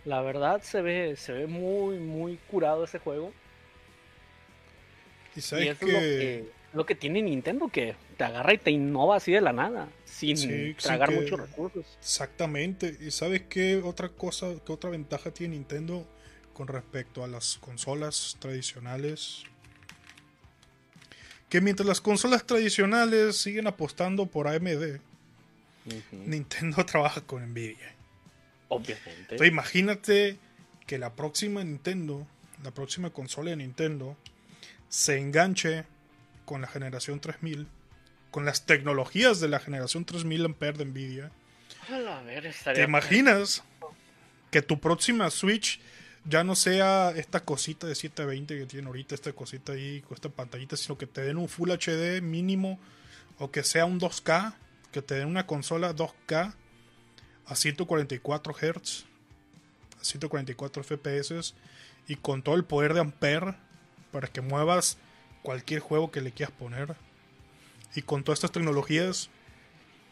La 0.04 0.20
verdad 0.22 0.62
se 0.62 0.82
ve, 0.82 1.16
se 1.16 1.32
ve 1.32 1.46
muy, 1.46 1.98
muy 1.98 2.36
curado 2.48 2.84
ese 2.84 2.98
juego. 2.98 3.32
Y 5.36 5.38
Y 5.38 5.42
sabes 5.42 5.66
eso 5.76 5.86
es 5.86 5.92
lo 5.92 5.98
que, 6.00 6.50
lo 6.72 6.86
que 6.86 6.94
tiene 6.94 7.22
Nintendo, 7.22 7.68
que 7.68 7.94
te 8.16 8.24
agarra 8.24 8.54
y 8.54 8.58
te 8.58 8.70
innova 8.70 9.16
así 9.16 9.32
de 9.32 9.40
la 9.40 9.52
nada, 9.52 9.88
sin 10.04 10.36
Sí, 10.36 10.48
sí 10.48 10.74
tragar 10.82 11.10
que- 11.10 11.16
muchos 11.20 11.38
recursos. 11.40 11.84
Exactamente. 12.00 12.96
¿Y 13.00 13.10
sabes 13.10 13.42
qué 13.48 13.76
otra 13.76 14.08
cosa, 14.08 14.48
qué 14.64 14.72
otra 14.72 14.90
ventaja 14.90 15.30
tiene 15.30 15.54
Nintendo 15.56 16.06
con 16.54 16.68
respecto 16.68 17.22
a 17.22 17.28
las 17.28 17.58
consolas 17.58 18.36
tradicionales? 18.40 19.42
Que 21.48 21.60
mientras 21.60 21.86
las 21.86 22.00
consolas 22.00 22.44
tradicionales 22.44 23.36
siguen 23.36 23.66
apostando 23.66 24.26
por 24.26 24.48
AMD, 24.48 24.98
Nintendo 26.12 26.84
trabaja 26.86 27.20
con 27.20 27.42
Nvidia. 27.52 27.94
Obviamente. 28.68 29.12
Entonces 29.20 29.48
imagínate 29.48 30.36
que 30.86 30.98
la 30.98 31.14
próxima 31.14 31.62
Nintendo, 31.62 32.26
la 32.64 32.72
próxima 32.72 33.10
consola 33.10 33.50
de 33.50 33.56
Nintendo, 33.56 34.16
se 34.88 35.18
enganche 35.18 35.84
con 36.44 36.60
la 36.60 36.68
generación 36.68 37.20
3000, 37.20 37.66
con 38.30 38.44
las 38.44 38.66
tecnologías 38.66 39.40
de 39.40 39.48
la 39.48 39.60
generación 39.60 40.04
3000 40.04 40.44
Ampere 40.44 40.78
de 40.78 40.84
Nvidia. 40.84 41.30
A 41.90 41.98
la 41.98 42.22
ver, 42.22 42.54
¿Te 42.74 42.82
imaginas 42.82 43.62
que 44.50 44.62
tu 44.62 44.80
próxima 44.80 45.30
Switch 45.30 45.80
ya 46.24 46.42
no 46.42 46.56
sea 46.56 47.10
esta 47.10 47.44
cosita 47.44 47.86
de 47.86 47.94
720 47.94 48.58
que 48.58 48.66
tiene 48.66 48.86
ahorita, 48.88 49.14
esta 49.14 49.32
cosita 49.32 49.72
ahí 49.72 50.00
con 50.02 50.14
esta 50.14 50.28
pantallita, 50.28 50.76
sino 50.76 50.98
que 50.98 51.06
te 51.06 51.22
den 51.22 51.36
un 51.36 51.48
Full 51.48 51.70
HD 51.70 52.20
mínimo 52.20 52.80
o 53.38 53.50
que 53.50 53.62
sea 53.62 53.84
un 53.84 54.00
2K, 54.00 54.54
que 54.92 55.02
te 55.02 55.14
den 55.14 55.28
una 55.28 55.46
consola 55.46 55.94
2K 55.94 56.54
a 57.46 57.54
144 57.54 58.54
Hz, 58.54 59.04
a 60.00 60.04
144 60.04 60.82
FPS 60.82 61.54
y 62.08 62.16
con 62.16 62.42
todo 62.42 62.56
el 62.56 62.64
poder 62.64 62.94
de 62.94 63.00
Ampere 63.00 63.54
para 64.16 64.28
que 64.28 64.40
muevas 64.40 64.96
cualquier 65.42 65.80
juego 65.80 66.10
que 66.10 66.22
le 66.22 66.32
quieras 66.32 66.54
poner 66.58 66.96
y 67.94 68.00
con 68.00 68.24
todas 68.24 68.38
estas 68.38 68.52
tecnologías 68.52 69.28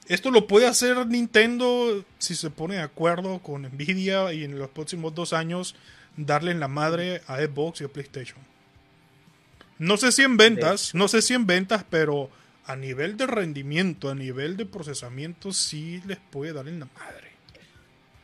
esto 0.09 0.30
lo 0.30 0.46
puede 0.46 0.66
hacer 0.66 1.07
Nintendo 1.07 2.05
si 2.18 2.34
se 2.34 2.50
pone 2.50 2.74
de 2.74 2.82
acuerdo 2.82 3.38
con 3.38 3.62
Nvidia 3.62 4.34
y 4.34 4.44
en 4.44 4.59
los 4.59 4.68
próximos 4.68 5.14
dos 5.14 5.32
años 5.32 5.74
darle 6.18 6.50
en 6.50 6.61
la 6.61 6.68
madre 6.68 7.22
a 7.26 7.38
Xbox 7.38 7.80
y 7.80 7.84
a 7.84 7.88
PlayStation. 7.88 8.38
No 9.78 9.96
sé 9.96 10.12
si 10.12 10.20
en 10.20 10.36
ventas, 10.36 10.94
no 10.94 11.09
sé 11.09 11.22
si 11.22 11.32
en 11.32 11.46
ventas, 11.46 11.86
pero 11.88 12.28
a 12.66 12.76
nivel 12.76 13.16
de 13.16 13.26
rendimiento, 13.26 14.11
a 14.11 14.14
nivel 14.14 14.59
de 14.59 14.66
procesamiento, 14.66 15.55
sí 15.55 16.02
les 16.07 16.18
puede 16.18 16.52
dar 16.52 16.68
en 16.68 16.80
la 16.80 16.88
madre. 16.98 17.32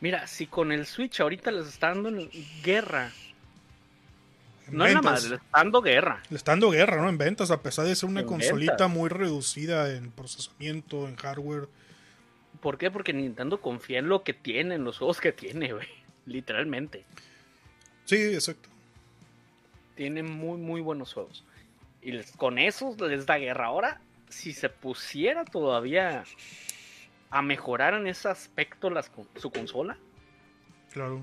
Mira, 0.01 0.27
si 0.27 0.45
con 0.45 0.71
el 0.71 0.85
Switch 0.85 1.19
ahorita 1.19 1.49
les 1.49 1.65
está 1.65 1.87
dando 1.87 2.09
en 2.09 2.29
guerra. 2.61 3.11
No 4.71 4.85
en 4.87 4.93
la 4.95 5.01
madre, 5.01 5.21
les 5.29 5.31
está 5.39 5.57
dando 5.59 5.81
guerra. 5.81 6.23
Le 6.29 6.37
está 6.37 6.51
dando 6.53 6.69
guerra, 6.71 7.01
¿no? 7.01 7.09
En 7.09 7.17
ventas, 7.17 7.51
a 7.51 7.61
pesar 7.61 7.85
de 7.85 7.95
ser 7.95 8.09
una 8.09 8.21
En 8.21 8.27
consolita 8.27 8.71
ventas. 8.73 8.89
muy 8.89 9.09
reducida 9.09 9.93
en 9.95 10.11
procesamiento, 10.11 11.07
en 11.07 11.15
hardware. 11.15 11.67
¿Por 12.61 12.77
qué? 12.77 12.91
Porque 12.91 13.11
Nintendo 13.13 13.59
confía 13.61 13.99
en 13.99 14.07
lo 14.09 14.23
que 14.23 14.33
tiene, 14.33 14.75
en 14.75 14.83
los 14.83 14.97
juegos 14.97 15.19
que 15.19 15.31
tiene, 15.31 15.73
güey. 15.73 15.87
Literalmente. 16.25 17.05
Sí, 18.05 18.15
exacto. 18.15 18.69
Tiene 19.95 20.23
muy, 20.23 20.57
muy 20.57 20.81
buenos 20.81 21.13
juegos. 21.13 21.43
Y 22.01 22.11
les- 22.13 22.31
con 22.31 22.57
esos 22.57 22.99
les 22.99 23.25
da 23.25 23.37
guerra. 23.37 23.65
Ahora, 23.67 24.01
si 24.29 24.53
se 24.53 24.69
pusiera 24.69 25.45
todavía 25.45 26.23
a 27.29 27.41
mejorar 27.41 27.93
en 27.93 28.07
ese 28.07 28.27
aspecto 28.29 28.89
las 28.89 29.11
su 29.35 29.51
consola, 29.51 29.97
Claro. 30.91 31.21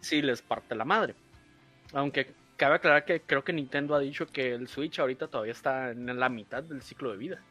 sí 0.00 0.22
les 0.22 0.42
parte 0.42 0.74
la 0.74 0.84
madre. 0.84 1.14
Aunque 1.92 2.32
cabe 2.60 2.74
aclarar 2.74 3.06
que 3.06 3.22
creo 3.22 3.42
que 3.42 3.54
Nintendo 3.54 3.94
ha 3.94 4.00
dicho 4.00 4.26
que 4.26 4.52
el 4.52 4.68
Switch 4.68 4.98
ahorita 4.98 5.28
todavía 5.28 5.54
está 5.54 5.92
en 5.92 6.20
la 6.20 6.28
mitad 6.28 6.62
del 6.62 6.82
ciclo 6.82 7.10
de 7.10 7.16
vida. 7.16 7.42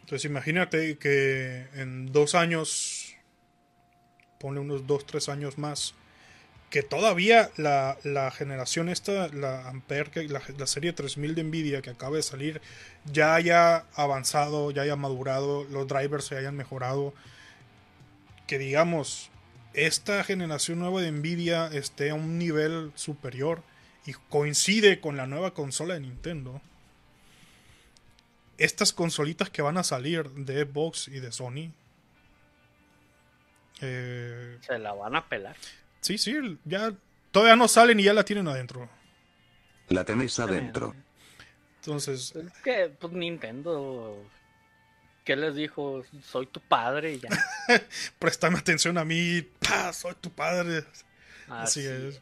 Entonces 0.00 0.24
imagínate 0.24 0.98
que 0.98 1.68
en 1.74 2.10
dos 2.10 2.34
años, 2.34 3.14
ponle 4.40 4.58
unos 4.58 4.84
dos, 4.84 5.06
tres 5.06 5.28
años 5.28 5.58
más, 5.58 5.94
que 6.70 6.82
todavía 6.82 7.50
la, 7.56 7.96
generación 8.36 8.88
esta, 8.88 9.28
la 9.28 9.68
Ampere, 9.68 10.26
la, 10.28 10.42
la 10.58 10.66
serie 10.66 10.92
3000 10.92 11.36
de 11.36 11.44
Nvidia 11.44 11.80
que 11.80 11.90
acaba 11.90 12.16
de 12.16 12.24
salir, 12.24 12.60
ya 13.04 13.36
haya 13.36 13.84
avanzado, 13.94 14.72
ya 14.72 14.82
haya 14.82 14.96
madurado, 14.96 15.62
los 15.70 15.86
drivers 15.86 16.24
se 16.24 16.36
hayan 16.36 16.56
mejorado, 16.56 17.14
que 18.48 18.58
digamos, 18.58 19.30
esta 19.72 20.24
generación 20.24 20.80
nueva 20.80 21.00
de 21.00 21.12
Nvidia 21.12 21.68
esté 21.68 22.10
a 22.10 22.16
un 22.16 22.38
nivel 22.38 22.90
superior 22.96 23.62
y 24.06 24.12
coincide 24.30 25.00
con 25.00 25.16
la 25.16 25.26
nueva 25.26 25.52
consola 25.52 25.94
de 25.94 26.00
Nintendo 26.00 26.60
estas 28.58 28.92
consolitas 28.92 29.50
que 29.50 29.60
van 29.62 29.76
a 29.76 29.82
salir 29.84 30.30
de 30.30 30.64
Xbox 30.64 31.08
y 31.08 31.20
de 31.20 31.30
Sony. 31.32 31.72
eh, 33.82 34.58
Se 34.62 34.78
la 34.78 34.92
van 34.92 35.16
a 35.16 35.28
pelar. 35.28 35.56
sí, 36.00 36.16
sí, 36.18 36.58
ya 36.64 36.92
todavía 37.30 37.56
no 37.56 37.68
salen 37.68 38.00
y 38.00 38.04
ya 38.04 38.14
la 38.14 38.24
tienen 38.24 38.48
adentro. 38.48 38.88
La 39.88 40.04
tenéis 40.04 40.38
adentro. 40.38 40.94
Entonces, 41.80 42.34
Es 42.34 42.52
que, 42.64 42.88
pues 42.98 43.12
Nintendo. 43.12 44.24
¿Qué 45.24 45.36
les 45.36 45.54
dijo? 45.54 46.04
Soy 46.24 46.46
tu 46.46 46.60
padre 46.60 47.14
y 47.14 47.20
ya. 47.20 47.28
préstame 48.18 48.58
atención 48.58 48.96
a 48.98 49.04
mí. 49.04 49.42
¡Pah! 49.60 49.92
Soy 49.92 50.14
tu 50.20 50.30
padre. 50.30 50.78
Así, 51.48 51.80
Así 51.80 51.86
es. 51.86 52.20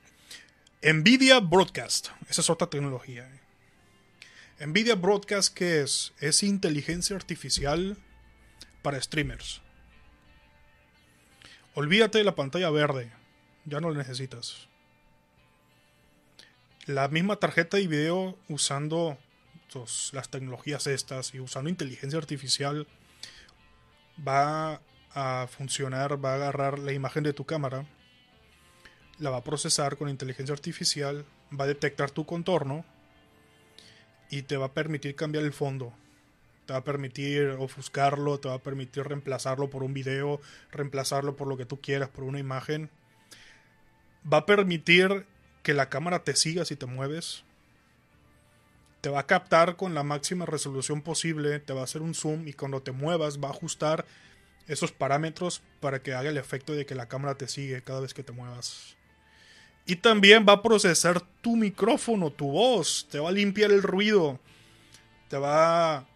Nvidia 0.85 1.41
Broadcast. 1.41 2.09
Esa 2.28 2.43
es 2.43 2.51
otra 2.51 2.68
tecnología. 2.68 3.26
eh. 3.26 4.66
Nvidia 4.66 4.97
Broadcast, 4.97 5.55
¿qué 5.55 5.80
es? 5.80 6.12
Es 6.20 6.43
inteligencia 6.43 7.16
artificial 7.16 7.97
para 8.82 9.01
streamers. 9.01 9.62
Olvídate 11.74 12.18
de 12.18 12.24
la 12.24 12.35
pantalla 12.35 12.68
verde. 12.68 13.11
Ya 13.64 13.80
no 13.80 13.91
la 13.91 13.97
necesitas. 13.97 14.68
La 16.85 17.09
misma 17.09 17.37
tarjeta 17.37 17.78
de 17.78 17.87
video 17.87 18.39
usando 18.51 19.16
las 20.12 20.28
tecnologías 20.28 20.87
estas 20.87 21.35
y 21.35 21.41
usando 21.41 21.70
inteligencia 21.70 22.18
artificial 22.18 22.87
va 24.16 24.82
a 25.14 25.49
funcionar, 25.51 26.22
va 26.22 26.32
a 26.32 26.35
agarrar 26.35 26.78
la 26.78 26.93
imagen 26.93 27.24
de 27.24 27.32
tu 27.32 27.47
cámara 27.47 27.87
la 29.19 29.31
va 29.31 29.39
a 29.39 29.45
procesar 29.45 29.97
con 29.97 30.09
inteligencia 30.09 30.53
artificial, 30.53 31.25
va 31.59 31.65
a 31.65 31.69
detectar 31.69 32.11
tu 32.11 32.27
contorno 32.27 32.85
y 34.31 34.43
te 34.43 34.57
va 34.57 34.67
a 34.67 34.73
permitir 34.75 35.15
cambiar 35.15 35.45
el 35.45 35.53
fondo. 35.53 35.93
Te 36.67 36.73
va 36.73 36.79
a 36.79 36.85
permitir 36.85 37.49
ofuscarlo, 37.59 38.41
te 38.41 38.49
va 38.49 38.55
a 38.55 38.62
permitir 38.62 39.05
reemplazarlo 39.05 39.69
por 39.69 39.83
un 39.83 39.93
video, 39.93 40.41
reemplazarlo 40.73 41.37
por 41.37 41.47
lo 41.47 41.57
que 41.57 41.67
tú 41.67 41.81
quieras, 41.81 42.09
por 42.09 42.25
una 42.25 42.39
imagen. 42.39 42.91
Va 44.31 44.39
a 44.39 44.47
permitir 44.47 45.27
que 45.62 45.75
la 45.75 45.91
cámara 45.91 46.25
te 46.25 46.35
siga 46.35 46.65
si 46.65 46.75
te 46.75 46.87
mueves. 46.87 47.45
Te 49.03 49.11
va 49.11 49.21
a 49.21 49.27
captar 49.27 49.77
con 49.77 49.95
la 49.95 50.03
máxima 50.03 50.47
resolución 50.47 51.03
posible, 51.03 51.61
te 51.61 51.75
va 51.75 51.83
a 51.83 51.85
hacer 51.85 52.01
un 52.01 52.15
zoom 52.15 52.49
y 52.49 52.55
cuando 52.55 52.83
te 52.83 52.93
muevas 52.93 53.39
va 53.39 53.49
a 53.49 53.53
ajustar 53.53 54.07
esos 54.67 54.93
parámetros 54.93 55.62
para 55.81 56.03
que 56.03 56.15
haga 56.15 56.31
el 56.31 56.39
efecto 56.39 56.73
de 56.73 56.87
que 56.87 56.95
la 56.95 57.07
cámara 57.07 57.35
te 57.35 57.47
sigue 57.47 57.83
cada 57.83 58.01
vez 58.01 58.15
que 58.15 58.23
te 58.23 58.33
muevas. 58.33 58.97
Y 59.87 59.97
también 59.97 60.47
va 60.49 60.55
a 60.55 60.62
procesar 60.62 61.20
tu 61.43 61.57
micrófono, 61.57 62.30
tu 62.30 62.51
voz, 62.51 63.07
te 63.11 63.18
va 63.18 63.28
a 63.28 63.32
limpiar 63.32 63.70
el 63.70 63.82
ruido, 63.82 64.41
te 65.28 65.37
va 65.37 66.07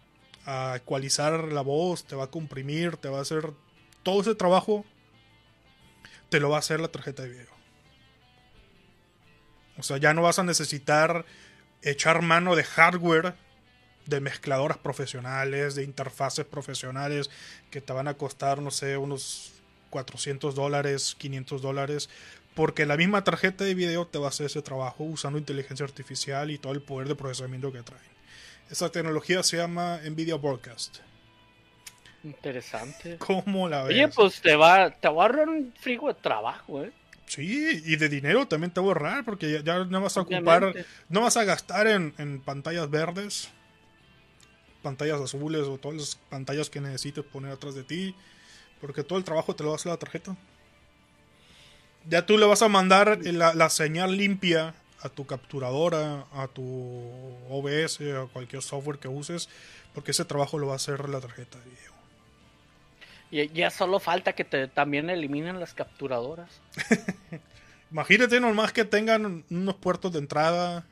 a 0.45 0.75
ecualizar 0.75 1.51
la 1.51 1.61
voz, 1.61 2.03
te 2.05 2.15
va 2.15 2.25
a 2.25 2.31
comprimir, 2.31 2.97
te 2.97 3.09
va 3.09 3.19
a 3.19 3.21
hacer 3.21 3.53
todo 4.01 4.21
ese 4.21 4.33
trabajo, 4.33 4.85
te 6.29 6.39
lo 6.39 6.49
va 6.49 6.55
a 6.55 6.59
hacer 6.59 6.79
la 6.79 6.87
tarjeta 6.87 7.23
de 7.23 7.29
video. 7.29 7.59
O 9.77 9.83
sea, 9.83 9.97
ya 9.97 10.13
no 10.13 10.23
vas 10.23 10.39
a 10.39 10.43
necesitar 10.43 11.25
echar 11.81 12.21
mano 12.21 12.55
de 12.55 12.63
hardware, 12.63 13.35
de 14.05 14.19
mezcladoras 14.19 14.77
profesionales, 14.77 15.75
de 15.75 15.83
interfaces 15.83 16.45
profesionales 16.45 17.29
que 17.69 17.79
te 17.79 17.93
van 17.93 18.07
a 18.07 18.15
costar, 18.15 18.61
no 18.61 18.71
sé, 18.71 18.97
unos 18.97 19.53
400 19.89 20.55
dólares, 20.55 21.15
500 21.17 21.61
dólares, 21.61 22.09
porque 22.59 22.85
la 22.85 22.97
misma 22.97 23.23
tarjeta 23.23 23.63
de 23.63 23.73
video 23.73 24.05
te 24.05 24.19
va 24.19 24.25
a 24.25 24.29
hacer 24.31 24.47
ese 24.47 24.61
trabajo 24.61 25.05
usando 25.05 25.39
inteligencia 25.39 25.85
artificial 25.85 26.51
y 26.51 26.57
todo 26.57 26.73
el 26.73 26.81
poder 26.81 27.07
de 27.07 27.15
procesamiento 27.15 27.71
que 27.71 27.83
traen. 27.83 28.03
Esa 28.69 28.91
tecnología 28.91 29.41
se 29.43 29.55
llama 29.55 30.01
Nvidia 30.03 30.35
Broadcast. 30.35 30.97
Interesante. 32.21 33.15
¿Cómo 33.17 33.69
la 33.69 33.83
ves? 33.83 33.95
Oye, 33.95 34.07
pues 34.09 34.41
te 34.41 34.57
va, 34.57 34.91
te 34.91 35.07
va 35.07 35.23
a 35.23 35.27
ahorrar 35.27 35.47
un 35.47 35.73
frigo 35.79 36.09
de 36.09 36.15
trabajo, 36.15 36.83
¿eh? 36.83 36.91
Sí, 37.27 37.81
y 37.85 37.95
de 37.95 38.09
dinero 38.09 38.45
también 38.45 38.73
te 38.73 38.81
va 38.81 38.87
a 38.87 38.89
ahorrar 38.89 39.23
porque 39.23 39.49
ya, 39.53 39.63
ya 39.63 39.85
no 39.85 40.01
vas 40.01 40.17
a 40.17 40.21
ocupar, 40.23 40.65
Obviamente. 40.65 40.85
no 41.07 41.21
vas 41.21 41.37
a 41.37 41.45
gastar 41.45 41.87
en, 41.87 42.13
en 42.17 42.41
pantallas 42.41 42.89
verdes, 42.89 43.47
pantallas 44.83 45.21
azules 45.21 45.61
o 45.61 45.77
todas 45.77 45.97
las 45.97 46.15
pantallas 46.29 46.69
que 46.69 46.81
necesites 46.81 47.23
poner 47.23 47.53
atrás 47.53 47.73
de 47.73 47.85
ti, 47.85 48.13
porque 48.81 49.05
todo 49.05 49.17
el 49.17 49.23
trabajo 49.23 49.55
te 49.55 49.63
lo 49.63 49.69
va 49.69 49.75
a 49.75 49.77
hacer 49.77 49.93
la 49.93 49.97
tarjeta. 49.97 50.35
Ya 52.07 52.25
tú 52.25 52.37
le 52.37 52.45
vas 52.45 52.61
a 52.61 52.69
mandar 52.69 53.19
la, 53.23 53.53
la 53.53 53.69
señal 53.69 54.17
limpia 54.17 54.73
a 55.01 55.09
tu 55.09 55.25
capturadora, 55.25 56.25
a 56.33 56.47
tu 56.47 56.63
OBS, 57.49 58.01
a 58.01 58.27
cualquier 58.31 58.61
software 58.61 58.99
que 58.99 59.07
uses, 59.07 59.49
porque 59.93 60.11
ese 60.11 60.25
trabajo 60.25 60.57
lo 60.57 60.67
va 60.67 60.73
a 60.73 60.75
hacer 60.77 61.07
la 61.09 61.19
tarjeta 61.19 61.57
de 61.59 61.65
video. 61.65 61.89
Y 63.31 63.53
ya 63.53 63.69
solo 63.69 63.99
falta 63.99 64.33
que 64.33 64.43
te 64.43 64.67
también 64.67 65.09
eliminen 65.09 65.59
las 65.59 65.73
capturadoras. 65.73 66.49
Imagínate 67.91 68.39
nomás 68.39 68.73
que 68.73 68.85
tengan 68.85 69.43
unos 69.49 69.75
puertos 69.75 70.11
de 70.13 70.19
entrada 70.19 70.85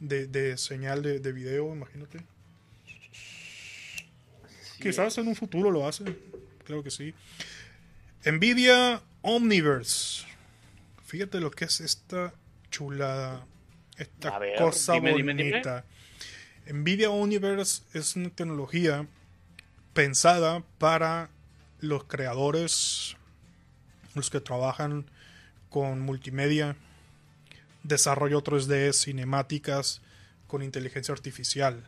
de, 0.00 0.26
de 0.26 0.56
señal 0.58 1.02
de, 1.02 1.20
de 1.20 1.32
video, 1.32 1.72
imagínate. 1.72 2.18
Sí, 4.62 4.82
Quizás 4.82 5.16
en 5.18 5.28
un 5.28 5.36
futuro 5.36 5.70
lo 5.70 5.86
hacen, 5.86 6.18
claro 6.64 6.82
que 6.82 6.90
sí. 6.90 7.14
Nvidia 8.24 9.00
Omniverse. 9.22 10.26
Fíjate 11.04 11.40
lo 11.40 11.50
que 11.50 11.66
es 11.66 11.80
esta 11.80 12.34
chulada, 12.70 13.46
esta 13.96 14.38
ver, 14.38 14.58
cosa 14.58 14.94
dime, 14.94 15.14
dime, 15.14 15.34
bonita. 15.34 15.84
Nvidia 16.66 17.10
Omniverse 17.10 17.82
es 17.94 18.16
una 18.16 18.30
tecnología 18.30 19.06
pensada 19.92 20.64
para 20.78 21.30
los 21.80 22.04
creadores, 22.04 23.16
los 24.14 24.30
que 24.30 24.40
trabajan 24.40 25.06
con 25.68 26.00
multimedia, 26.00 26.76
desarrollo 27.82 28.42
3D, 28.42 28.92
cinemáticas 28.92 30.00
con 30.46 30.62
inteligencia 30.62 31.14
artificial. 31.14 31.86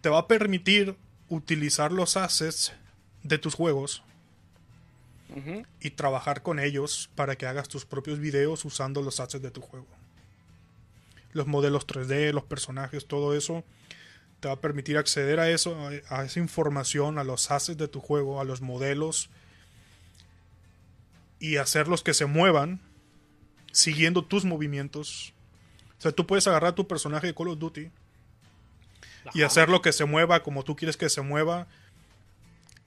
Te 0.00 0.08
va 0.08 0.18
a 0.20 0.28
permitir 0.28 0.96
utilizar 1.28 1.92
los 1.92 2.16
assets 2.16 2.72
de 3.22 3.38
tus 3.38 3.54
juegos 3.54 4.02
Y 5.80 5.90
trabajar 5.90 6.42
con 6.42 6.58
ellos 6.58 7.10
para 7.14 7.36
que 7.36 7.46
hagas 7.46 7.68
tus 7.68 7.84
propios 7.84 8.18
videos 8.18 8.64
usando 8.64 9.02
los 9.02 9.20
assets 9.20 9.42
de 9.42 9.50
tu 9.50 9.60
juego. 9.60 9.86
Los 11.32 11.46
modelos 11.46 11.86
3D, 11.86 12.32
los 12.32 12.44
personajes, 12.44 13.06
todo 13.06 13.36
eso 13.36 13.62
te 14.40 14.48
va 14.48 14.54
a 14.54 14.60
permitir 14.60 14.96
acceder 14.98 15.40
a 15.40 15.50
eso, 15.50 15.76
a, 15.78 16.20
a 16.20 16.24
esa 16.24 16.40
información, 16.40 17.18
a 17.18 17.24
los 17.24 17.50
assets 17.50 17.78
de 17.78 17.88
tu 17.88 18.00
juego, 18.00 18.40
a 18.40 18.44
los 18.44 18.60
modelos 18.60 19.30
y 21.38 21.56
hacerlos 21.56 22.02
que 22.02 22.14
se 22.14 22.26
muevan 22.26 22.80
siguiendo 23.72 24.24
tus 24.24 24.44
movimientos. 24.44 25.34
O 25.98 26.02
sea, 26.02 26.12
tú 26.12 26.26
puedes 26.26 26.46
agarrar 26.46 26.74
tu 26.74 26.88
personaje 26.88 27.26
de 27.26 27.34
Call 27.34 27.48
of 27.48 27.58
Duty, 27.58 27.90
y 29.34 29.42
hacerlo 29.42 29.82
que 29.82 29.92
se 29.92 30.04
mueva 30.04 30.42
como 30.42 30.62
tú 30.62 30.76
quieres 30.76 30.96
que 30.96 31.08
se 31.08 31.20
mueva. 31.20 31.66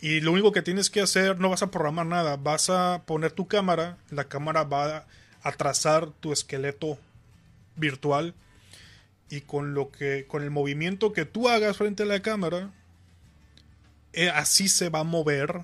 Y 0.01 0.21
lo 0.21 0.31
único 0.31 0.51
que 0.51 0.61
tienes 0.61 0.89
que 0.89 1.01
hacer, 1.01 1.39
no 1.39 1.49
vas 1.49 1.61
a 1.61 1.71
programar 1.71 2.05
nada, 2.05 2.37
vas 2.37 2.69
a 2.69 3.03
poner 3.05 3.31
tu 3.31 3.47
cámara, 3.47 3.97
la 4.09 4.25
cámara 4.25 4.63
va 4.63 5.05
a 5.43 5.51
trazar 5.51 6.11
tu 6.11 6.31
esqueleto 6.31 6.97
virtual 7.75 8.33
y 9.29 9.41
con 9.41 9.73
lo 9.73 9.91
que 9.91 10.25
con 10.27 10.43
el 10.43 10.51
movimiento 10.51 11.13
que 11.13 11.25
tú 11.25 11.49
hagas 11.49 11.77
frente 11.77 12.03
a 12.03 12.05
la 12.05 12.21
cámara 12.21 12.71
eh, 14.13 14.29
así 14.29 14.67
se 14.67 14.89
va 14.89 14.99
a 14.99 15.03
mover 15.03 15.63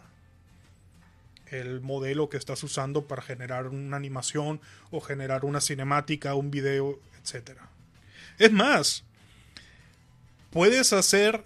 el 1.48 1.82
modelo 1.82 2.30
que 2.30 2.38
estás 2.38 2.64
usando 2.64 3.08
para 3.08 3.22
generar 3.22 3.68
una 3.68 3.98
animación 3.98 4.62
o 4.92 5.02
generar 5.02 5.46
una 5.46 5.62
cinemática, 5.62 6.36
un 6.36 6.52
video, 6.52 7.00
etc. 7.22 7.60
Es 8.38 8.52
más, 8.52 9.04
puedes 10.52 10.94
hacer 10.94 11.44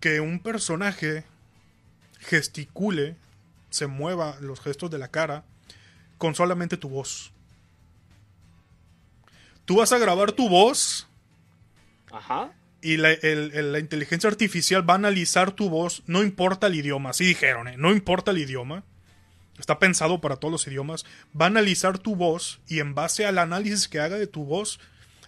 que 0.00 0.20
un 0.20 0.40
personaje 0.40 1.24
gesticule, 2.22 3.16
se 3.70 3.86
mueva 3.86 4.36
los 4.40 4.60
gestos 4.60 4.90
de 4.90 4.98
la 4.98 5.08
cara 5.08 5.44
con 6.18 6.34
solamente 6.34 6.76
tu 6.76 6.88
voz. 6.88 7.32
Tú 9.64 9.76
vas 9.76 9.92
a 9.92 9.98
grabar 9.98 10.32
tu 10.32 10.48
voz. 10.48 11.08
Ajá. 12.10 12.52
Y 12.80 12.96
la, 12.96 13.10
la, 13.22 13.78
inteligencia 13.78 14.28
artificial 14.28 14.88
va 14.88 14.94
a 14.94 14.96
analizar 14.96 15.52
tu 15.52 15.70
voz, 15.70 16.02
no 16.06 16.22
importa 16.22 16.66
el 16.66 16.74
idioma, 16.74 17.10
así 17.10 17.24
dijeron, 17.24 17.68
¿eh? 17.68 17.76
no 17.76 17.92
importa 17.92 18.32
el 18.32 18.38
idioma, 18.38 18.82
está 19.56 19.78
pensado 19.78 20.20
para 20.20 20.36
todos 20.36 20.50
los 20.50 20.66
idiomas, 20.66 21.04
va 21.40 21.44
a 21.44 21.48
analizar 21.48 21.98
tu 21.98 22.16
voz 22.16 22.60
y 22.66 22.80
en 22.80 22.96
base 22.96 23.24
al 23.24 23.38
análisis 23.38 23.86
que 23.86 24.00
haga 24.00 24.18
de 24.18 24.26
tu 24.26 24.44
voz, 24.44 24.80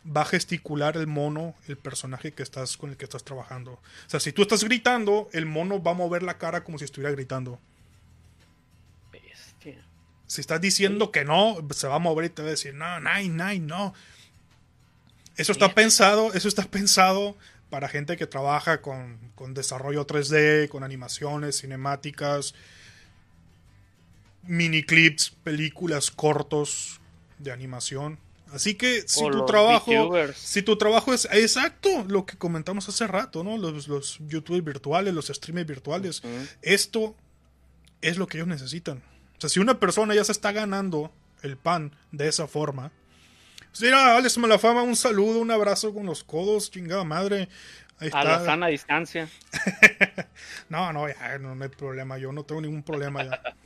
va 0.05 0.23
a 0.23 0.27
gesticular 0.27 0.97
el 0.97 1.07
mono, 1.07 1.55
el 1.67 1.77
personaje 1.77 2.33
que 2.33 2.43
estás 2.43 2.77
con 2.77 2.91
el 2.91 2.97
que 2.97 3.05
estás 3.05 3.25
trabajando. 3.25 3.73
O 3.73 4.11
sea, 4.11 4.21
si 4.21 4.33
tú 4.33 4.43
estás 4.43 4.65
gritando, 4.65 5.29
el 5.33 5.47
mono 5.47 5.83
va 5.83 5.93
a 5.93 5.95
mover 5.95 6.23
la 6.23 6.39
cara 6.39 6.65
como 6.65 6.79
si 6.79 6.85
estuviera 6.85 7.11
gritando. 7.11 7.59
Bestia. 9.11 9.85
Si 10.27 10.41
estás 10.41 10.61
diciendo 10.61 11.11
que 11.11 11.25
no, 11.25 11.57
se 11.71 11.89
va 11.89 11.97
a 11.97 12.01
mover 12.01 12.27
y 12.27 12.31
te 12.31 12.43
va 12.43 12.49
a 12.49 12.51
decir, 12.53 12.75
no, 12.75 13.01
no, 13.01 13.11
no, 13.29 13.55
no. 13.61 13.95
Eso 15.37 15.53
está 15.53 15.75
pensado, 15.75 16.33
eso 16.33 16.49
está 16.49 16.65
pensado 16.65 17.37
para 17.71 17.89
gente 17.89 18.17
que 18.17 18.27
trabaja 18.27 18.81
con, 18.81 19.19
desarrollo 19.49 20.07
3D, 20.07 20.69
con 20.69 20.85
animaciones, 20.85 21.61
cinemáticas, 21.61 22.55
mini 24.45 24.85
clips, 24.85 25.31
películas 25.43 26.13
cortos 26.13 27.01
de 27.39 27.51
animación. 27.51 28.21
Así 28.55 28.75
que 28.75 29.03
si 29.07 29.29
tu 29.31 29.45
trabajo, 29.47 30.13
si 30.35 30.63
tu 30.63 30.79
trabajo 30.79 31.13
es 31.13 31.27
exacto 31.33 32.05
lo 32.09 32.25
que 32.25 32.37
comentamos 32.37 32.89
hace 32.89 33.07
rato, 33.07 33.43
¿no? 33.43 33.59
Los, 33.59 33.89
los 33.89 34.19
YouTube 34.29 34.63
virtuales, 34.63 35.13
los 35.13 35.27
streamers 35.27 35.67
virtuales, 35.67 36.23
esto 36.63 37.17
es 38.01 38.17
lo 38.17 38.27
que 38.27 38.39
ellos 38.39 38.49
necesitan. 38.49 39.03
O 39.37 39.41
sea, 39.41 39.51
si 39.51 39.61
una 39.61 39.81
persona 39.81 40.15
ya 40.15 40.25
se 40.25 40.33
está 40.33 40.53
ganando 40.53 41.13
el 41.43 41.57
pan 41.57 41.97
de 42.13 42.29
esa 42.29 42.47
forma, 42.47 42.93
Sí, 43.75 43.89
Alex 43.91 44.37
la 44.37 44.59
fama, 44.59 44.83
un 44.83 44.95
saludo, 44.95 45.41
un 45.41 45.51
abrazo 45.51 45.93
con 45.93 46.07
los 46.07 46.23
codos, 46.23 46.71
chingada 46.71 47.03
madre. 47.03 47.49
Ahí 47.99 48.07
está. 48.07 48.21
A 48.21 48.25
la 48.25 48.45
sana 48.45 48.69
distancia. 48.69 49.29
no, 50.69 50.93
no, 50.93 51.09
ya, 51.09 51.39
no, 51.39 51.61
hay 51.61 51.69
problema, 51.71 52.17
yo 52.17 52.31
no 52.31 52.45
tengo 52.45 52.61
ningún 52.61 52.85
problema 52.85 53.25
ya. 53.25 53.57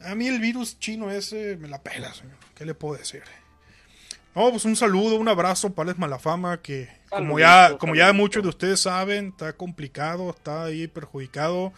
A 0.00 0.14
mí 0.14 0.28
el 0.28 0.38
virus 0.38 0.78
chino 0.78 1.10
ese 1.10 1.56
me 1.56 1.66
la 1.66 1.82
pela, 1.82 2.12
señor. 2.12 2.36
¿Qué 2.54 2.66
le 2.66 2.74
puedo 2.74 2.98
decir? 2.98 3.22
No, 4.34 4.50
pues 4.50 4.64
un 4.64 4.76
saludo, 4.76 5.16
un 5.16 5.28
abrazo 5.28 5.72
para 5.74 5.88
Alex 5.88 5.98
Malafama, 5.98 6.60
que 6.60 6.88
como 7.10 7.38
ya, 7.38 7.76
como 7.78 7.94
ya 7.94 8.12
muchos 8.12 8.42
de 8.42 8.48
ustedes 8.48 8.80
saben, 8.80 9.28
está 9.28 9.52
complicado, 9.52 10.30
está 10.30 10.64
ahí 10.64 10.86
perjudicado 10.86 11.72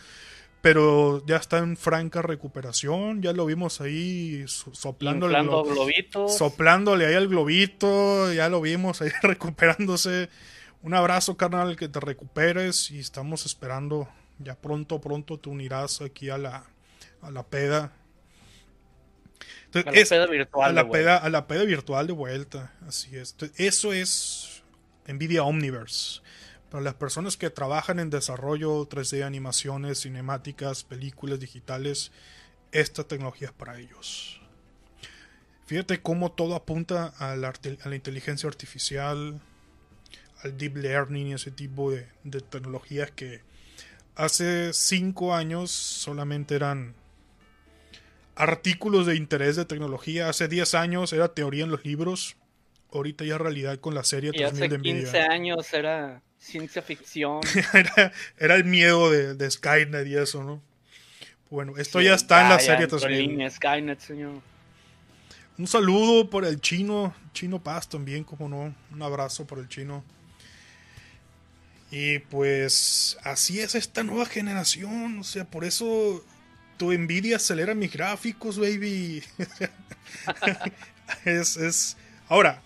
pero 0.60 1.24
ya 1.26 1.36
está 1.36 1.58
en 1.58 1.76
franca 1.76 2.22
recuperación, 2.22 3.22
ya 3.22 3.32
lo 3.32 3.46
vimos 3.46 3.80
ahí 3.80 4.44
soplándole, 4.46 5.38
soplándole 6.28 7.06
ahí 7.06 7.14
al 7.14 7.28
globito, 7.28 8.32
ya 8.32 8.48
lo 8.48 8.60
vimos 8.60 9.00
ahí 9.00 9.10
recuperándose. 9.22 10.28
Un 10.82 10.94
abrazo, 10.94 11.36
carnal, 11.36 11.76
que 11.76 11.88
te 11.88 12.00
recuperes 12.00 12.90
y 12.90 12.98
estamos 12.98 13.46
esperando, 13.46 14.08
ya 14.38 14.54
pronto, 14.54 15.00
pronto 15.00 15.38
te 15.38 15.48
unirás 15.48 16.00
aquí 16.02 16.30
a 16.30 16.38
la, 16.38 16.64
a 17.22 17.30
la 17.30 17.42
peda. 17.42 17.92
A 19.74 19.92
la 19.92 19.92
peda 19.92 20.26
virtual. 20.26 20.70
A 20.70 20.72
la 20.72 20.90
peda, 20.90 21.16
a 21.16 21.30
la 21.30 21.46
peda 21.46 21.64
virtual 21.64 22.06
de 22.06 22.12
vuelta, 22.12 22.74
así 22.86 23.16
es. 23.16 23.36
eso 23.56 23.92
es 23.92 24.62
Nvidia 25.06 25.44
Omniverse. 25.44 26.20
Para 26.70 26.84
las 26.84 26.94
personas 26.94 27.36
que 27.36 27.50
trabajan 27.50 27.98
en 27.98 28.10
desarrollo 28.10 28.88
3D, 28.88 29.24
animaciones, 29.24 30.02
cinemáticas, 30.02 30.84
películas 30.84 31.40
digitales, 31.40 32.12
esta 32.70 33.04
tecnología 33.04 33.48
es 33.48 33.54
para 33.54 33.78
ellos. 33.78 34.40
Fíjate 35.66 36.00
cómo 36.00 36.32
todo 36.32 36.54
apunta 36.54 37.12
a 37.18 37.36
la, 37.36 37.52
inteligencia 37.94 38.48
artificial, 38.48 39.40
al 40.42 40.56
deep 40.56 40.76
learning 40.76 41.28
y 41.28 41.32
ese 41.34 41.50
tipo 41.50 41.90
de, 41.90 42.08
de 42.24 42.40
tecnologías 42.40 43.10
que 43.10 43.42
hace 44.14 44.72
cinco 44.72 45.34
años 45.34 45.70
solamente 45.70 46.54
eran 46.54 46.94
artículos 48.40 49.06
de 49.06 49.16
interés 49.16 49.56
de 49.56 49.66
tecnología. 49.66 50.28
Hace 50.28 50.48
10 50.48 50.74
años 50.74 51.12
era 51.12 51.34
teoría 51.34 51.64
en 51.64 51.70
los 51.70 51.84
libros. 51.84 52.36
Ahorita 52.92 53.24
ya 53.24 53.38
realidad 53.38 53.78
con 53.78 53.94
la 53.94 54.02
serie 54.02 54.32
y 54.34 54.42
hace 54.42 54.66
de 54.66 54.80
15 54.80 55.20
años 55.20 55.72
era 55.72 56.22
ciencia 56.38 56.82
ficción. 56.82 57.40
era, 58.38 58.54
el 58.56 58.64
miedo 58.64 59.10
de, 59.10 59.50
Skynet 59.50 60.06
y 60.06 60.16
eso, 60.16 60.42
¿no? 60.42 60.62
Bueno, 61.50 61.74
esto 61.76 62.00
ya 62.00 62.14
está 62.14 62.42
en 62.42 62.48
la 62.48 62.58
serie 62.58 62.86
también. 62.86 63.50
Skynet, 63.50 64.00
señor. 64.00 64.40
Un 65.58 65.66
saludo 65.66 66.30
por 66.30 66.46
el 66.46 66.60
chino, 66.60 67.14
Chino 67.34 67.62
Paz 67.62 67.88
también, 67.88 68.24
como 68.24 68.48
no. 68.48 68.74
Un 68.90 69.02
abrazo 69.02 69.46
por 69.46 69.58
el 69.58 69.68
chino. 69.68 70.02
Y 71.90 72.20
pues 72.20 73.18
así 73.22 73.60
es 73.60 73.74
esta 73.74 74.02
nueva 74.02 74.24
generación. 74.24 75.18
O 75.18 75.24
sea, 75.24 75.44
por 75.44 75.64
eso 75.64 76.24
tu 76.80 76.92
envidia 76.92 77.36
acelera 77.36 77.74
mis 77.74 77.92
gráficos, 77.92 78.58
baby. 78.58 79.22
es, 81.26 81.58
es. 81.58 81.98
Ahora. 82.26 82.62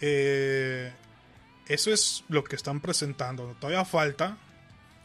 Eh, 0.00 0.90
eso 1.68 1.92
es 1.92 2.24
lo 2.30 2.42
que 2.42 2.56
están 2.56 2.80
presentando. 2.80 3.54
Todavía 3.60 3.84
falta 3.84 4.38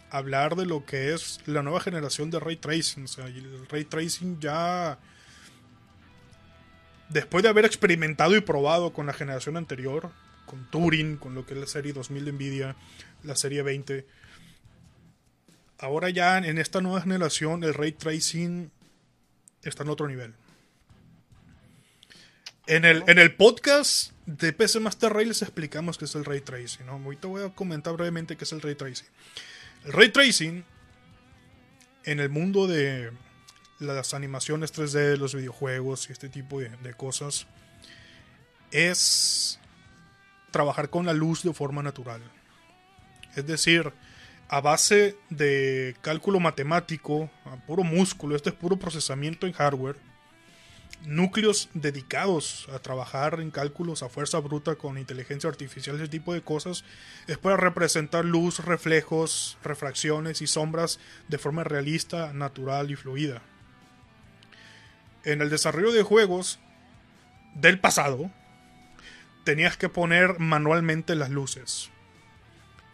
hablar 0.10 0.56
de 0.56 0.66
lo 0.66 0.86
que 0.86 1.14
es 1.14 1.42
la 1.46 1.62
nueva 1.62 1.82
generación 1.82 2.32
de 2.32 2.40
ray 2.40 2.56
tracing. 2.56 3.04
O 3.04 3.08
sea, 3.10 3.26
el 3.26 3.68
ray 3.68 3.84
tracing 3.84 4.40
ya. 4.40 4.98
Después 7.10 7.44
de 7.44 7.50
haber 7.50 7.66
experimentado 7.66 8.34
y 8.38 8.40
probado 8.40 8.94
con 8.94 9.08
la 9.08 9.14
generación 9.14 9.58
anterior, 9.58 10.10
con 10.46 10.72
Turing, 10.72 11.18
con 11.18 11.36
lo 11.36 11.46
que 11.46 11.54
es 11.54 11.60
la 11.60 11.68
serie 11.68 11.92
2000 11.92 12.24
de 12.24 12.32
Nvidia, 12.32 12.76
la 13.24 13.36
serie 13.36 13.62
20, 13.62 14.08
ahora 15.80 16.10
ya 16.10 16.38
en 16.38 16.58
esta 16.58 16.82
nueva 16.82 17.02
generación 17.02 17.64
el 17.64 17.74
ray 17.74 17.92
tracing 17.94 18.72
está 19.64 19.84
en 19.84 19.90
otro 19.90 20.08
nivel. 20.08 20.34
En 22.68 22.86
el, 22.86 23.04
en 23.08 23.18
el 23.18 23.36
podcast 23.36 24.12
de 24.28 24.54
PC 24.54 24.80
Master 24.80 25.12
Race 25.12 25.26
les 25.26 25.42
explicamos 25.42 25.98
qué 25.98 26.06
es 26.06 26.14
el 26.14 26.24
Ray 26.24 26.42
Tracing. 26.42 26.86
¿no? 26.86 26.94
Ahorita 26.94 27.28
voy 27.28 27.44
a 27.44 27.50
comentar 27.50 27.94
brevemente 27.94 28.38
qué 28.38 28.44
es 28.44 28.52
el 28.52 28.62
Ray 28.62 28.76
Tracing. 28.76 29.08
El 29.86 29.94
Ray 29.94 30.10
Tracing, 30.10 30.64
en 32.04 32.20
el 32.20 32.30
mundo 32.30 32.68
de 32.68 33.12
las 33.80 34.14
animaciones 34.14 34.72
3D, 34.72 35.18
los 35.18 35.34
videojuegos 35.34 36.10
y 36.10 36.12
este 36.12 36.30
tipo 36.30 36.60
de 36.60 36.94
cosas, 36.94 37.48
es 38.70 39.60
trabajar 40.52 40.92
con 40.92 41.08
la 41.08 41.14
luz 41.14 41.42
de 41.42 41.54
forma 41.54 41.82
natural. 41.82 42.22
Es 43.36 43.48
decir, 43.48 43.92
a 44.50 44.62
base 44.62 45.16
de 45.30 45.96
cálculo 46.02 46.40
matemático, 46.40 47.30
a 47.46 47.56
puro 47.68 47.84
músculo, 47.84 48.36
este 48.36 48.50
es 48.50 48.56
puro 48.56 48.78
procesamiento 48.78 49.46
en 49.46 49.54
hardware, 49.54 49.96
núcleos 51.06 51.70
dedicados 51.76 52.68
a 52.74 52.80
trabajar 52.80 53.40
en 53.40 53.52
cálculos 53.52 54.02
a 54.02 54.10
fuerza 54.10 54.40
bruta 54.40 54.76
con 54.76 54.98
inteligencia 54.98 55.50
artificial, 55.50 55.96
ese 55.96 56.08
tipo 56.08 56.34
de 56.34 56.42
cosas, 56.42 56.84
es 57.28 57.38
para 57.38 57.58
representar 57.58 58.26
luz, 58.26 58.66
reflejos, 58.66 59.58
refracciones 59.64 60.42
y 60.42 60.48
sombras 60.48 61.00
de 61.28 61.38
forma 61.38 61.64
realista, 61.64 62.34
natural 62.34 62.90
y 62.90 62.96
fluida. 62.96 63.44
En 65.26 65.42
el 65.42 65.52
desarrollo 65.52 65.92
de 65.92 66.02
juegos 66.02 66.60
del 67.54 67.80
pasado, 67.80 68.32
tenías 69.44 69.78
que 69.78 69.90
poner 69.90 70.40
manualmente 70.40 71.14
las 71.14 71.30
luces. 71.30 71.92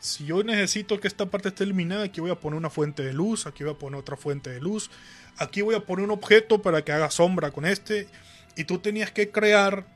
Si 0.06 0.24
yo 0.24 0.44
necesito 0.44 1.00
que 1.00 1.08
esta 1.08 1.26
parte 1.26 1.50
esté 1.50 1.64
iluminada, 1.64 2.04
aquí 2.04 2.22
voy 2.22 2.30
a 2.30 2.36
poner 2.36 2.60
una 2.60 2.70
fuente 2.70 3.04
de 3.04 3.12
luz, 3.12 3.48
aquí 3.48 3.64
voy 3.64 3.74
a 3.74 3.80
poner 3.80 4.00
otra 4.00 4.16
fuente 4.16 4.52
de 4.52 4.62
luz, 4.62 4.92
aquí 5.38 5.64
voy 5.64 5.74
a 5.74 5.80
poner 5.80 6.06
un 6.06 6.12
objeto 6.12 6.62
para 6.62 6.84
que 6.86 6.92
haga 6.92 7.10
sombra 7.10 7.50
con 7.50 7.66
este. 7.66 8.08
Y 8.56 8.66
tú 8.66 8.78
tenías 8.78 9.12
que 9.12 9.32
crear 9.32 9.88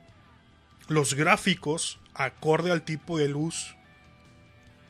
los 0.88 1.14
gráficos 1.14 1.99
acorde 2.16 2.72
al 2.72 2.82
tipo 2.82 3.20
de 3.20 3.30
luz 3.30 3.76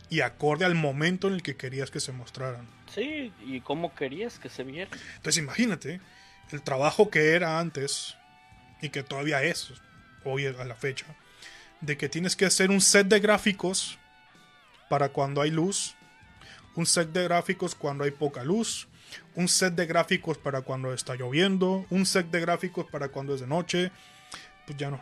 y 0.10 0.22
acorde 0.22 0.64
al 0.64 0.76
momento 0.76 1.28
en 1.28 1.34
el 1.34 1.44
que 1.44 1.58
querías 1.58 1.92
que 1.92 2.00
se 2.00 2.14
mostraran. 2.14 2.66
Sí, 2.96 3.34
y 3.46 3.60
cómo 3.60 3.94
querías 3.94 4.40
que 4.40 4.48
se 4.48 4.64
viera. 4.64 4.90
Entonces 5.18 5.44
imagínate 5.44 6.00
el 6.52 6.62
trabajo 6.62 7.10
que 7.10 7.34
era 7.34 7.60
antes 7.60 8.16
y 8.82 8.88
que 8.88 9.04
todavía 9.04 9.44
es 9.44 9.74
hoy 10.24 10.46
a 10.46 10.64
la 10.64 10.76
fecha, 10.76 11.06
de 11.82 11.98
que 11.98 12.08
tienes 12.08 12.38
que 12.38 12.46
hacer 12.46 12.72
un 12.72 12.80
set 12.80 13.08
de 13.08 13.20
gráficos 13.20 14.00
para 14.90 15.10
cuando 15.10 15.42
hay 15.42 15.52
luz, 15.52 15.96
un 16.76 16.86
set 16.86 17.12
de 17.12 17.24
gráficos 17.24 17.76
cuando 17.76 18.04
hay 18.04 18.12
poca 18.12 18.44
luz, 18.44 18.88
un 19.36 19.48
set 19.48 19.76
de 19.76 19.86
gráficos 19.86 20.38
para 20.38 20.62
cuando 20.62 20.94
está 20.94 21.16
lloviendo, 21.16 21.86
un 21.90 22.06
set 22.06 22.30
de 22.30 22.40
gráficos 22.42 22.86
para 22.86 23.10
cuando 23.10 23.36
es 23.36 23.42
de 23.42 23.48
noche, 23.48 23.92
pues 24.66 24.78
ya 24.78 24.90
no. 24.90 25.02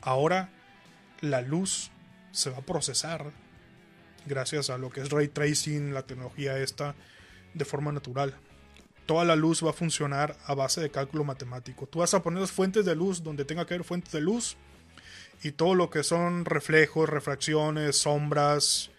Ahora 0.00 0.50
la 1.20 1.40
luz 1.40 1.90
se 2.32 2.50
va 2.50 2.58
a 2.58 2.62
procesar 2.62 3.32
gracias 4.26 4.70
a 4.70 4.78
lo 4.78 4.90
que 4.90 5.00
es 5.00 5.10
ray 5.10 5.28
tracing, 5.28 5.94
la 5.94 6.02
tecnología 6.02 6.58
esta, 6.58 6.94
de 7.54 7.64
forma 7.64 7.92
natural. 7.92 8.34
Toda 9.06 9.24
la 9.24 9.36
luz 9.36 9.64
va 9.64 9.70
a 9.70 9.72
funcionar 9.72 10.36
a 10.46 10.54
base 10.54 10.80
de 10.80 10.90
cálculo 10.90 11.24
matemático. 11.24 11.86
Tú 11.86 12.00
vas 12.00 12.12
a 12.12 12.22
poner 12.22 12.40
las 12.40 12.50
fuentes 12.50 12.84
de 12.84 12.96
luz 12.96 13.22
donde 13.22 13.44
tenga 13.44 13.64
que 13.64 13.74
haber 13.74 13.86
fuentes 13.86 14.12
de 14.12 14.20
luz 14.20 14.56
y 15.42 15.52
todo 15.52 15.74
lo 15.74 15.90
que 15.90 16.02
son 16.02 16.44
reflejos, 16.44 17.08
refracciones, 17.08 17.98
sombras, 17.98 18.90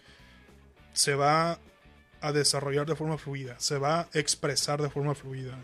se 0.93 1.15
va 1.15 1.59
a 2.21 2.31
desarrollar 2.31 2.85
de 2.85 2.95
forma 2.95 3.17
fluida, 3.17 3.59
se 3.59 3.77
va 3.77 4.01
a 4.01 4.09
expresar 4.13 4.81
de 4.81 4.89
forma 4.89 5.15
fluida. 5.15 5.57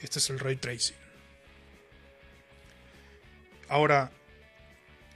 Este 0.00 0.18
es 0.18 0.30
el 0.30 0.38
ray 0.38 0.56
tracing. 0.56 0.96
Ahora, 3.68 4.12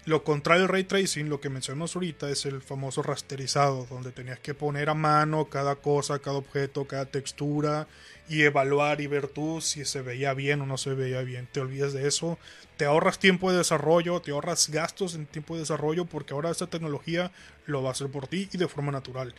lo 0.09 0.25
contrario 0.25 0.63
del 0.63 0.71
ray 0.71 0.85
tracing, 0.85 1.29
lo 1.29 1.39
que 1.39 1.51
mencionamos 1.51 1.95
ahorita, 1.95 2.31
es 2.31 2.47
el 2.47 2.63
famoso 2.63 3.03
rasterizado, 3.03 3.87
donde 3.91 4.11
tenías 4.11 4.39
que 4.41 4.55
poner 4.55 4.89
a 4.89 4.95
mano 4.95 5.51
cada 5.51 5.77
cosa, 5.77 6.19
cada 6.19 6.39
objeto, 6.39 6.87
cada 6.87 7.05
textura 7.05 7.87
y 8.27 8.41
evaluar 8.41 9.03
y 9.03 9.07
ver 9.07 9.29
tú 9.29 9.61
si 9.61 9.85
se 9.85 10.01
veía 10.01 10.33
bien 10.33 10.63
o 10.63 10.67
no 10.67 10.79
se 10.79 10.95
veía 10.95 11.21
bien. 11.21 11.47
Te 11.53 11.61
olvidas 11.61 11.93
de 11.93 12.09
eso, 12.09 12.39
te 12.79 12.87
ahorras 12.87 13.19
tiempo 13.19 13.51
de 13.51 13.59
desarrollo, 13.59 14.23
te 14.23 14.31
ahorras 14.31 14.71
gastos 14.71 15.15
en 15.15 15.27
tiempo 15.27 15.55
de 15.55 15.61
desarrollo 15.61 16.07
porque 16.07 16.33
ahora 16.33 16.51
esta 16.51 16.69
tecnología 16.69 17.31
lo 17.67 17.83
va 17.83 17.91
a 17.91 17.93
hacer 17.93 18.09
por 18.09 18.29
ti 18.29 18.49
y 18.51 18.57
de 18.57 18.67
forma 18.67 18.91
natural. 18.91 19.35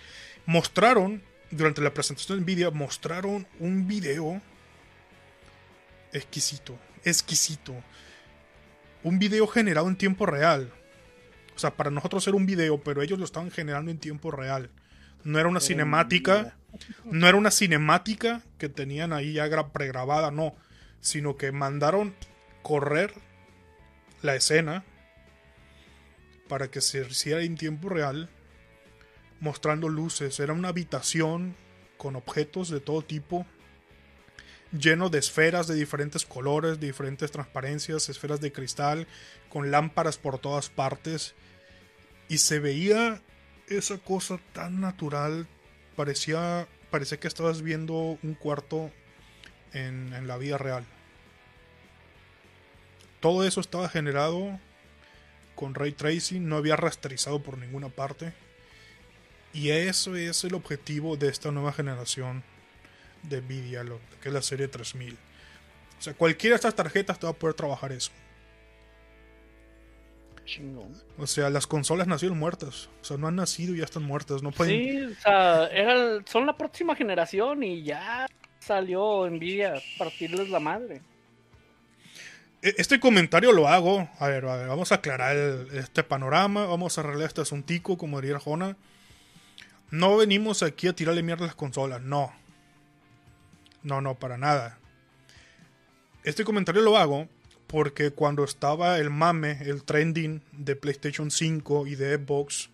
Mostraron, 0.46 1.24
durante 1.50 1.82
la 1.82 1.96
presentación 1.96 2.38
de 2.38 2.44
Nvidia, 2.44 2.70
mostraron 2.70 3.48
un 3.60 3.88
video 3.88 4.40
exquisito, 6.14 6.78
exquisito 7.04 7.74
un 9.04 9.20
video 9.20 9.48
generado 9.48 9.88
en 9.88 9.96
tiempo 9.96 10.26
real. 10.26 10.72
O 11.56 11.60
sea, 11.60 11.76
para 11.76 11.92
nosotros 11.92 12.26
era 12.28 12.38
un 12.38 12.46
video, 12.46 12.82
pero 12.82 13.02
ellos 13.02 13.20
lo 13.20 13.26
estaban 13.26 13.52
generando 13.52 13.92
en 13.92 13.98
tiempo 13.98 14.32
real. 14.32 14.70
No 15.24 15.40
era 15.40 15.50
una 15.50 15.60
cinemática, 15.60 16.56
no 17.04 17.28
era 17.28 17.38
una 17.38 17.52
cinemática 17.52 18.42
que 18.58 18.70
tenían 18.70 19.12
ahí 19.12 19.34
ya 19.34 19.72
pregrabada, 19.72 20.32
no, 20.32 20.56
sino 21.02 21.36
que 21.36 21.52
mandaron 21.52 22.16
correr 22.62 23.14
la 24.22 24.36
escena 24.36 24.84
para 26.48 26.72
que 26.72 26.82
se 26.82 27.02
hiciera 27.02 27.42
en 27.42 27.56
tiempo 27.56 27.90
real, 27.90 28.30
mostrando 29.40 29.90
luces. 29.90 30.40
Era 30.40 30.54
una 30.54 30.70
habitación 30.70 31.56
con 31.98 32.16
objetos 32.16 32.70
de 32.70 32.80
todo 32.80 33.02
tipo 33.02 33.46
lleno 34.72 35.10
de 35.10 35.20
esferas 35.20 35.68
de 35.68 35.76
diferentes 35.76 36.26
colores, 36.26 36.80
diferentes 36.80 37.32
transparencias, 37.32 38.10
esferas 38.10 38.42
de 38.42 38.52
cristal, 38.52 39.08
con 39.50 39.72
lámparas 39.72 40.18
por 40.18 40.40
todas 40.40 40.70
partes. 40.70 41.34
Y 42.28 42.38
se 42.38 42.60
veía 42.60 43.22
esa 43.68 43.98
cosa 43.98 44.40
tan 44.54 44.82
natural, 44.82 45.48
parecía, 45.96 46.68
parecía 46.92 47.20
que 47.20 47.28
estabas 47.28 47.62
viendo 47.62 48.18
un 48.22 48.36
cuarto 48.36 48.92
en, 49.74 50.14
en 50.14 50.28
la 50.28 50.38
vida 50.38 50.58
real. 50.58 50.86
Todo 53.20 53.46
eso 53.46 53.60
estaba 53.60 53.90
generado 53.90 54.60
con 55.56 55.76
ray 55.76 55.92
tracing, 55.92 56.48
no 56.48 56.56
había 56.56 56.78
rasterizado 56.78 57.44
por 57.44 57.58
ninguna 57.58 57.90
parte. 57.90 58.34
Y 59.52 59.72
eso 59.72 60.16
es 60.16 60.44
el 60.44 60.54
objetivo 60.54 61.18
de 61.18 61.28
esta 61.28 61.52
nueva 61.52 61.74
generación 61.74 62.44
de 63.24 63.42
Nvidia, 63.42 63.84
lo, 63.84 64.00
que 64.22 64.30
es 64.30 64.34
la 64.34 64.42
serie 64.42 64.68
3000. 64.68 65.14
O 65.14 66.02
sea, 66.02 66.14
cualquiera 66.14 66.54
de 66.54 66.58
estas 66.58 66.76
tarjetas 66.76 67.20
te 67.20 67.26
va 67.26 67.32
a 67.32 67.36
poder 67.36 67.56
trabajar 67.56 67.92
eso. 67.92 68.12
O 71.18 71.28
sea, 71.28 71.50
las 71.50 71.68
consolas 71.68 72.08
nacieron 72.08 72.40
muertas. 72.40 72.90
O 73.02 73.06
sea, 73.06 73.18
no 73.18 73.28
han 73.28 73.36
nacido 73.36 73.76
y 73.76 73.80
ya 73.80 73.86
están 73.86 74.04
muertas. 74.04 74.42
No 74.42 74.52
pueden... 74.52 74.74
Sí, 74.74 75.02
o 75.04 75.22
sea, 75.22 75.70
son 76.26 76.46
la 76.46 76.58
próxima 76.58 76.96
generación 76.96 77.64
y 77.64 77.84
ya 77.84 78.28
salió 78.60 79.30
Nvidia 79.30 79.76
a 79.76 79.82
partirles 79.98 80.50
la 80.50 80.60
madre. 80.60 81.02
E, 82.62 82.74
este 82.78 83.00
comentario 83.00 83.52
lo 83.52 83.68
hago. 83.68 84.10
A 84.20 84.28
ver, 84.28 84.46
a 84.46 84.56
ver 84.56 84.68
vamos 84.68 84.92
a 84.92 84.96
aclarar 84.96 85.36
este 85.74 86.04
panorama. 86.04 86.66
Vamos 86.66 86.98
a 86.98 87.02
arreglar 87.02 87.28
este 87.28 87.42
asuntico, 87.42 87.98
como 87.98 88.20
diría 88.22 88.40
Jona. 88.40 88.76
No 89.92 90.18
venimos 90.18 90.64
aquí 90.64 90.88
a 90.88 90.94
tirarle 90.94 91.24
mierda 91.24 91.46
a 91.46 91.48
las 91.48 91.56
consolas, 91.56 92.02
no. 92.02 92.32
No, 93.84 94.02
no, 94.02 94.16
para 94.16 94.38
nada. 94.38 94.78
Este 96.24 96.44
comentario 96.44 96.82
lo 96.82 96.98
hago 96.98 97.28
porque 97.68 98.12
cuando 98.12 98.44
estaba 98.44 98.98
el 98.98 99.10
mame, 99.10 99.60
el 99.62 99.84
trending 99.84 100.42
de 100.52 100.76
PlayStation 100.76 101.30
5 101.30 101.88
y 101.88 101.96
de 101.96 102.18
Xbox, 102.18 102.70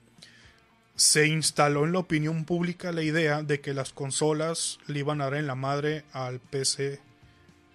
se 0.96 1.28
instaló 1.28 1.84
en 1.84 1.92
la 1.92 2.00
opinión 2.00 2.46
pública 2.46 2.94
la 2.94 3.04
idea 3.04 3.44
de 3.44 3.60
que 3.60 3.74
las 3.74 3.92
consolas 3.92 4.80
le 4.88 5.00
iban 5.00 5.20
a 5.20 5.26
dar 5.26 5.36
en 5.36 5.48
la 5.48 5.56
madre 5.56 6.06
al 6.14 6.40
PC 6.40 7.02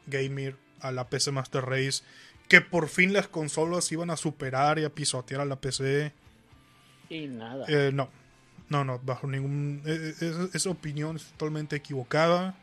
Gamer, 0.07 0.57
a 0.81 0.91
la 0.91 1.09
PC 1.09 1.31
Master 1.31 1.65
Race, 1.65 2.03
que 2.49 2.63
por 2.63 2.89
fin 2.89 3.13
las 3.13 3.29
consolas 3.29 3.93
iban 3.93 4.11
a 4.11 4.17
superar 4.17 4.79
y 4.79 4.85
a 4.85 4.91
pisotear 4.91 5.43
a 5.43 5.45
la 5.45 5.57
PC. 5.57 6.13
Y 7.11 7.27
nada. 7.27 7.67
Eh, 7.69 7.91
no, 7.93 8.09
no, 8.71 8.85
no, 8.85 8.99
bajo 9.01 9.27
ningún. 9.27 9.83
Eh, 9.85 10.15
eh, 10.21 10.49
esa 10.55 10.71
opinión 10.71 11.17
es 11.17 11.27
totalmente 11.33 11.77
equivocada. 11.77 12.57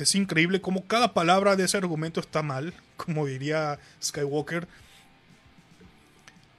Es 0.00 0.14
increíble 0.14 0.60
como 0.60 0.86
cada 0.86 1.14
palabra 1.14 1.56
de 1.56 1.64
ese 1.64 1.76
argumento 1.76 2.20
está 2.20 2.42
mal, 2.42 2.74
como 2.96 3.26
diría 3.26 3.78
Skywalker. 4.02 4.68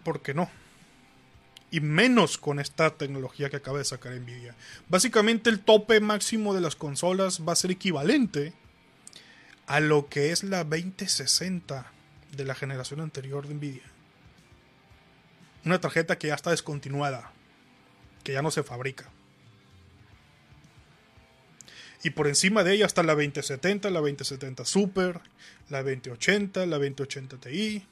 ¿Por 0.04 0.22
qué 0.22 0.34
no? 0.34 0.50
Y 1.70 1.80
menos 1.80 2.38
con 2.38 2.60
esta 2.60 2.92
tecnología 2.92 3.50
que 3.50 3.58
acaba 3.58 3.78
de 3.78 3.86
sacar 3.86 4.14
Nvidia. 4.14 4.56
Básicamente 4.90 5.50
el 5.50 5.60
tope 5.60 6.00
máximo 6.00 6.54
de 6.54 6.62
las 6.62 6.76
consolas 6.76 7.42
va 7.48 7.54
a 7.54 7.56
ser 7.56 7.72
equivalente 7.72 8.54
a 9.68 9.80
lo 9.80 10.10
que 10.10 10.32
es 10.32 10.44
la 10.44 10.64
2060 10.66 11.86
de 12.36 12.46
la 12.46 12.56
generación 12.56 13.00
anterior 13.00 13.48
de 13.48 13.54
Nvidia. 13.54 13.84
Una 15.64 15.80
tarjeta 15.80 16.18
que 16.18 16.28
ya 16.28 16.36
está 16.36 16.50
descontinuada, 16.50 17.32
que 18.24 18.34
ya 18.34 18.42
no 18.42 18.52
se 18.52 18.64
fabrica. 18.64 19.10
Y 22.04 22.12
por 22.12 22.28
encima 22.28 22.64
de 22.64 22.74
ella 22.74 22.86
está 22.86 23.04
la 23.04 23.14
2070, 23.14 23.90
la 23.90 24.00
2070 24.00 24.66
Super, 24.66 25.22
la 25.70 25.84
2080, 25.84 26.66
la 26.66 26.78
2080 26.78 27.38
Ti, 27.38 27.84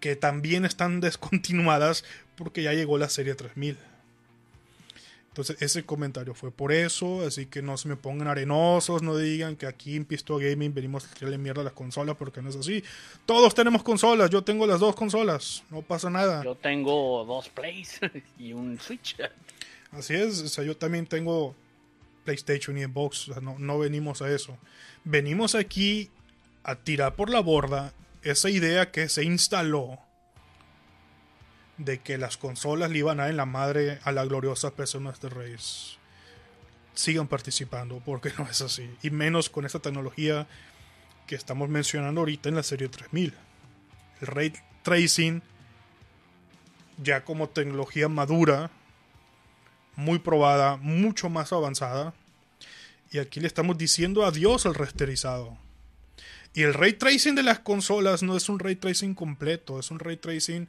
que 0.00 0.16
también 0.16 0.64
están 0.64 1.00
descontinuadas 1.00 2.04
porque 2.36 2.62
ya 2.62 2.72
llegó 2.72 2.98
la 2.98 3.08
serie 3.08 3.34
3000. 3.34 3.78
Entonces 5.28 5.62
ese 5.62 5.84
comentario 5.84 6.34
fue 6.34 6.50
por 6.50 6.72
eso, 6.72 7.24
así 7.24 7.46
que 7.46 7.62
no 7.62 7.76
se 7.76 7.88
me 7.88 7.94
pongan 7.94 8.26
arenosos, 8.26 9.00
no 9.00 9.16
digan 9.16 9.54
que 9.54 9.66
aquí 9.66 9.94
en 9.94 10.04
Pisto 10.04 10.38
Gaming 10.38 10.74
venimos 10.74 11.04
a 11.04 11.14
tirarle 11.14 11.38
mierda 11.38 11.60
a 11.60 11.64
las 11.64 11.72
consolas 11.72 12.16
porque 12.16 12.42
no 12.42 12.50
es 12.50 12.56
así. 12.56 12.82
Todos 13.26 13.54
tenemos 13.54 13.84
consolas, 13.84 14.28
yo 14.30 14.42
tengo 14.42 14.66
las 14.66 14.80
dos 14.80 14.96
consolas, 14.96 15.62
no 15.70 15.82
pasa 15.82 16.10
nada. 16.10 16.42
Yo 16.42 16.56
tengo 16.56 17.24
dos 17.24 17.48
Plays 17.48 18.00
y 18.40 18.52
un 18.52 18.80
Switch. 18.80 19.16
Así 19.92 20.14
es, 20.14 20.42
o 20.42 20.48
sea, 20.48 20.64
yo 20.64 20.76
también 20.76 21.06
tengo 21.06 21.54
PlayStation 22.24 22.78
y 22.78 22.84
Xbox. 22.84 23.28
no, 23.42 23.58
no 23.58 23.78
venimos 23.78 24.22
a 24.22 24.30
eso. 24.30 24.58
Venimos 25.04 25.54
aquí 25.54 26.10
a 26.62 26.76
tirar 26.76 27.16
por 27.16 27.30
la 27.30 27.40
borda 27.40 27.92
esa 28.22 28.50
idea 28.50 28.90
que 28.90 29.08
se 29.08 29.24
instaló 29.24 29.98
de 31.78 32.00
que 32.00 32.18
las 32.18 32.36
consolas 32.36 32.90
le 32.90 32.98
iban 32.98 33.18
a 33.18 33.22
dar 33.22 33.30
en 33.30 33.38
la 33.38 33.46
madre 33.46 33.98
a 34.04 34.12
las 34.12 34.28
gloriosas 34.28 34.72
personas 34.72 35.20
de 35.20 35.30
Reyes. 35.30 35.98
Sigan 36.94 37.28
participando, 37.28 38.02
porque 38.04 38.32
no 38.38 38.46
es 38.46 38.60
así. 38.60 38.90
Y 39.02 39.10
menos 39.10 39.48
con 39.48 39.64
esta 39.64 39.78
tecnología 39.78 40.46
que 41.26 41.34
estamos 41.34 41.68
mencionando 41.68 42.20
ahorita 42.20 42.50
en 42.50 42.56
la 42.56 42.62
serie 42.62 42.88
3000. 42.88 43.34
El 44.20 44.26
ray 44.26 44.52
tracing, 44.82 45.42
ya 47.02 47.24
como 47.24 47.48
tecnología 47.48 48.08
madura, 48.08 48.70
muy 50.00 50.18
probada, 50.18 50.76
mucho 50.76 51.28
más 51.28 51.52
avanzada. 51.52 52.14
Y 53.12 53.18
aquí 53.18 53.40
le 53.40 53.46
estamos 53.46 53.76
diciendo 53.78 54.24
adiós 54.24 54.66
al 54.66 54.74
rasterizado. 54.74 55.58
Y 56.54 56.62
el 56.62 56.74
ray 56.74 56.94
tracing 56.94 57.34
de 57.34 57.42
las 57.42 57.60
consolas 57.60 58.22
no 58.22 58.36
es 58.36 58.48
un 58.48 58.58
ray 58.58 58.76
tracing 58.76 59.14
completo, 59.14 59.78
es 59.78 59.90
un 59.90 60.00
ray 60.00 60.16
tracing 60.16 60.68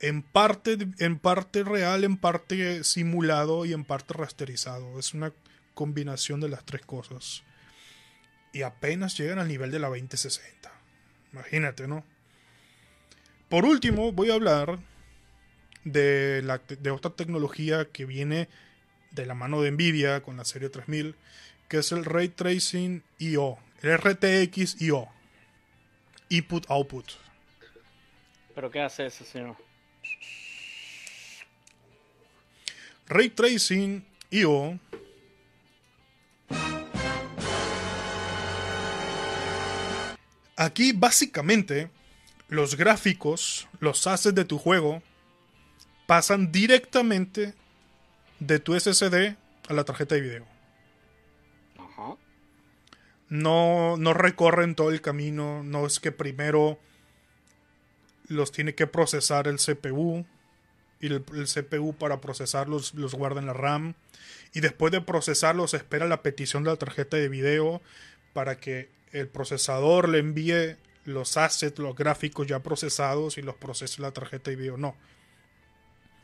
en 0.00 0.22
parte, 0.22 0.78
en 0.98 1.18
parte 1.18 1.64
real, 1.64 2.04
en 2.04 2.16
parte 2.16 2.84
simulado 2.84 3.64
y 3.64 3.72
en 3.72 3.84
parte 3.84 4.14
rasterizado. 4.14 4.98
Es 4.98 5.14
una 5.14 5.32
combinación 5.74 6.40
de 6.40 6.48
las 6.48 6.64
tres 6.64 6.84
cosas. 6.84 7.42
Y 8.52 8.62
apenas 8.62 9.16
llegan 9.18 9.38
al 9.38 9.48
nivel 9.48 9.70
de 9.70 9.78
la 9.80 9.88
2060. 9.88 10.70
Imagínate, 11.32 11.88
¿no? 11.88 12.04
Por 13.48 13.64
último, 13.64 14.12
voy 14.12 14.30
a 14.30 14.34
hablar 14.34 14.78
de, 15.92 16.42
la, 16.44 16.58
de 16.58 16.90
otra 16.90 17.10
tecnología 17.10 17.86
que 17.86 18.04
viene 18.04 18.48
de 19.10 19.26
la 19.26 19.34
mano 19.34 19.62
de 19.62 19.70
Nvidia 19.70 20.22
con 20.22 20.36
la 20.36 20.44
serie 20.44 20.68
3000, 20.68 21.14
que 21.68 21.78
es 21.78 21.92
el 21.92 22.04
Ray 22.04 22.28
Tracing 22.28 23.02
IO, 23.18 23.58
el 23.82 23.98
RTX 23.98 24.80
IO, 24.80 25.08
Input 26.28 26.64
Output. 26.70 27.12
¿Pero 28.54 28.70
qué 28.70 28.80
hace 28.80 29.06
eso, 29.06 29.24
señor? 29.24 29.56
Ray 33.06 33.30
Tracing 33.30 34.04
IO 34.30 34.78
Aquí 40.60 40.90
básicamente 40.92 41.88
los 42.48 42.76
gráficos, 42.76 43.68
los 43.78 44.08
assets 44.08 44.34
de 44.34 44.44
tu 44.44 44.58
juego 44.58 45.04
pasan 46.08 46.50
directamente 46.50 47.52
de 48.40 48.58
tu 48.60 48.72
SSD 48.80 49.36
a 49.68 49.74
la 49.74 49.84
tarjeta 49.84 50.14
de 50.14 50.22
video. 50.22 50.46
Ajá. 51.76 52.16
No, 53.28 53.98
no 53.98 54.14
recorren 54.14 54.74
todo 54.74 54.88
el 54.88 55.02
camino, 55.02 55.62
no 55.62 55.84
es 55.84 56.00
que 56.00 56.10
primero 56.10 56.78
los 58.26 58.52
tiene 58.52 58.74
que 58.74 58.86
procesar 58.86 59.48
el 59.48 59.58
CPU 59.58 60.24
y 60.98 61.08
el, 61.08 61.24
el 61.34 61.44
CPU 61.44 61.92
para 61.92 62.22
procesarlos 62.22 62.94
los 62.94 63.14
guarda 63.14 63.40
en 63.40 63.46
la 63.46 63.52
RAM 63.52 63.94
y 64.54 64.60
después 64.60 64.90
de 64.90 65.02
procesarlos 65.02 65.74
espera 65.74 66.06
la 66.06 66.22
petición 66.22 66.64
de 66.64 66.70
la 66.70 66.76
tarjeta 66.76 67.18
de 67.18 67.28
video 67.28 67.82
para 68.32 68.56
que 68.56 68.88
el 69.12 69.28
procesador 69.28 70.08
le 70.08 70.20
envíe 70.20 70.78
los 71.04 71.36
assets, 71.36 71.78
los 71.78 71.94
gráficos 71.94 72.46
ya 72.46 72.60
procesados 72.60 73.36
y 73.36 73.42
los 73.42 73.56
procese 73.56 74.00
la 74.00 74.12
tarjeta 74.12 74.50
de 74.50 74.56
video. 74.56 74.78
No. 74.78 74.96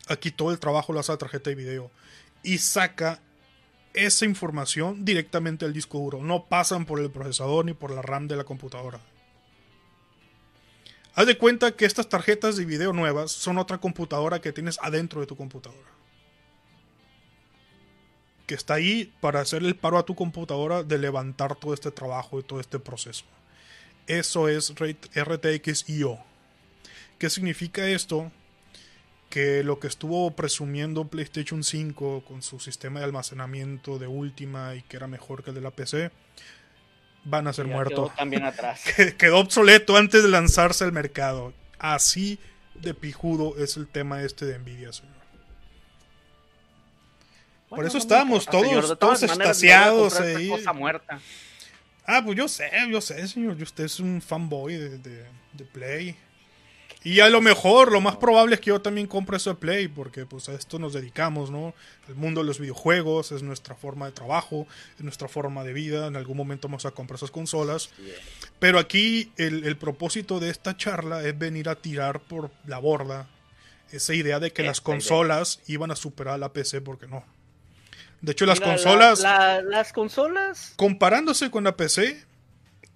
Aquí 0.08 0.30
todo 0.30 0.50
el 0.50 0.58
trabajo 0.58 0.92
lo 0.92 1.00
hace 1.00 1.12
la 1.12 1.18
tarjeta 1.18 1.50
de 1.50 1.56
video 1.56 1.90
y 2.42 2.58
saca 2.58 3.20
esa 3.94 4.24
información 4.24 5.04
directamente 5.04 5.64
al 5.64 5.72
disco 5.72 5.98
duro. 5.98 6.22
No 6.22 6.44
pasan 6.46 6.84
por 6.84 7.00
el 7.00 7.10
procesador 7.10 7.64
ni 7.64 7.72
por 7.72 7.90
la 7.90 8.02
RAM 8.02 8.28
de 8.28 8.36
la 8.36 8.44
computadora. 8.44 9.00
Haz 11.14 11.26
de 11.26 11.38
cuenta 11.38 11.76
que 11.76 11.84
estas 11.84 12.08
tarjetas 12.08 12.56
de 12.56 12.64
video 12.64 12.92
nuevas 12.92 13.30
son 13.30 13.56
otra 13.58 13.78
computadora 13.78 14.40
que 14.40 14.52
tienes 14.52 14.78
adentro 14.82 15.20
de 15.20 15.26
tu 15.28 15.36
computadora. 15.36 15.88
Que 18.46 18.56
está 18.56 18.74
ahí 18.74 19.14
para 19.20 19.40
hacer 19.40 19.62
el 19.62 19.76
paro 19.76 19.96
a 19.96 20.04
tu 20.04 20.16
computadora 20.16 20.82
de 20.82 20.98
levantar 20.98 21.54
todo 21.54 21.72
este 21.72 21.92
trabajo 21.92 22.40
y 22.40 22.42
todo 22.42 22.58
este 22.60 22.80
proceso. 22.80 23.24
Eso 24.08 24.48
es 24.48 24.74
RTX 24.74 25.88
IO. 25.88 26.18
¿Qué 27.18 27.30
significa 27.30 27.86
esto? 27.86 28.30
Que 29.34 29.64
lo 29.64 29.80
que 29.80 29.88
estuvo 29.88 30.30
presumiendo 30.30 31.08
PlayStation 31.08 31.64
5 31.64 32.22
con 32.24 32.40
su 32.40 32.60
sistema 32.60 33.00
de 33.00 33.06
almacenamiento 33.06 33.98
de 33.98 34.06
última 34.06 34.76
y 34.76 34.82
que 34.82 34.96
era 34.96 35.08
mejor 35.08 35.42
que 35.42 35.50
el 35.50 35.56
de 35.56 35.60
la 35.60 35.72
PC, 35.72 36.12
van 37.24 37.48
a 37.48 37.52
ser 37.52 37.66
muertos. 37.66 38.10
quedó 38.10 38.16
también 38.16 38.44
atrás. 38.52 38.80
Que- 38.94 39.16
quedó 39.16 39.38
obsoleto 39.40 39.96
antes 39.96 40.22
de 40.22 40.28
lanzarse 40.28 40.84
al 40.84 40.92
mercado. 40.92 41.52
Así 41.80 42.38
de 42.76 42.94
pijudo 42.94 43.56
es 43.58 43.76
el 43.76 43.88
tema 43.88 44.22
este 44.22 44.46
de 44.46 44.56
Nvidia, 44.60 44.92
señor. 44.92 45.12
Por 47.68 47.84
eso 47.84 47.94
no 47.94 47.98
estábamos 47.98 48.46
todos- 48.46 48.66
señor. 48.66 48.96
Todos 48.98 49.22
extasiados 49.24 50.20
ahí. 50.20 50.48
cosa 50.48 50.72
muerta. 50.72 51.20
Ah, 52.06 52.22
pues 52.24 52.36
yo 52.36 52.46
sé, 52.46 52.70
yo 52.90 53.00
sé, 53.00 53.26
señor. 53.26 53.60
Usted 53.60 53.84
es 53.84 53.98
un 53.98 54.22
fanboy 54.22 54.74
de, 54.76 54.98
de- 54.98 55.26
de 55.54 55.64
Play. 55.64 56.14
Y 57.06 57.20
a 57.20 57.28
lo 57.28 57.42
mejor, 57.42 57.92
lo 57.92 58.00
más 58.00 58.16
probable 58.16 58.54
es 58.54 58.62
que 58.62 58.68
yo 58.68 58.80
también 58.80 59.06
compre 59.06 59.36
eso 59.36 59.50
de 59.50 59.56
Play, 59.56 59.88
porque 59.88 60.24
pues 60.24 60.48
a 60.48 60.54
esto 60.54 60.78
nos 60.78 60.94
dedicamos, 60.94 61.50
¿no? 61.50 61.74
El 62.08 62.14
mundo 62.14 62.40
de 62.40 62.46
los 62.46 62.58
videojuegos 62.58 63.30
es 63.30 63.42
nuestra 63.42 63.74
forma 63.74 64.06
de 64.06 64.12
trabajo, 64.12 64.66
es 64.96 65.02
nuestra 65.04 65.28
forma 65.28 65.64
de 65.64 65.74
vida. 65.74 66.06
En 66.06 66.16
algún 66.16 66.38
momento 66.38 66.66
vamos 66.66 66.86
a 66.86 66.92
comprar 66.92 67.16
esas 67.18 67.30
consolas. 67.30 67.90
Pero 68.58 68.78
aquí 68.78 69.30
el, 69.36 69.64
el 69.66 69.76
propósito 69.76 70.40
de 70.40 70.48
esta 70.48 70.78
charla 70.78 71.22
es 71.24 71.38
venir 71.38 71.68
a 71.68 71.74
tirar 71.76 72.20
por 72.20 72.50
la 72.66 72.78
borda 72.78 73.28
esa 73.92 74.14
idea 74.14 74.40
de 74.40 74.50
que 74.52 74.62
las 74.62 74.78
idea. 74.78 74.84
consolas 74.84 75.60
iban 75.66 75.90
a 75.90 75.96
superar 75.96 76.34
a 76.34 76.38
la 76.38 76.54
PC, 76.54 76.80
porque 76.80 77.06
no. 77.06 77.22
De 78.22 78.32
hecho, 78.32 78.46
las 78.46 78.60
la- 78.60 78.66
consolas 78.66 79.20
la- 79.20 79.60
las 79.60 79.92
consolas. 79.92 80.72
comparándose 80.76 81.50
con 81.50 81.64
la 81.64 81.76
PC, 81.76 82.24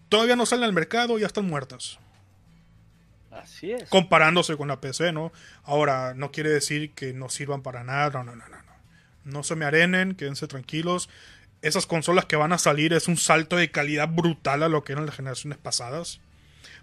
todavía 0.08 0.34
no 0.34 0.46
salen 0.46 0.64
al 0.64 0.72
mercado 0.72 1.18
y 1.18 1.20
ya 1.20 1.26
están 1.26 1.46
muertas. 1.46 1.98
Así 3.30 3.72
es. 3.72 3.88
Comparándose 3.88 4.56
con 4.56 4.68
la 4.68 4.80
PC, 4.80 5.12
¿no? 5.12 5.32
Ahora, 5.64 6.14
no 6.14 6.30
quiere 6.30 6.50
decir 6.50 6.92
que 6.92 7.12
no 7.12 7.28
sirvan 7.28 7.62
para 7.62 7.84
nada, 7.84 8.10
no, 8.10 8.24
no, 8.24 8.36
no, 8.36 8.48
no. 8.48 8.56
No, 8.56 8.72
no 9.24 9.42
se 9.42 9.56
me 9.56 9.64
arenen, 9.64 10.14
quédense 10.14 10.46
tranquilos. 10.46 11.08
Esas 11.60 11.86
consolas 11.86 12.24
que 12.24 12.36
van 12.36 12.52
a 12.52 12.58
salir 12.58 12.92
es 12.92 13.08
un 13.08 13.16
salto 13.16 13.56
de 13.56 13.70
calidad 13.70 14.08
brutal 14.08 14.62
a 14.62 14.68
lo 14.68 14.84
que 14.84 14.92
eran 14.92 15.06
las 15.06 15.16
generaciones 15.16 15.58
pasadas. 15.58 16.20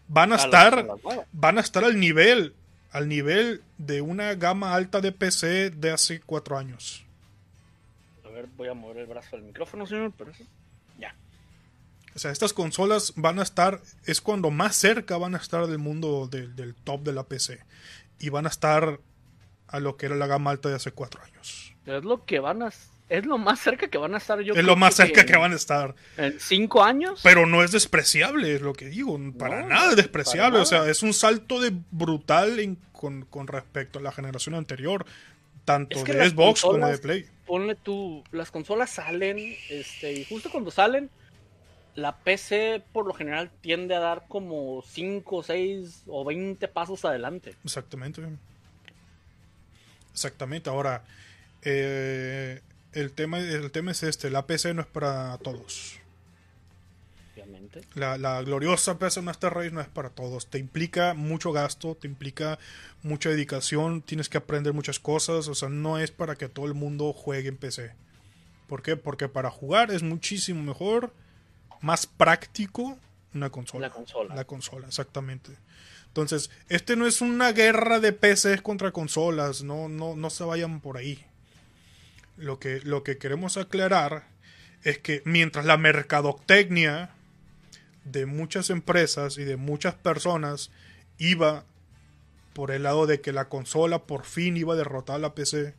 Van 0.08 0.34
a 0.34 0.36
estar, 0.36 0.86
van 1.32 1.58
a 1.58 1.62
estar 1.62 1.84
al 1.84 2.00
nivel, 2.00 2.54
al 2.91 3.08
nivel 3.08 3.64
de 3.78 4.02
una 4.02 4.36
gama 4.36 4.76
alta 4.76 5.02
de 5.02 5.12
PC 5.12 5.72
de 5.72 5.91
hace 5.91 6.20
cuatro 6.20 6.58
años. 6.58 7.04
A 8.24 8.30
ver, 8.30 8.48
voy 8.56 8.68
a 8.68 8.74
mover 8.74 8.98
el 8.98 9.08
brazo 9.08 9.38
del 9.38 9.46
micrófono, 9.46 9.88
señor, 9.88 10.14
pero 10.16 10.32
eso. 10.32 10.43
O 12.16 12.20
sea, 12.20 12.32
estas 12.32 12.53
consolas 12.53 13.13
van 13.18 13.39
a 13.39 13.43
estar, 13.43 13.82
es 14.05 14.22
cuando 14.22 14.49
más 14.49 14.76
cerca 14.76 15.18
van 15.18 15.36
a 15.36 15.38
estar 15.38 15.68
del 15.68 15.80
mundo 15.80 16.28
del, 16.32 16.55
del 16.55 16.74
top 16.74 17.01
de 17.03 17.11
la 17.13 17.24
PC. 17.24 17.59
Y 18.20 18.30
van 18.30 18.45
a 18.45 18.49
estar 18.49 18.99
a 19.68 19.80
lo 19.82 19.97
que 19.97 20.05
era 20.05 20.16
la 20.16 20.26
gama 20.28 20.51
alta 20.51 20.70
de 20.70 20.76
hace 20.76 20.91
cuatro 20.91 21.22
años. 21.24 21.74
Es 21.86 22.03
lo 22.03 22.24
que 22.26 22.39
van 22.39 22.63
a. 22.63 22.72
Es 23.07 23.24
lo 23.26 23.38
más 23.38 23.59
cerca 23.59 23.88
que 23.89 23.97
van 23.99 24.16
a 24.16 24.18
estar 24.18 24.39
yo. 24.39 24.53
es 24.53 24.57
creo 24.59 24.66
lo 24.66 24.76
más 24.78 24.95
cerca 24.95 25.26
que 25.26 25.34
en- 25.34 25.39
van 25.39 25.51
a 25.51 25.55
estar. 25.57 25.93
En 26.18 26.39
cinco 26.39 26.84
años. 26.84 27.20
Pero 27.22 27.45
no 27.45 27.63
es 27.63 27.72
despreciable, 27.72 28.55
es 28.55 28.61
lo 28.61 28.74
que 28.74 28.86
digo. 28.86 29.20
Para 29.38 29.61
No, 29.61 29.68
nada 29.68 29.89
es 29.91 29.95
despreciable. 29.97 30.51
para 30.53 30.63
O 30.63 30.66
sea, 30.66 30.89
es 30.89 31.03
un 31.03 31.13
salto 31.13 31.59
de 31.59 31.72
brutal 31.91 32.59
en- 32.59 32.78
con, 32.93 33.26
con 33.26 33.45
respecto 33.47 33.99
a 33.99 34.01
la 34.01 34.11
generación 34.13 34.55
anterior. 34.55 35.05
Tanto 35.66 35.97
Es 35.97 36.03
que 36.03 36.13
de 36.13 36.30
Xbox 36.30 36.61
como 36.61 36.74
consolas- 36.80 36.91
de 36.93 36.97
Play. 36.99 37.26
Ponle 37.45 37.76
tú. 37.76 38.24
Las 38.32 38.49
consolas 38.51 38.89
salen. 38.89 39.38
Este. 39.70 40.13
Y 40.13 40.26
justo 40.26 40.49
cuando 40.49 40.72
salen. 40.72 41.09
La 41.96 42.18
PC 42.18 42.84
por 42.91 43.06
lo 43.06 43.14
general 43.14 43.50
tiende 43.62 43.96
a 43.96 44.00
dar 44.00 44.26
como 44.28 44.84
5, 44.86 45.43
6 45.43 46.04
o 46.08 46.26
20 46.26 46.68
pasos 46.68 47.06
adelante. 47.06 47.56
Exactamente. 47.64 48.22
Exactamente. 50.12 50.70
Ahora, 50.70 51.04
eh, 51.62 52.62
el, 52.93 53.12
tema, 53.12 53.39
el 53.39 53.72
tema 53.72 53.91
es 53.91 54.04
este. 54.04 54.30
La 54.30 54.46
PC 54.46 54.74
no 54.74 54.82
es 54.82 54.88
para 54.88 55.38
todos. 55.39 56.00
Obviamente. 57.34 57.82
La, 57.96 58.18
la 58.18 58.41
gloriosa 58.41 58.98
PC 59.00 59.22
Master 59.22 59.54
Race 59.54 59.72
no 59.72 59.82
es 59.82 59.88
para 59.88 60.10
todos. 60.10 60.48
Te 60.48 60.58
implica 60.58 61.14
mucho 61.14 61.52
gasto, 61.52 61.96
te 61.96 62.08
implica 62.08 62.60
mucha 63.04 63.30
dedicación, 63.30 64.02
tienes 64.02 64.30
que 64.30 64.38
aprender 64.38 64.74
muchas 64.74 65.00
cosas. 65.00 65.48
O 65.48 65.56
sea, 65.56 65.70
no 65.70 65.98
es 65.98 66.12
para 66.12 66.36
que 66.36 66.50
todo 66.50 66.66
el 66.66 66.74
mundo 66.74 67.14
juegue 67.14 67.50
en 67.50 67.58
PC. 67.58 67.93
¿Por 68.68 68.82
qué? 68.82 68.96
Porque 68.96 69.28
para 69.28 69.52
jugar 69.52 69.91
es 69.91 70.02
muchísimo 70.02 70.62
mejor, 70.64 71.14
más 71.86 72.08
práctico 72.08 72.98
una 73.36 73.50
consola. 73.50 73.88
La 73.88 73.94
consola. 73.94 74.36
La 74.36 74.46
consola, 74.46 74.88
exactamente. 74.88 75.52
Entonces, 76.08 76.50
este 76.70 76.96
no 76.96 77.06
es 77.06 77.22
una 77.22 77.52
guerra 77.52 78.00
de 78.00 78.14
PCs 78.14 78.62
contra 78.62 78.92
consolas, 78.92 79.62
no, 79.62 79.90
no, 79.90 80.16
no 80.16 80.30
se 80.30 80.46
vayan 80.46 80.80
por 80.80 80.98
ahí. 80.98 81.24
Lo 82.38 82.60
que, 82.60 82.80
lo 82.82 83.04
que 83.04 83.18
queremos 83.18 83.58
aclarar 83.58 84.28
es 84.84 85.00
que 85.00 85.22
mientras 85.26 85.66
la 85.66 85.78
mercadotecnia 85.78 87.12
de 88.06 88.26
muchas 88.26 88.70
empresas 88.70 89.38
y 89.38 89.44
de 89.44 89.58
muchas 89.58 89.96
personas 89.96 90.72
iba 91.18 91.66
por 92.54 92.72
el 92.72 92.84
lado 92.84 93.06
de 93.06 93.20
que 93.20 93.34
la 93.34 93.50
consola 93.50 94.04
por 94.04 94.24
fin 94.24 94.56
iba 94.56 94.74
a 94.74 94.78
derrotar 94.78 95.18
a 95.18 95.20
la 95.20 95.36
PC, 95.36 95.76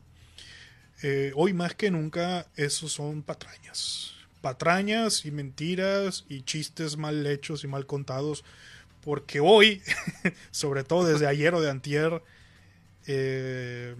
eh, 1.03 1.33
hoy 1.35 1.53
más 1.55 1.75
que 1.75 1.91
nunca 1.91 2.47
esos 2.57 2.93
son 2.93 3.23
patrañas. 3.23 4.16
Patrañas 4.47 5.25
y 5.25 5.33
mentiras 5.33 6.25
y 6.29 6.43
chistes 6.43 6.97
mal 6.97 7.27
hechos 7.27 7.65
y 7.65 7.67
mal 7.67 7.85
contados. 7.85 8.45
Porque 9.01 9.41
hoy, 9.41 9.83
sobre 10.53 10.85
todo 10.85 11.05
desde 11.05 11.27
ayer 11.27 11.53
o 11.53 11.61
de 11.61 11.69
antier, 11.69 12.23
eh, 13.09 13.97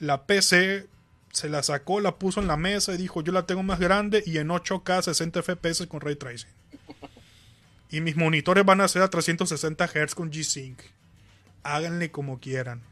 la 0.00 0.26
PC 0.26 0.88
se 1.30 1.48
la 1.48 1.62
sacó, 1.62 2.00
la 2.00 2.16
puso 2.16 2.40
en 2.40 2.48
la 2.48 2.56
mesa 2.56 2.92
y 2.92 2.96
dijo 2.96 3.22
yo 3.22 3.30
la 3.30 3.46
tengo 3.46 3.62
más 3.62 3.78
grande 3.78 4.24
y 4.26 4.38
en 4.38 4.48
8K 4.48 5.00
60 5.00 5.44
FPS 5.44 5.86
con 5.86 6.00
Ray 6.00 6.16
Tracing. 6.16 6.50
Y 7.90 8.00
mis 8.00 8.16
monitores 8.16 8.64
van 8.64 8.80
a 8.80 8.88
ser 8.88 9.02
a 9.02 9.10
360 9.10 9.86
Hz 9.86 10.14
con 10.16 10.32
G-Sync. 10.32 10.76
Háganle 11.62 12.10
como 12.10 12.40
quieran. 12.40 12.82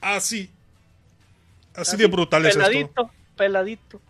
Así. 0.00 0.52
Así 1.74 1.96
de 1.96 2.06
brutal 2.06 2.46
es 2.46 2.54
esto. 2.54 2.62
Peladito, 2.62 3.10
peladito. 3.36 4.00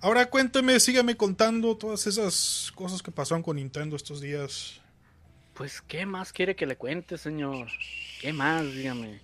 Ahora 0.00 0.26
cuénteme, 0.26 0.78
sígame 0.80 1.16
contando 1.16 1.76
todas 1.76 2.06
esas 2.06 2.70
cosas 2.74 3.02
que 3.02 3.10
pasaron 3.10 3.42
con 3.42 3.56
Nintendo 3.56 3.96
estos 3.96 4.20
días. 4.20 4.80
Pues, 5.54 5.80
¿qué 5.80 6.04
más 6.04 6.32
quiere 6.32 6.56
que 6.56 6.66
le 6.66 6.76
cuente, 6.76 7.16
señor? 7.16 7.68
¿Qué 8.20 8.32
más, 8.32 8.64
dígame? 8.64 9.20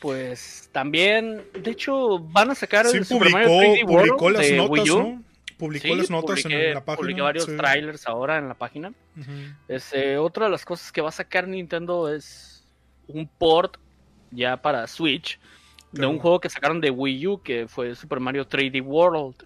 Pues 0.00 0.68
también, 0.72 1.42
de 1.54 1.70
hecho, 1.70 2.18
van 2.18 2.50
a 2.50 2.54
sacar 2.54 2.86
Sí, 2.86 2.98
el 2.98 3.06
Super 3.06 3.30
Mario 3.30 3.48
publicó, 3.48 3.70
3D 3.72 3.88
World 3.88 4.08
publicó 4.08 4.30
las 4.30 4.42
de 4.42 4.56
notas, 4.56 4.70
Wii 4.70 4.90
U. 4.90 4.98
¿no? 4.98 5.22
Publicó 5.56 5.88
Sí, 5.88 5.94
las 5.94 6.10
notas 6.10 6.42
publiqué, 6.42 6.68
en 6.68 6.74
la 6.74 6.84
página. 6.84 6.96
publiqué 7.00 7.20
varios 7.22 7.44
sí. 7.46 7.56
trailers 7.56 8.06
ahora 8.06 8.38
en 8.38 8.48
la 8.48 8.54
página. 8.54 8.92
Este, 9.68 10.18
otra 10.18 10.46
de 10.46 10.50
las 10.50 10.64
cosas 10.64 10.92
que 10.92 11.00
va 11.00 11.08
a 11.08 11.12
sacar 11.12 11.48
Nintendo 11.48 12.12
es 12.12 12.66
un 13.06 13.26
port 13.28 13.76
ya 14.30 14.60
para 14.60 14.86
Switch 14.88 15.38
de 15.94 15.98
Claro. 16.00 16.10
un 16.10 16.18
juego 16.18 16.40
que 16.40 16.50
sacaron 16.50 16.80
de 16.80 16.90
Wii 16.90 17.26
U 17.28 17.42
que 17.42 17.66
fue 17.68 17.94
Super 17.94 18.20
Mario 18.20 18.46
3D 18.48 18.82
World. 18.82 19.36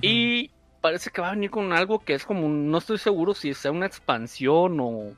Y 0.00 0.50
parece 0.80 1.10
que 1.10 1.20
va 1.20 1.28
a 1.28 1.32
venir 1.32 1.50
con 1.50 1.72
algo 1.72 1.98
que 1.98 2.14
es 2.14 2.24
como, 2.24 2.48
no 2.48 2.78
estoy 2.78 2.98
seguro 2.98 3.34
si 3.34 3.52
sea 3.54 3.70
una 3.72 3.86
expansión 3.86 4.78
o, 4.80 5.12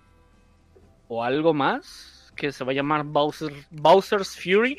o 1.09 1.23
algo 1.23 1.53
más, 1.55 2.33
que 2.35 2.51
se 2.53 2.65
va 2.65 2.73
a 2.73 2.75
llamar 2.75 3.05
Bowser, 3.05 3.53
Bowser's 3.71 4.35
Fury. 4.37 4.79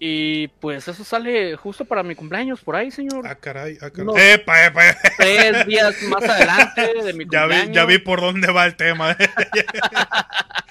Y 0.00 0.48
pues 0.60 0.88
eso 0.88 1.04
sale 1.04 1.54
justo 1.56 1.84
para 1.84 2.02
mi 2.02 2.14
cumpleaños, 2.16 2.60
por 2.60 2.74
ahí, 2.76 2.90
señor. 2.90 3.24
Ah, 3.26 3.36
caray, 3.36 3.78
ah, 3.80 3.88
caray. 3.90 4.04
No. 4.06 4.16
Epa, 4.18 4.66
epa, 4.66 4.88
epa. 4.90 5.00
Tres 5.16 5.66
días 5.66 6.02
más 6.08 6.24
adelante 6.24 6.94
de 7.04 7.12
mi 7.14 7.24
Ya 7.30 7.42
cumpleaños. 7.42 7.68
vi, 7.68 7.74
ya 7.74 7.84
vi 7.86 7.98
por 7.98 8.20
dónde 8.20 8.50
va 8.50 8.66
el 8.66 8.74
tema. 8.76 9.16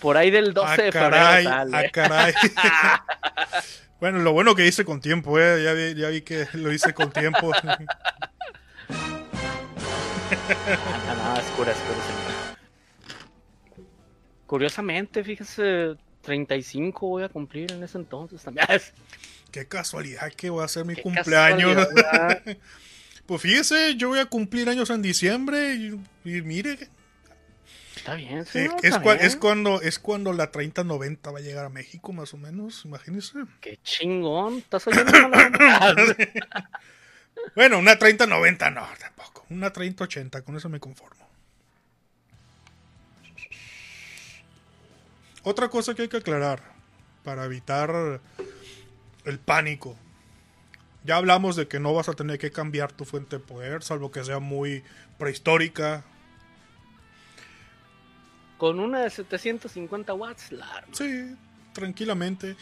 Por 0.00 0.16
ahí 0.16 0.30
del 0.30 0.54
12 0.54 0.68
ah, 0.68 0.76
de 0.76 0.92
febrero 0.92 1.10
caray, 1.10 1.46
ah, 1.46 1.82
caray. 1.92 2.34
bueno, 4.00 4.18
lo 4.20 4.32
bueno 4.32 4.54
que 4.54 4.66
hice 4.66 4.84
con 4.84 5.00
tiempo, 5.00 5.38
eh. 5.40 5.62
Ya 5.64 5.72
vi, 5.72 5.94
ya 5.94 6.08
vi 6.08 6.22
que 6.22 6.46
lo 6.54 6.72
hice 6.72 6.94
con 6.94 7.12
tiempo. 7.12 7.52
Ah, 10.30 11.34
no, 11.34 11.40
es 11.40 11.46
cura, 11.56 11.72
es 11.72 11.78
cura. 11.78 12.56
Curiosamente, 14.46 15.24
fíjese, 15.24 15.96
35 16.20 17.06
voy 17.06 17.22
a 17.22 17.30
cumplir 17.30 17.72
en 17.72 17.82
ese 17.82 17.96
entonces 17.96 18.42
también. 18.42 18.66
Qué 19.50 19.66
casualidad 19.66 20.30
que 20.32 20.50
voy 20.50 20.60
a 20.60 20.66
hacer 20.66 20.84
mi 20.84 20.94
Qué 20.94 21.02
cumpleaños. 21.02 21.88
pues 23.24 23.40
fíjese, 23.40 23.96
yo 23.96 24.08
voy 24.08 24.18
a 24.18 24.26
cumplir 24.26 24.68
años 24.68 24.90
en 24.90 25.00
diciembre 25.00 25.74
y, 25.74 25.98
y 26.24 26.42
mire, 26.42 26.90
Está 28.08 28.14
bien, 28.16 28.38
eh, 28.38 28.44
señor. 28.46 28.76
es, 28.78 28.84
está 28.84 29.02
cua- 29.02 29.14
bien. 29.14 29.26
es 29.26 29.36
cuando 29.36 29.80
es 29.82 29.98
cuando 29.98 30.32
la 30.32 30.50
3090 30.50 31.30
va 31.30 31.38
a 31.38 31.42
llegar 31.42 31.64
a 31.66 31.68
México, 31.68 32.12
más 32.12 32.32
o 32.32 32.38
menos, 32.38 32.84
imagínese. 32.84 33.38
Qué 33.60 33.78
chingón. 33.82 34.58
¿Estás 34.58 34.86
oyendo? 34.86 35.12
Bueno, 37.54 37.78
una 37.78 37.96
3090 37.98 38.70
no, 38.70 38.86
tampoco. 38.98 39.46
Una 39.48 39.72
3080, 39.72 40.42
con 40.42 40.56
eso 40.56 40.68
me 40.68 40.80
conformo. 40.80 41.26
Otra 45.44 45.68
cosa 45.68 45.94
que 45.94 46.02
hay 46.02 46.08
que 46.08 46.16
aclarar 46.18 46.60
para 47.24 47.44
evitar 47.44 48.20
el 49.24 49.38
pánico. 49.38 49.96
Ya 51.04 51.16
hablamos 51.16 51.54
de 51.56 51.68
que 51.68 51.78
no 51.80 51.94
vas 51.94 52.08
a 52.08 52.14
tener 52.14 52.38
que 52.38 52.50
cambiar 52.50 52.92
tu 52.92 53.04
fuente 53.04 53.36
de 53.38 53.44
poder, 53.44 53.82
salvo 53.82 54.10
que 54.10 54.24
sea 54.24 54.40
muy 54.40 54.82
prehistórica. 55.16 56.04
Con 58.58 58.80
una 58.80 59.00
de 59.00 59.10
750 59.10 60.12
watts, 60.12 60.52
la. 60.52 60.84
Sí, 60.92 61.34
tranquilamente. 61.72 62.56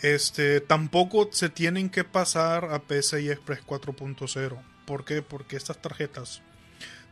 Este, 0.00 0.60
tampoco 0.60 1.28
se 1.32 1.48
tienen 1.48 1.90
que 1.90 2.04
pasar 2.04 2.64
a 2.64 2.80
PCI 2.80 3.30
Express 3.30 3.60
4.0. 3.64 4.58
¿Por 4.86 5.04
qué? 5.04 5.22
Porque 5.22 5.56
estas 5.56 5.80
tarjetas 5.80 6.42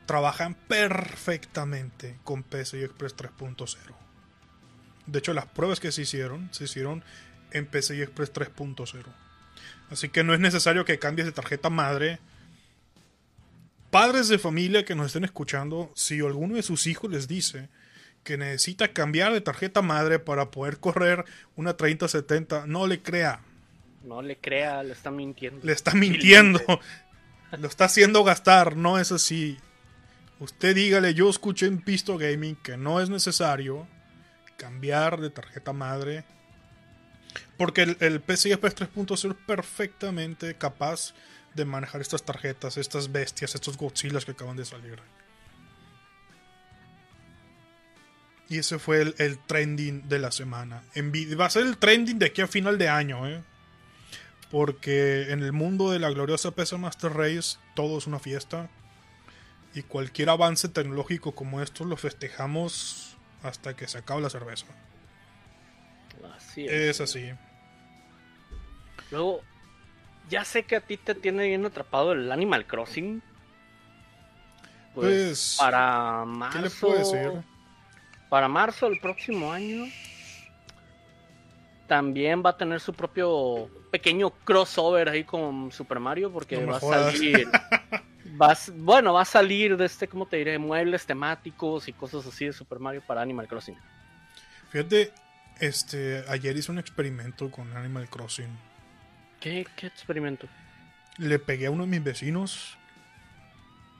trabajan 0.06 0.54
perfectamente 0.54 2.18
con 2.24 2.42
PCI 2.42 2.82
Express 2.82 3.16
3.0. 3.16 3.76
De 5.06 5.18
hecho, 5.20 5.34
las 5.34 5.46
pruebas 5.46 5.78
que 5.78 5.92
se 5.92 6.02
hicieron, 6.02 6.48
se 6.52 6.64
hicieron 6.64 7.04
en 7.52 7.66
PCI 7.66 8.02
Express 8.02 8.32
3.0. 8.32 9.04
Así 9.90 10.08
que 10.08 10.24
no 10.24 10.34
es 10.34 10.40
necesario 10.40 10.84
que 10.84 10.98
cambies 10.98 11.26
de 11.26 11.32
tarjeta 11.32 11.70
madre. 11.70 12.18
Padres 13.90 14.28
de 14.28 14.38
familia 14.38 14.84
que 14.84 14.94
nos 14.94 15.06
estén 15.06 15.24
escuchando, 15.24 15.92
si 15.94 16.20
alguno 16.20 16.56
de 16.56 16.62
sus 16.62 16.86
hijos 16.86 17.10
les 17.10 17.28
dice 17.28 17.68
que 18.24 18.36
necesita 18.36 18.92
cambiar 18.92 19.32
de 19.32 19.40
tarjeta 19.40 19.82
madre 19.82 20.18
para 20.18 20.50
poder 20.50 20.78
correr 20.78 21.24
una 21.56 21.76
3070, 21.76 22.66
no 22.66 22.86
le 22.86 23.02
crea, 23.02 23.40
No 24.04 24.22
le 24.22 24.36
crea, 24.36 24.82
le 24.82 24.92
está 24.92 25.10
mintiendo. 25.10 25.60
le 25.64 25.72
está 25.72 25.94
mintiendo, 25.94 26.60
lo 27.58 27.68
está 27.68 27.86
haciendo 27.86 28.24
gastar, 28.24 28.76
no 28.76 28.98
es 28.98 29.12
así. 29.12 29.58
Usted 30.38 30.74
dígale, 30.74 31.12
yo 31.14 31.28
escuché 31.28 31.66
en 31.66 31.80
Pisto 31.80 32.16
Gaming 32.16 32.56
que 32.56 32.76
no 32.76 33.00
es 33.00 33.10
necesario 33.10 33.86
cambiar 34.56 35.20
de 35.20 35.30
tarjeta 35.30 35.72
madre. 35.72 36.24
Porque 37.56 37.82
el, 37.82 37.96
el 38.00 38.20
PCI 38.20 38.52
Express 38.52 38.76
3.0 38.76 39.30
es 39.30 39.36
perfectamente 39.46 40.54
capaz 40.56 41.14
de 41.54 41.64
manejar 41.64 42.00
estas 42.00 42.22
tarjetas, 42.22 42.76
estas 42.76 43.12
bestias, 43.12 43.54
estos 43.54 43.76
Godzillas 43.76 44.24
que 44.24 44.32
acaban 44.32 44.56
de 44.56 44.64
salir. 44.64 45.00
Y 48.50 48.58
ese 48.58 48.78
fue 48.78 49.00
el, 49.00 49.14
el 49.18 49.38
trending 49.38 50.08
de 50.08 50.18
la 50.18 50.30
semana. 50.32 50.82
Va 51.40 51.46
a 51.46 51.50
ser 51.50 51.66
el 51.66 51.78
trending 51.78 52.18
de 52.18 52.26
aquí 52.26 52.42
a 52.42 52.46
final 52.48 52.76
de 52.76 52.88
año, 52.88 53.26
¿eh? 53.26 53.42
Porque 54.50 55.30
en 55.30 55.42
el 55.42 55.52
mundo 55.52 55.90
de 55.92 56.00
la 56.00 56.10
gloriosa 56.10 56.50
PC 56.50 56.76
Master 56.76 57.12
Race 57.12 57.56
todo 57.74 57.96
es 57.96 58.06
una 58.08 58.18
fiesta. 58.18 58.68
Y 59.72 59.82
cualquier 59.82 60.30
avance 60.30 60.68
tecnológico 60.68 61.32
como 61.32 61.62
estos 61.62 61.86
lo 61.86 61.96
festejamos 61.96 63.16
hasta 63.44 63.76
que 63.76 63.86
se 63.86 63.98
acabe 63.98 64.20
la 64.20 64.30
cerveza. 64.30 64.66
Así 66.36 66.66
es. 66.66 66.72
Es 66.72 67.00
así. 67.00 67.30
Luego, 69.12 69.42
ya 70.28 70.44
sé 70.44 70.64
que 70.64 70.74
a 70.76 70.80
ti 70.80 70.96
te 70.96 71.14
tiene 71.14 71.46
bien 71.46 71.64
atrapado 71.64 72.12
el 72.12 72.30
Animal 72.32 72.66
Crossing. 72.66 73.22
Pues, 74.94 75.06
Pues, 75.06 75.56
para 75.58 76.22
¿Qué 76.24 76.30
marzo. 76.32 76.60
le 76.60 76.70
puedo 76.70 76.98
decir? 76.98 77.44
Para 78.30 78.48
marzo 78.48 78.88
del 78.88 78.98
próximo 79.00 79.52
año. 79.52 79.84
También 81.86 82.42
va 82.46 82.50
a 82.50 82.56
tener 82.56 82.78
su 82.80 82.94
propio 82.94 83.68
pequeño 83.90 84.30
crossover 84.30 85.08
ahí 85.08 85.24
con 85.24 85.72
Super 85.72 85.98
Mario. 85.98 86.32
Porque 86.32 86.56
No 86.56 86.68
va 86.68 86.76
a 86.76 86.80
salir. 86.80 87.48
va 88.40 88.56
bueno, 88.76 89.12
va 89.12 89.22
a 89.22 89.26
salir 89.26 89.76
de 89.76 89.84
este, 89.84 90.06
¿cómo 90.06 90.26
te 90.26 90.36
diré? 90.36 90.58
Muebles 90.58 91.04
temáticos 91.04 91.88
y 91.88 91.92
cosas 91.92 92.24
así 92.24 92.46
de 92.46 92.52
Super 92.52 92.78
Mario 92.78 93.02
para 93.04 93.20
Animal 93.20 93.48
Crossing. 93.48 93.76
Fíjate, 94.70 95.12
este, 95.58 96.24
ayer 96.28 96.56
hice 96.56 96.70
un 96.70 96.78
experimento 96.78 97.50
con 97.50 97.76
Animal 97.76 98.08
Crossing. 98.08 98.56
¿Qué, 99.40 99.66
qué 99.74 99.88
experimento? 99.88 100.46
Le 101.18 101.40
pegué 101.40 101.66
a 101.66 101.70
uno 101.72 101.82
de 101.84 101.90
mis 101.90 102.04
vecinos. 102.04 102.78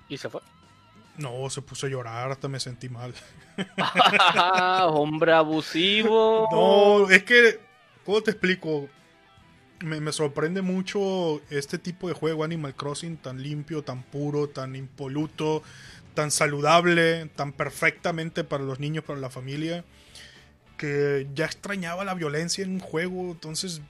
Y 0.09 0.17
se 0.17 0.31
fue. 0.31 0.41
No, 1.21 1.51
se 1.51 1.61
puso 1.61 1.87
a 1.87 1.91
llorar, 1.91 2.31
hasta 2.31 2.49
me 2.49 2.59
sentí 2.59 2.89
mal. 2.89 3.13
Hombre 4.93 5.33
abusivo. 5.33 6.49
No, 6.51 7.11
es 7.11 7.25
que, 7.25 7.61
¿cómo 8.05 8.23
te 8.23 8.31
explico? 8.31 8.89
Me, 9.81 10.01
me 10.01 10.13
sorprende 10.13 10.63
mucho 10.63 11.41
este 11.51 11.79
tipo 11.79 12.09
de 12.09 12.15
juego 12.15 12.45
Animal 12.45 12.75
Crossing 12.75 13.19
tan 13.19 13.43
limpio, 13.43 13.83
tan 13.83 14.03
puro, 14.03 14.49
tan 14.49 14.77
impoluto, 14.77 15.63
tan 16.15 16.31
saludable, 16.31 17.27
tan 17.37 17.53
perfectamente 17.53 18.43
para 18.43 18.65
los 18.65 18.81
niños, 18.81 19.05
para 19.05 19.19
la 19.19 19.31
familia, 19.31 19.85
que 20.77 21.29
ya 21.35 21.45
extrañaba 21.45 22.05
la 22.05 22.15
violencia 22.15 22.65
en 22.65 22.73
un 22.73 22.81
juego. 22.81 23.33
Entonces, 23.33 23.83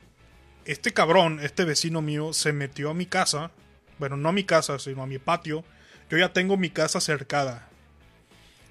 este 0.64 0.92
cabrón, 0.92 1.38
este 1.40 1.64
vecino 1.64 2.02
mío, 2.02 2.32
se 2.32 2.52
metió 2.52 2.90
a 2.90 2.94
mi 2.94 3.06
casa, 3.06 3.52
bueno, 3.98 4.16
no 4.16 4.30
a 4.30 4.32
mi 4.32 4.44
casa, 4.44 4.78
sino 4.78 5.02
a 5.02 5.06
mi 5.06 5.18
patio. 5.18 5.64
Yo 6.10 6.18
ya 6.18 6.32
tengo 6.32 6.56
mi 6.56 6.70
casa 6.70 7.00
cercada. 7.00 7.68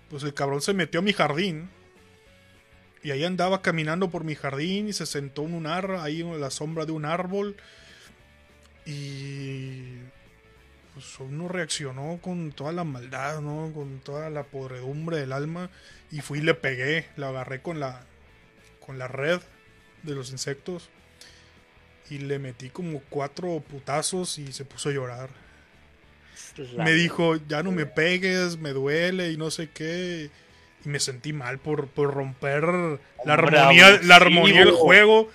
Pues 0.10 0.24
el 0.24 0.34
cabrón 0.34 0.62
se 0.62 0.74
metió 0.74 1.00
a 1.00 1.04
mi 1.04 1.14
jardín 1.14 1.70
y 3.02 3.12
ahí 3.12 3.24
andaba 3.24 3.62
caminando 3.62 4.10
por 4.10 4.24
mi 4.24 4.36
jardín 4.36 4.90
y 4.90 4.94
se 4.94 5.06
sentó 5.06 5.44
en 5.44 5.54
un 5.54 5.66
árbol, 5.66 6.00
ahí 6.02 6.22
en 6.22 6.42
la 6.42 6.52
sombra 6.52 6.86
de 6.86 6.92
un 6.92 7.06
árbol. 7.06 7.56
Y 8.86 10.00
pues 10.94 11.20
uno 11.20 11.48
reaccionó 11.48 12.20
con 12.22 12.52
toda 12.52 12.74
la 12.74 12.84
maldad, 12.84 13.40
¿no? 13.40 13.72
Con 13.74 14.00
toda 14.00 14.30
la 14.30 14.44
podredumbre 14.44 15.18
del 15.18 15.32
alma. 15.32 15.70
Y 16.12 16.20
fui 16.20 16.40
y 16.40 16.42
le 16.42 16.56
pegué, 16.56 17.06
la 17.16 17.30
agarré 17.30 17.62
con 17.62 17.80
la, 17.80 18.02
con 18.86 19.00
la 19.00 19.08
red 19.08 19.40
de 20.04 20.16
los 20.16 20.32
insectos. 20.32 20.90
Y 22.10 22.18
le 22.18 22.40
metí 22.40 22.70
como 22.70 23.02
cuatro 23.10 23.62
putazos 23.62 24.40
y 24.40 24.52
se 24.52 24.66
puso 24.66 24.90
a 24.90 24.94
llorar. 24.94 25.49
La- 26.76 26.84
Me 26.84 26.92
dijo, 26.94 27.36
ya 27.48 27.64
no 27.64 27.72
me 27.72 27.86
pegues, 27.86 28.58
me 28.58 28.72
duele 28.72 29.32
y 29.32 29.38
no 29.38 29.52
sé 29.52 29.70
qué. 29.70 30.30
Y 30.86 30.90
me 30.90 31.00
sentí 31.00 31.34
mal 31.34 31.60
por, 31.60 31.88
por 31.88 32.14
romper 32.14 32.64
la 33.26 33.34
armonía, 33.34 34.00
la 34.04 34.16
armonía 34.16 34.60
del 34.66 34.72
juego. 34.72 35.30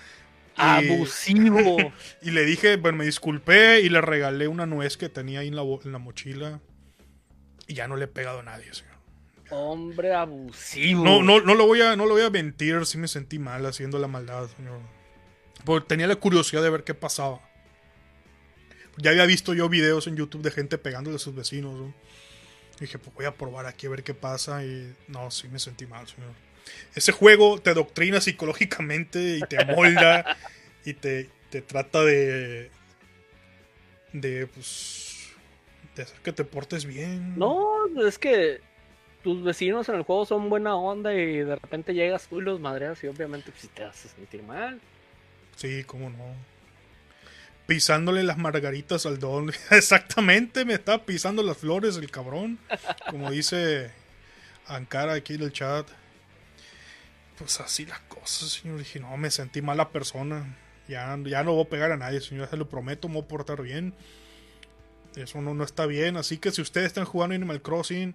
Y- 0.57 0.61
Abusivo. 0.61 1.77
Y 2.23 2.31
le 2.31 2.45
dije, 2.45 2.77
bueno, 2.77 2.99
me 2.99 3.05
disculpé 3.05 3.81
y 3.81 3.89
le 3.89 4.01
regalé 4.01 4.49
una 4.49 4.67
nuez 4.67 4.97
que 4.97 5.09
tenía 5.09 5.41
ahí 5.41 5.49
en 5.49 5.57
la, 5.57 5.63
bo- 5.63 5.81
en 5.85 5.93
la 5.93 5.99
mochila. 5.99 6.61
Y 7.67 7.75
ya 7.75 7.89
no 7.89 7.97
le 7.97 8.05
he 8.05 8.09
pegado 8.09 8.41
a 8.41 8.43
nadie, 8.43 8.73
señor. 8.73 8.95
Hombre 9.51 10.15
abusivo. 10.15 11.05
No, 11.05 11.23
no, 11.23 11.41
no 11.41 11.55
lo 11.55 11.67
voy 11.67 11.81
a, 11.83 11.97
no 11.97 12.07
lo 12.07 12.15
voy 12.15 12.23
a 12.23 12.31
mentir, 12.31 12.87
sí 12.87 12.97
me 12.99 13.09
sentí 13.09 13.39
mal 13.39 13.65
haciendo 13.67 13.99
la 13.99 14.09
maldad, 14.09 14.49
señor. 14.57 14.81
Porque 15.65 15.87
tenía 15.89 16.07
la 16.07 16.17
curiosidad 16.17 16.63
de 16.63 16.71
ver 16.71 16.85
qué 16.85 16.95
pasaba. 16.95 17.41
Ya 18.99 19.11
había 19.11 19.27
visto 19.27 19.55
yo 19.55 19.69
videos 19.69 20.07
en 20.07 20.17
YouTube 20.17 20.43
de 20.43 20.51
gente 20.51 20.79
pegándole 20.79 21.17
a 21.17 21.19
sus 21.19 21.35
vecinos. 21.35 21.75
¿no? 21.75 21.95
Dije, 22.79 22.99
pues 22.99 23.15
voy 23.15 23.27
a 23.27 23.35
probar 23.35 23.67
aquí 23.67 23.87
a 23.87 23.91
ver 23.91 24.03
qué 24.03 24.15
pasa. 24.15 24.65
Y 24.65 24.95
no, 25.09 25.31
sí 25.31 25.49
me 25.49 25.59
sentí 25.59 25.87
mal, 25.87 26.07
señor. 26.07 26.31
Ese 26.95 27.13
juego 27.13 27.61
te 27.61 27.75
doctrina 27.75 28.21
psicológicamente 28.21 29.39
y 29.39 29.41
te 29.41 29.61
amolda 29.63 30.37
y 30.85 30.95
te, 30.95 31.29
te 31.51 31.63
trata 31.63 32.03
de. 32.05 32.71
de, 34.13 34.47
pues. 34.47 35.31
de 35.95 36.03
hacer 36.03 36.19
que 36.21 36.33
te 36.33 36.45
portes 36.45 36.85
bien. 36.85 37.39
No, 37.39 37.87
es 38.07 38.19
que 38.19 38.61
tus 39.23 39.43
vecinos 39.43 39.89
en 39.89 39.97
el 39.97 40.03
juego 40.03 40.27
son 40.27 40.51
buena 40.51 40.77
onda 40.77 41.15
y 41.15 41.39
de 41.39 41.57
repente 41.57 41.95
llegas 41.95 42.29
tú 42.29 42.41
y 42.41 42.45
los 42.45 42.61
madreas 42.61 43.03
y 43.03 43.09
obviamente 43.09 43.51
pues, 43.51 43.69
te 43.71 43.85
hace 43.85 44.09
sentir 44.09 44.43
mal. 44.43 44.81
Sí, 45.57 45.85
cómo 45.85 46.11
no. 46.11 46.54
Pisándole 47.67 48.23
las 48.23 48.37
margaritas 48.37 49.07
al 49.07 49.19
don. 49.19 49.53
Exactamente, 49.71 50.65
me 50.65 50.75
está 50.75 51.05
pisando 51.05 51.43
las 51.43 51.59
flores 51.59 51.97
el 51.97 52.11
cabrón. 52.11 52.59
Como 53.11 53.31
dice 53.31 53.91
Ankara 54.67 55.15
aquí 55.15 55.35
en 55.35 55.43
el 55.43 55.53
chat. 55.53 55.87
Pues 57.39 57.61
así 57.61 57.87
las 57.87 58.01
cosas, 58.01 58.51
señor. 58.51 58.79
Dije, 58.79 59.01
no, 59.01 59.17
me 59.17 59.31
sentí 59.31 59.63
mala 59.63 59.91
persona. 59.91 60.57
Ya, 60.89 61.19
ya 61.25 61.43
no 61.43 61.55
voy 61.55 61.65
a 61.65 61.69
pegar 61.69 61.93
a 61.93 61.97
nadie, 61.97 62.21
señor. 62.21 62.49
Se 62.49 62.57
lo 62.57 62.69
prometo, 62.69 63.09
me 63.09 63.15
voy 63.15 63.25
a 63.25 63.29
portar 63.29 63.63
bien. 63.63 63.95
Eso 65.17 65.41
no, 65.41 65.55
no 65.55 65.65
está 65.65 65.87
bien. 65.87 66.17
Así 66.17 66.39
que 66.39 66.51
si 66.51 66.61
ustedes 66.61 66.89
están 66.89 67.05
jugando 67.05 67.35
Animal 67.35 67.63
Crossing, 67.63 68.15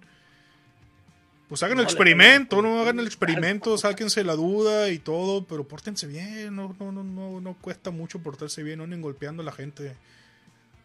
pues 1.50 1.64
hagan 1.64 1.78
No 1.78 1.82
el 1.82 1.88
experimento, 1.88 2.62
no 2.62 2.80
hagan 2.80 3.00
el 3.00 3.06
experimento, 3.06 3.76
sáquense 3.76 4.22
la 4.22 4.36
duda 4.36 4.88
y 4.90 5.00
todo, 5.00 5.44
pero 5.44 5.66
pórtense 5.66 6.06
bien, 6.06 6.54
no, 6.54 6.76
no, 6.78 6.92
no, 6.92 7.02
no, 7.02 7.40
no 7.40 7.54
cuesta 7.60 7.90
mucho 7.90 8.20
portarse 8.20 8.62
bien, 8.62 8.78
no 8.78 8.84
anden 8.84 9.02
golpeando 9.02 9.42
a 9.42 9.44
la 9.44 9.50
gente. 9.50 9.96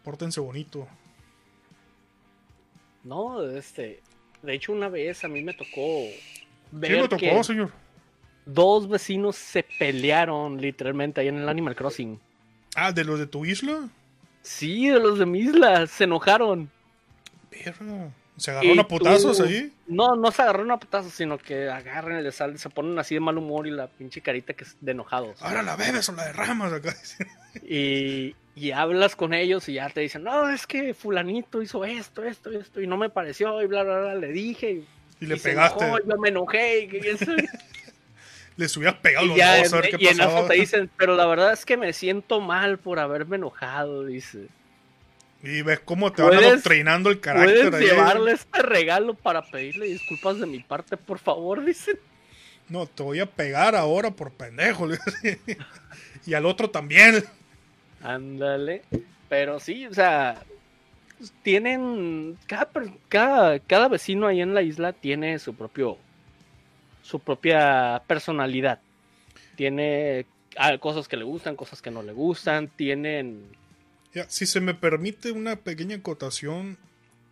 Pórtense 0.04 0.40
bonito. 0.40 0.88
No, 3.04 3.44
este. 3.44 4.02
De 4.42 4.56
hecho, 4.56 4.74
una 4.74 4.90
vez 4.90 5.24
a 5.24 5.28
mí 5.28 5.44
me 5.44 5.54
tocó 5.54 6.08
ver 6.72 6.92
¿Qué 6.92 6.98
lo 6.98 7.10
tocó, 7.10 7.20
que 7.20 7.44
señor? 7.44 7.72
dos 8.48 8.90
vecinos 8.90 9.36
se 9.36 9.62
pelearon 9.62 10.60
literalmente 10.60 11.22
ahí 11.22 11.28
en 11.28 11.38
el 11.38 11.48
Animal 11.48 11.76
Crossing. 11.76 12.20
Ah, 12.76 12.92
¿de 12.92 13.04
los 13.04 13.20
de 13.20 13.28
tu 13.28 13.46
isla? 13.46 13.88
Sí, 14.42 14.90
de 14.90 15.00
los 15.00 15.20
de 15.20 15.28
mi 15.28 15.42
isla, 15.42 15.86
se 15.86 16.06
enojaron. 16.06 16.72
Perro. 17.52 18.12
¿Se 18.38 18.52
agarraron 18.52 18.78
Y 18.78 18.80
a 18.80 18.88
putazos 18.88 19.40
ahí? 19.40 19.72
No, 19.88 20.16
no 20.16 20.32
se 20.32 20.42
agarraron 20.42 20.72
a 20.72 20.80
putazos, 20.80 21.14
sino 21.14 21.38
que 21.38 21.70
agarran 21.70 22.18
el 22.18 22.32
sal, 22.34 22.58
se 22.60 22.70
ponen 22.70 23.00
así 23.00 23.16
de 23.16 23.22
mal 23.22 23.38
humor 23.38 23.66
y 23.68 23.72
la 23.72 23.88
pinche 23.88 24.22
carita 24.22 24.54
que 24.54 24.66
es 24.66 24.76
de 24.82 24.92
enojados. 24.92 25.42
Ahora 25.42 25.64
la 25.64 25.76
bebes 25.76 26.10
o 26.10 26.12
la 26.14 26.26
derramas 26.26 26.74
acá. 26.74 26.94
Y, 27.64 28.36
y 28.56 28.72
hablas 28.72 29.16
con 29.16 29.34
ellos 29.34 29.70
y 29.70 29.74
ya 29.76 29.90
te 29.90 30.02
dicen, 30.02 30.24
no, 30.24 30.50
es 30.50 30.68
que 30.68 30.94
fulanito 30.94 31.62
hizo 31.62 31.86
esto, 31.86 32.24
esto, 32.24 32.52
esto, 32.52 32.82
y 32.82 32.88
no 32.88 32.98
me 32.98 33.10
pareció, 33.10 33.62
y 33.62 33.68
bla, 33.68 33.84
bla, 33.84 34.00
bla, 34.00 34.16
le 34.16 34.28
dije. 34.34 34.72
Y, 34.72 34.90
Y 35.22 35.26
le 35.28 35.36
y 35.36 35.40
se 35.40 35.50
pegaste. 35.50 35.86
enojó, 35.86 36.00
y 36.00 36.10
yo 36.10 36.18
me 36.18 36.30
enojé, 36.30 36.80
y, 36.82 36.88
quién 36.90 37.18
sabe. 37.18 37.48
Les 38.58 38.76
hubieras 38.78 38.96
pegado 39.00 39.26
Y 39.26 39.30
los 39.30 39.38
ya 39.38 39.58
dos 39.58 39.74
a 39.74 39.78
ver 39.78 39.86
en, 39.86 39.92
qué 39.92 39.98
y 40.00 40.08
en 40.08 40.18
pasaba. 40.18 40.40
eso 40.40 40.48
te 40.48 40.54
dicen, 40.56 40.90
pero 40.98 41.16
la 41.16 41.26
verdad 41.26 41.54
es 41.54 41.66
que 41.66 41.78
me 41.78 41.94
siento 41.94 42.40
mal 42.42 42.78
por 42.80 43.00
haberme 43.00 43.36
enojado, 43.38 44.06
dice. 44.06 44.48
Y 45.46 45.62
ves 45.62 45.80
cómo 45.80 46.12
te 46.12 46.24
van 46.24 46.34
adoctrinando 46.34 47.12
el 47.12 47.20
carácter 47.20 47.70
Puedes 47.70 47.76
ahí. 47.76 47.96
llevarle 47.96 48.32
este 48.32 48.62
regalo 48.64 49.14
para 49.14 49.44
pedirle 49.44 49.86
disculpas 49.86 50.40
de 50.40 50.48
mi 50.48 50.60
parte, 50.60 50.98
por 50.98 51.20
favor, 51.20 51.64
dicen. 51.64 52.00
No, 52.68 52.88
te 52.88 53.04
voy 53.04 53.20
a 53.20 53.28
pegar 53.28 53.76
ahora 53.76 54.10
por 54.10 54.32
pendejo. 54.32 54.88
y 56.26 56.34
al 56.34 56.46
otro 56.48 56.72
también. 56.72 57.24
Ándale. 58.02 58.82
Pero 59.30 59.60
sí, 59.60 59.86
o 59.86 59.94
sea, 59.94 60.42
tienen. 61.44 62.38
Cada, 62.48 62.70
cada, 63.08 63.60
cada 63.60 63.88
vecino 63.88 64.26
ahí 64.26 64.42
en 64.42 64.56
la 64.56 64.64
isla 64.64 64.94
tiene 64.94 65.38
su 65.38 65.54
propio. 65.54 65.98
su 67.04 67.20
propia 67.20 68.02
personalidad. 68.08 68.80
Tiene 69.56 70.26
ah, 70.58 70.78
cosas 70.80 71.08
que 71.08 71.18
le 71.18 71.24
gustan, 71.24 71.56
cosas 71.56 71.82
que 71.82 71.92
no 71.92 72.02
le 72.02 72.14
gustan. 72.14 72.68
Tienen. 72.68 73.44
Ya, 74.16 74.30
si 74.30 74.46
se 74.46 74.62
me 74.62 74.74
permite 74.74 75.32
una 75.32 75.58
pequeña 75.58 75.98
acotación, 75.98 76.78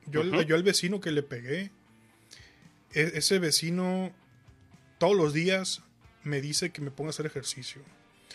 yo, 0.06 0.24
yo 0.42 0.56
al 0.56 0.64
vecino 0.64 1.00
que 1.00 1.12
le 1.12 1.24
pegué, 1.24 1.72
e- 2.94 3.12
ese 3.16 3.40
vecino 3.40 4.14
todos 4.98 5.16
los 5.16 5.34
días 5.34 5.82
me 6.24 6.42
dice 6.42 6.72
que 6.72 6.82
me 6.82 6.92
ponga 6.92 7.10
a 7.10 7.12
hacer 7.12 7.26
ejercicio. 7.26 7.82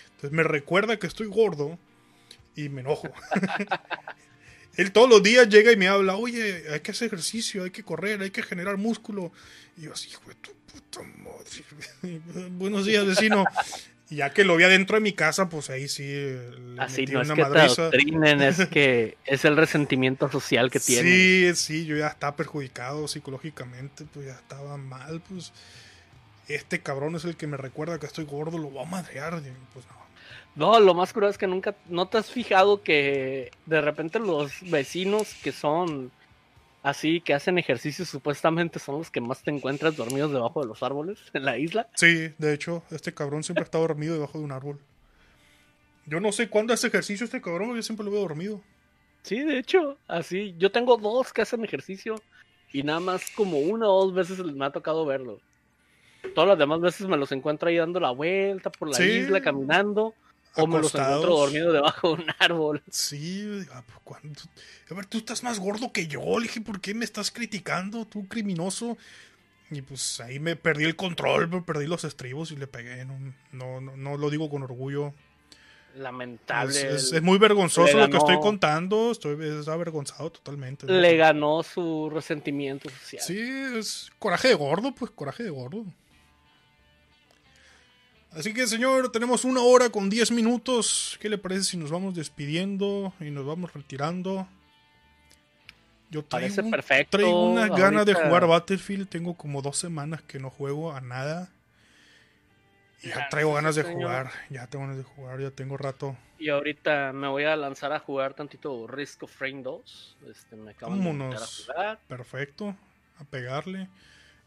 Entonces 0.06 0.32
me 0.32 0.42
recuerda 0.42 0.98
que 0.98 1.06
estoy 1.06 1.26
gordo 1.26 1.78
y 2.56 2.70
me 2.70 2.80
enojo. 2.80 3.12
Él 4.76 4.92
todos 4.92 5.10
los 5.10 5.22
días 5.22 5.48
llega 5.48 5.70
y 5.70 5.76
me 5.76 5.88
habla, 5.88 6.16
oye, 6.16 6.64
hay 6.72 6.80
que 6.80 6.92
hacer 6.92 7.08
ejercicio, 7.08 7.64
hay 7.64 7.70
que 7.70 7.82
correr, 7.82 8.22
hay 8.22 8.30
que 8.30 8.42
generar 8.42 8.78
músculo. 8.78 9.30
Y 9.76 9.82
yo 9.82 9.92
así, 9.92 10.08
hijo 10.08 10.22
de 10.26 10.34
tu 10.36 10.52
puta 10.72 11.02
madre. 11.02 12.18
Buenos 12.52 12.86
días, 12.86 13.04
vecino. 13.04 13.44
Y 14.10 14.16
ya 14.16 14.32
que 14.32 14.44
lo 14.44 14.56
vi 14.56 14.64
adentro 14.64 14.96
de 14.96 15.02
mi 15.02 15.12
casa, 15.12 15.48
pues 15.48 15.68
ahí 15.70 15.86
sí 15.88 16.04
le 16.04 16.80
Así 16.82 17.02
metí 17.02 17.12
no 17.12 17.20
es 17.20 17.28
una 17.28 17.34
que 17.34 17.44
te 17.44 17.48
madriza. 17.50 17.82
adoctrinen, 17.82 18.40
es 18.42 18.66
que 18.68 19.18
es 19.24 19.44
el 19.44 19.56
resentimiento 19.56 20.30
social 20.30 20.70
que 20.70 20.80
tienen. 20.80 21.04
Sí, 21.04 21.54
sí, 21.54 21.86
yo 21.86 21.96
ya 21.96 22.08
estaba 22.08 22.36
perjudicado 22.36 23.06
psicológicamente, 23.06 24.06
pues 24.06 24.26
ya 24.26 24.32
estaba 24.34 24.76
mal, 24.78 25.20
pues 25.28 25.52
este 26.48 26.80
cabrón 26.80 27.16
es 27.16 27.24
el 27.24 27.36
que 27.36 27.46
me 27.46 27.56
recuerda 27.58 27.98
que 27.98 28.06
estoy 28.06 28.24
gordo, 28.24 28.58
lo 28.58 28.70
voy 28.70 28.82
a 28.82 28.86
madrear, 28.86 29.32
pues 29.74 29.86
no. 29.86 29.98
No, 30.54 30.80
lo 30.80 30.94
más 30.94 31.12
curioso 31.12 31.32
es 31.32 31.38
que 31.38 31.46
nunca, 31.46 31.76
¿no 31.88 32.08
te 32.08 32.18
has 32.18 32.30
fijado 32.30 32.82
que 32.82 33.50
de 33.66 33.80
repente 33.80 34.18
los 34.18 34.52
vecinos 34.62 35.34
que 35.42 35.52
son 35.52 36.10
así, 36.88 37.20
que 37.20 37.34
hacen 37.34 37.58
ejercicio, 37.58 38.04
supuestamente 38.04 38.78
son 38.78 38.98
los 38.98 39.10
que 39.10 39.20
más 39.20 39.42
te 39.42 39.50
encuentras 39.50 39.96
dormidos 39.96 40.32
debajo 40.32 40.60
de 40.60 40.66
los 40.66 40.82
árboles 40.82 41.18
en 41.32 41.44
la 41.44 41.58
isla? 41.58 41.88
Sí, 41.94 42.32
de 42.38 42.54
hecho, 42.54 42.82
este 42.90 43.12
cabrón 43.14 43.42
siempre 43.44 43.64
está 43.64 43.78
dormido 43.78 44.14
debajo 44.14 44.38
de 44.38 44.44
un 44.44 44.52
árbol. 44.52 44.78
Yo 46.06 46.20
no 46.20 46.32
sé 46.32 46.48
cuándo 46.48 46.72
hace 46.72 46.86
ejercicio 46.86 47.24
este 47.24 47.42
cabrón, 47.42 47.74
yo 47.76 47.82
siempre 47.82 48.04
lo 48.04 48.10
veo 48.10 48.20
dormido. 48.20 48.62
Sí, 49.22 49.40
de 49.40 49.58
hecho, 49.58 49.98
así. 50.08 50.54
Yo 50.58 50.70
tengo 50.72 50.96
dos 50.96 51.32
que 51.32 51.42
hacen 51.42 51.64
ejercicio 51.64 52.22
y 52.72 52.82
nada 52.82 53.00
más 53.00 53.30
como 53.36 53.58
una 53.58 53.88
o 53.88 54.06
dos 54.06 54.14
veces 54.14 54.38
me 54.38 54.64
ha 54.64 54.70
tocado 54.70 55.04
verlo. 55.04 55.38
Todas 56.34 56.48
las 56.48 56.58
demás 56.58 56.80
veces 56.80 57.06
me 57.06 57.16
los 57.16 57.30
encuentro 57.32 57.68
ahí 57.68 57.76
dando 57.76 58.00
la 58.00 58.10
vuelta 58.10 58.70
por 58.70 58.88
la 58.88 58.96
Sí. 58.96 59.02
isla, 59.04 59.40
caminando, 59.40 60.14
o 60.56 60.66
me 60.66 60.78
los 60.78 60.94
encuentro 60.94 61.30
dormidos 61.36 61.72
debajo 61.72 62.08
de 62.16 62.22
un 62.22 62.26
árbol. 62.38 62.82
Sí, 62.90 63.62
ah, 63.72 63.82
pues, 63.86 63.98
¿cuándo? 64.04 64.40
A 64.90 64.94
ver, 64.94 65.06
tú 65.06 65.18
estás 65.18 65.42
más 65.42 65.58
gordo 65.60 65.92
que 65.92 66.06
yo. 66.06 66.20
Le 66.38 66.46
dije, 66.46 66.60
¿por 66.60 66.80
qué 66.80 66.94
me 66.94 67.04
estás 67.04 67.30
criticando, 67.30 68.04
tú 68.06 68.26
criminoso? 68.28 68.96
Y 69.70 69.82
pues 69.82 70.18
ahí 70.20 70.38
me 70.40 70.56
perdí 70.56 70.84
el 70.84 70.96
control, 70.96 71.62
perdí 71.64 71.86
los 71.86 72.02
estribos 72.04 72.50
y 72.52 72.56
le 72.56 72.66
pegué. 72.66 73.04
No, 73.04 73.18
no, 73.52 73.80
no, 73.82 73.96
no 73.96 74.16
lo 74.16 74.30
digo 74.30 74.48
con 74.48 74.62
orgullo. 74.62 75.12
Lamentable. 75.96 76.70
Es, 76.70 76.84
es- 76.84 77.10
el- 77.12 77.18
es 77.18 77.22
muy 77.22 77.38
vergonzoso 77.38 77.96
lo 77.98 78.08
que 78.08 78.16
estoy 78.16 78.38
contando. 78.40 79.10
Estoy 79.10 79.36
es 79.60 79.68
avergonzado 79.68 80.30
totalmente. 80.30 80.86
le 80.86 81.16
ganó 81.16 81.62
su 81.62 82.08
resentimiento 82.10 82.88
social. 82.90 83.22
Sí, 83.22 83.38
es 83.76 84.10
coraje 84.18 84.48
de 84.48 84.54
gordo, 84.54 84.94
pues 84.94 85.10
coraje 85.10 85.42
de 85.42 85.50
gordo. 85.50 85.84
Así 88.32 88.52
que, 88.54 88.66
señor, 88.66 89.10
tenemos 89.10 89.44
una 89.44 89.62
hora 89.62 89.90
con 89.90 90.10
10 90.10 90.30
minutos. 90.32 91.16
¿Qué 91.20 91.28
le 91.28 91.38
parece 91.38 91.64
si 91.64 91.76
nos 91.76 91.90
vamos 91.90 92.14
despidiendo 92.14 93.12
y 93.20 93.30
nos 93.30 93.46
vamos 93.46 93.72
retirando? 93.72 94.46
Yo 96.10 96.22
Parece 96.24 96.56
traigo, 96.56 96.70
perfecto, 96.70 97.18
traigo 97.18 97.50
una 97.52 97.68
gana 97.68 98.04
de 98.04 98.12
ahorita- 98.12 98.28
jugar 98.28 98.46
Battlefield. 98.46 99.08
Tengo 99.08 99.34
como 99.34 99.60
dos 99.60 99.76
semanas 99.76 100.22
que 100.22 100.38
no 100.38 100.48
juego 100.50 100.92
a 100.92 101.00
nada. 101.00 101.50
Y 103.02 103.08
ya 103.08 103.16
Ya, 103.16 103.28
traigo 103.28 103.54
ganas 103.54 103.74
de 103.76 103.82
señor. 103.82 104.02
jugar. 104.02 104.30
Ya 104.50 104.66
tengo 104.66 104.84
ganas 104.84 104.98
de 104.98 105.04
jugar, 105.04 105.40
ya 105.40 105.50
tengo 105.50 105.76
rato. 105.76 106.16
Y 106.38 106.48
ahorita 106.48 107.12
me 107.12 107.28
voy 107.28 107.44
a 107.44 107.56
lanzar 107.56 107.92
a 107.92 107.98
jugar 107.98 108.34
tantito 108.34 108.86
Risk 108.86 109.22
of 109.24 109.40
Rain 109.40 109.62
2. 109.62 110.16
Este, 110.30 110.56
me 110.56 110.70
acaban 110.70 110.98
de 111.00 111.08
invitar 111.08 111.26
a 111.26 111.30
Vámonos. 111.30 111.64
jugar. 111.66 111.98
Perfecto. 112.08 112.74
A 113.18 113.24
pegarle. 113.24 113.88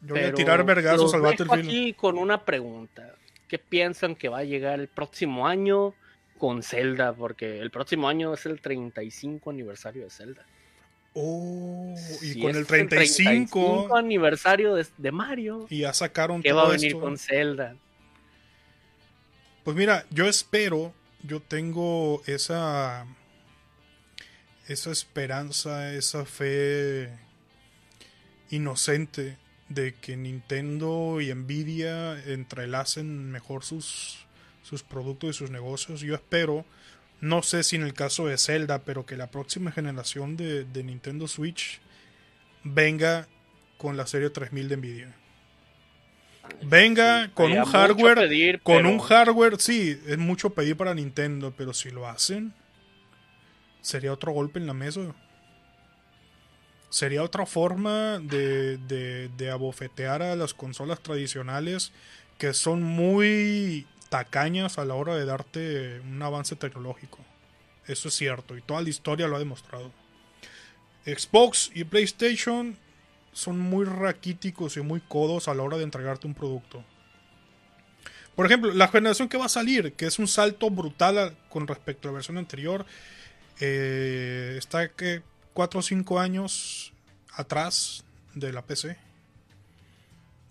Yo 0.01 0.15
voy 0.15 0.23
a 0.23 0.33
tirar 0.33 0.63
vergazos 0.65 1.13
al 1.13 1.21
Battlefield. 1.21 1.67
aquí 1.67 1.93
con 1.93 2.17
una 2.17 2.43
pregunta. 2.43 3.15
¿Qué 3.51 3.59
piensan 3.59 4.15
que 4.15 4.29
va 4.29 4.37
a 4.37 4.43
llegar 4.45 4.79
el 4.79 4.87
próximo 4.87 5.45
año 5.45 5.93
con 6.37 6.63
Zelda? 6.63 7.11
Porque 7.11 7.59
el 7.59 7.69
próximo 7.69 8.07
año 8.07 8.33
es 8.33 8.45
el 8.45 8.61
35 8.61 9.49
aniversario 9.49 10.05
de 10.05 10.09
Zelda. 10.09 10.45
Oh, 11.13 11.93
y 12.21 12.27
Si 12.33 12.39
con 12.39 12.51
el 12.51 12.61
este 12.61 12.61
es 12.61 12.67
35, 12.67 13.49
35 13.59 13.97
aniversario 13.97 14.75
de, 14.75 14.87
de 14.97 15.11
Mario. 15.11 15.67
y 15.69 15.79
ya 15.79 15.93
sacaron 15.93 16.41
¿Qué 16.41 16.47
todo 16.51 16.59
va 16.59 16.67
a 16.69 16.71
venir 16.71 16.91
esto. 16.93 17.01
con 17.01 17.17
Zelda? 17.17 17.75
Pues 19.65 19.75
mira, 19.75 20.05
yo 20.11 20.29
espero, 20.29 20.93
yo 21.21 21.41
tengo 21.41 22.21
esa 22.27 23.05
esa 24.69 24.91
esperanza, 24.91 25.93
esa 25.93 26.23
fe 26.23 27.09
inocente 28.49 29.37
de 29.73 29.93
que 29.95 30.17
Nintendo 30.17 31.21
y 31.21 31.33
Nvidia 31.33 32.21
entrelacen 32.25 33.31
mejor 33.31 33.63
sus 33.63 34.25
sus 34.63 34.83
productos 34.83 35.31
y 35.31 35.33
sus 35.39 35.49
negocios. 35.49 36.01
Yo 36.01 36.13
espero, 36.13 36.65
no 37.19 37.41
sé 37.41 37.63
si 37.63 37.75
en 37.77 37.81
el 37.83 37.93
caso 37.93 38.27
de 38.27 38.37
Zelda, 38.37 38.83
pero 38.83 39.05
que 39.05 39.17
la 39.17 39.27
próxima 39.31 39.71
generación 39.71 40.37
de, 40.37 40.65
de 40.65 40.83
Nintendo 40.83 41.27
Switch 41.27 41.81
venga 42.63 43.27
con 43.77 43.97
la 43.97 44.05
serie 44.05 44.29
3000 44.29 44.69
de 44.69 44.77
Nvidia. 44.77 45.15
Venga 46.63 47.31
con 47.33 47.51
un 47.51 47.63
hardware 47.65 48.15
pedir, 48.17 48.61
con 48.61 48.77
pero- 48.77 48.89
un 48.89 48.99
hardware, 48.99 49.59
sí, 49.59 49.99
es 50.07 50.17
mucho 50.17 50.51
pedir 50.51 50.75
para 50.77 50.93
Nintendo, 50.93 51.53
pero 51.57 51.73
si 51.73 51.89
lo 51.89 52.07
hacen, 52.07 52.53
sería 53.81 54.13
otro 54.13 54.31
golpe 54.31 54.59
en 54.59 54.67
la 54.67 54.73
mesa. 54.73 55.01
Sería 56.91 57.23
otra 57.23 57.45
forma 57.45 58.19
de, 58.19 58.77
de, 58.77 59.49
abofetear 59.49 60.21
a 60.21 60.35
las 60.35 60.53
consolas 60.53 60.99
tradicionales 60.99 61.93
que 62.37 62.53
son 62.53 62.83
muy 62.83 63.87
tacañas 64.09 64.77
a 64.77 64.83
la 64.83 64.95
hora 64.95 65.15
de 65.15 65.23
darte 65.23 66.01
un 66.01 66.21
avance 66.21 66.57
tecnológico. 66.57 67.19
Eso 67.87 68.09
es 68.09 68.13
cierto, 68.13 68.57
y 68.57 68.61
toda 68.61 68.81
la 68.81 68.89
historia 68.89 69.29
lo 69.29 69.37
ha 69.37 69.39
demostrado. 69.39 69.89
Xbox 71.05 71.71
y 71.73 71.85
PlayStation 71.85 72.77
son 73.31 73.57
muy 73.57 73.85
raquíticos 73.85 74.75
y 74.75 74.81
muy 74.81 74.99
codos 74.99 75.47
a 75.47 75.53
la 75.53 75.63
hora 75.63 75.77
de 75.77 75.85
entregarte 75.85 76.27
un 76.27 76.33
producto. 76.33 76.83
Por 78.35 78.45
ejemplo, 78.45 78.73
la 78.73 78.89
generación 78.89 79.29
que 79.29 79.37
va 79.37 79.45
a 79.45 79.49
salir, 79.49 79.93
que 79.93 80.07
es 80.07 80.19
un 80.19 80.27
salto 80.27 80.69
brutal 80.69 81.37
con 81.49 81.67
respecto 81.67 82.09
a 82.09 82.11
la 82.11 82.15
versión 82.15 82.37
anterior, 82.37 82.85
eh, 83.61 84.55
está 84.57 84.89
que 84.89 85.21
4 85.53 85.79
o 85.79 85.83
5 85.83 86.19
años 86.19 86.93
atrás 87.33 88.03
de 88.33 88.51
la 88.53 88.65
PC. 88.65 88.97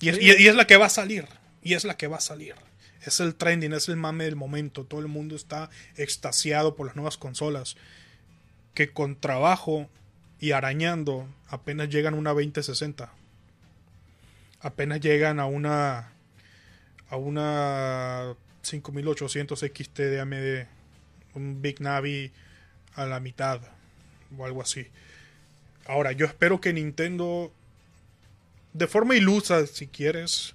Y 0.01 0.09
es, 0.09 0.19
y- 0.21 0.43
y 0.43 0.49
es 0.49 0.55
la 0.55 0.67
que 0.67 0.77
va 0.77 0.87
a 0.87 0.91
salir. 0.91 1.27
Y 1.63 1.75
es 1.75 1.85
la 1.85 1.97
que 1.97 2.07
va 2.07 2.17
a 2.19 2.21
salir. 2.21 2.55
Es 3.03 3.21
el 3.21 3.35
trending, 3.35 3.73
es 3.73 3.89
el 3.89 3.97
mame 3.97 4.25
del 4.25 4.37
momento. 4.37 4.85
Todo 4.85 5.01
el 5.01 5.09
mundo 5.09 5.37
está 5.37 5.71
extasiado 5.97 6.75
por 6.77 6.87
las 6.87 6.97
nuevas 6.97 7.17
consolas. 7.17 7.77
Que 8.75 8.93
con 8.93 9.17
trabajo 9.19 9.89
y 10.39 10.53
arañando 10.53 11.29
apenas 11.49 11.89
llegan 11.89 12.15
a 12.15 12.17
una 12.19 12.31
2060. 12.31 13.13
Apenas 14.61 15.01
llegan 15.01 15.41
a 15.41 15.47
una 15.47 16.13
a 17.09 17.17
una 17.17 18.37
5800 18.63 19.59
XT 19.61 19.99
de 19.99 20.21
AMD, 20.21 20.69
un 21.35 21.61
Big 21.61 21.81
Navi 21.81 22.31
a 22.95 23.05
la 23.07 23.19
mitad 23.19 23.61
o 24.37 24.45
algo 24.45 24.63
así. 24.63 24.87
Ahora, 25.87 26.13
yo 26.13 26.27
espero 26.27 26.61
que 26.61 26.73
Nintendo 26.73 27.53
de 28.73 28.87
forma 28.87 29.17
ilusa, 29.17 29.67
si 29.67 29.87
quieres, 29.87 30.55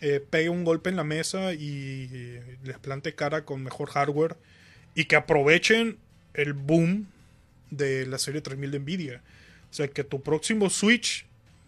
eh, 0.00 0.24
pegue 0.28 0.48
un 0.48 0.64
golpe 0.64 0.90
en 0.90 0.96
la 0.96 1.04
mesa 1.04 1.52
y 1.52 2.08
eh, 2.12 2.58
les 2.64 2.78
plante 2.78 3.14
cara 3.14 3.44
con 3.44 3.62
mejor 3.62 3.90
hardware 3.90 4.36
y 4.94 5.04
que 5.04 5.16
aprovechen 5.16 5.98
el 6.34 6.52
boom 6.54 7.06
de 7.70 8.06
la 8.06 8.18
serie 8.18 8.40
3000 8.40 8.70
de 8.70 8.78
Nvidia. 8.78 9.22
O 9.70 9.74
sea, 9.74 9.88
que 9.88 10.04
tu 10.04 10.22
próximo 10.22 10.70
Switch 10.70 11.26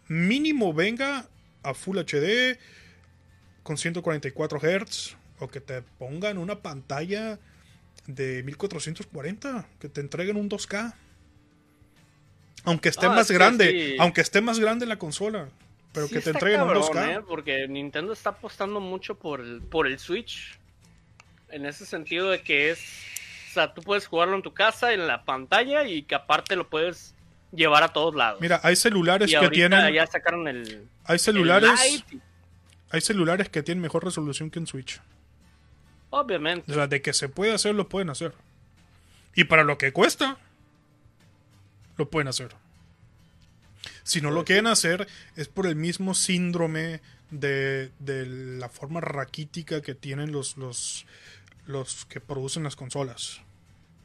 mínimo 0.08 0.72
venga 0.72 1.28
a 1.62 1.74
Full 1.74 1.98
HD 1.98 2.58
con 3.62 3.78
144 3.78 4.58
Hz 4.58 5.16
o 5.38 5.48
que 5.48 5.60
te 5.60 5.82
pongan 5.82 6.38
una 6.38 6.60
pantalla 6.60 7.38
de 8.06 8.42
1440, 8.42 9.68
que 9.78 9.88
te 9.88 10.00
entreguen 10.00 10.36
un 10.36 10.48
2K. 10.48 10.94
Aunque 12.64 12.88
esté 12.88 13.08
más 13.08 13.30
grande, 13.30 13.70
sí. 13.70 13.96
aunque 13.98 14.20
esté 14.20 14.40
más 14.40 14.58
grande 14.58 14.86
la 14.86 14.98
consola, 14.98 15.48
pero 15.92 16.06
Sí 16.06 16.14
que 16.14 16.20
te 16.20 16.30
entreguen 16.30 16.62
un 16.62 16.68
cabrón, 16.68 16.82
2K. 16.82 17.18
¿eh? 17.18 17.24
Porque 17.26 17.68
Nintendo 17.68 18.12
está 18.12 18.30
apostando 18.30 18.80
mucho 18.80 19.16
por 19.16 19.40
el, 19.40 19.60
por 19.62 19.86
el 19.86 19.98
Switch. 19.98 20.58
En 21.50 21.66
ese 21.66 21.84
sentido 21.84 22.30
de 22.30 22.42
que 22.42 22.70
es. 22.70 22.80
O 23.50 23.52
sea, 23.54 23.74
tú 23.74 23.82
puedes 23.82 24.06
jugarlo 24.06 24.36
en 24.36 24.42
tu 24.42 24.54
casa, 24.54 24.94
en 24.94 25.06
la 25.06 25.24
pantalla, 25.24 25.84
y 25.84 26.04
que 26.04 26.14
aparte 26.14 26.56
lo 26.56 26.70
puedes 26.70 27.14
llevar 27.52 27.82
a 27.82 27.88
todos 27.88 28.14
lados. 28.14 28.40
Mira, 28.40 28.60
hay 28.62 28.76
celulares 28.76 29.30
y 29.30 29.38
que 29.38 29.48
tienen 29.50 29.92
ya 29.92 30.06
sacaron 30.06 30.48
el. 30.48 30.88
hay 31.04 31.14
el 31.14 31.18
celulares, 31.18 32.04
hay 32.90 33.00
celulares 33.00 33.48
que 33.48 33.62
tienen 33.62 33.82
mejor 33.82 34.04
resolución 34.04 34.50
que 34.50 34.58
un 34.58 34.66
Switch. 34.66 35.00
Obviamente. 36.10 36.70
O 36.70 36.74
sea, 36.74 36.86
de 36.86 37.02
que 37.02 37.12
se 37.12 37.28
puede 37.28 37.52
hacer, 37.52 37.74
lo 37.74 37.88
pueden 37.88 38.10
hacer. 38.10 38.32
Y 39.34 39.44
para 39.44 39.64
lo 39.64 39.78
que 39.78 39.92
cuesta, 39.92 40.38
lo 41.96 42.08
pueden 42.08 42.28
hacer. 42.28 42.50
Si 44.04 44.20
no 44.20 44.30
lo 44.30 44.44
quieren 44.44 44.66
hacer, 44.66 45.06
es 45.36 45.48
por 45.48 45.66
el 45.66 45.76
mismo 45.76 46.14
síndrome 46.14 47.00
de, 47.30 47.90
de 47.98 48.26
la 48.26 48.68
forma 48.68 49.00
raquítica 49.00 49.80
que 49.80 49.94
tienen 49.94 50.32
los, 50.32 50.56
los, 50.56 51.06
los 51.66 52.04
que 52.06 52.20
producen 52.20 52.62
las 52.64 52.76
consolas. 52.76 53.40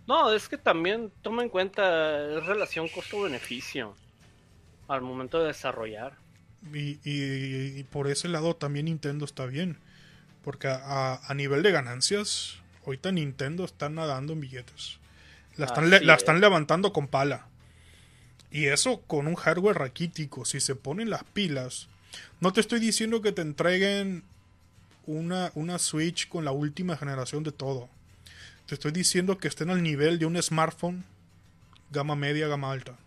No, 0.08 0.32
es 0.32 0.48
que 0.48 0.58
también 0.58 1.12
toma 1.22 1.44
en 1.44 1.50
cuenta 1.50 2.40
relación 2.42 2.88
costo-beneficio 2.88 3.96
al 4.88 5.02
momento 5.02 5.40
de 5.42 5.48
desarrollar. 5.48 6.14
Y, 6.74 7.00
y- 7.04 7.80
y 7.80 7.84
por 7.84 8.08
ese 8.08 8.28
lado 8.30 8.56
también 8.56 8.86
Nintendo 8.86 9.26
está 9.26 9.46
bien. 9.46 9.78
Porque 10.44 10.70
a, 10.70 11.20
a 11.28 11.34
nivel 11.34 11.62
de 11.62 11.72
ganancias, 11.72 12.56
ahorita 12.86 13.12
Nintendo 13.12 13.66
está 13.66 13.90
nadando 13.90 14.32
en 14.34 14.40
billetes. 14.40 15.00
La 15.58 15.66
están, 15.66 15.90
le- 15.90 16.00
la 16.02 16.14
es. 16.14 16.20
están 16.20 16.40
levantando 16.40 16.94
con 16.94 17.08
pala. 17.08 17.48
Y 18.52 18.68
eso 18.68 19.02
con 19.02 19.28
un 19.28 19.36
hardware 19.36 19.78
raquítico. 19.78 20.46
Si 20.46 20.60
se 20.60 20.76
ponen 20.76 21.10
las 21.10 21.24
pilas. 21.24 21.88
No 22.40 22.54
te 22.54 22.62
estoy 22.62 22.80
diciendo 22.80 23.22
que 23.22 23.32
te 23.32 23.42
entreguen 23.42 24.24
una, 25.06 25.52
una 25.56 25.80
Switch 25.80 26.28
con 26.28 26.46
la 26.46 26.52
última 26.52 26.98
generación 26.98 27.44
de 27.44 27.52
todo. 27.52 27.90
Te 28.66 28.76
estoy 28.76 28.92
diciendo 28.92 29.38
que 29.38 29.48
estén 29.48 29.70
al 29.70 29.84
nivel 29.84 30.20
de 30.20 30.26
un 30.26 30.42
smartphone 30.42 31.04
gama 31.92 32.16
media, 32.16 32.48
gama 32.48 32.72
alta. 32.72 32.98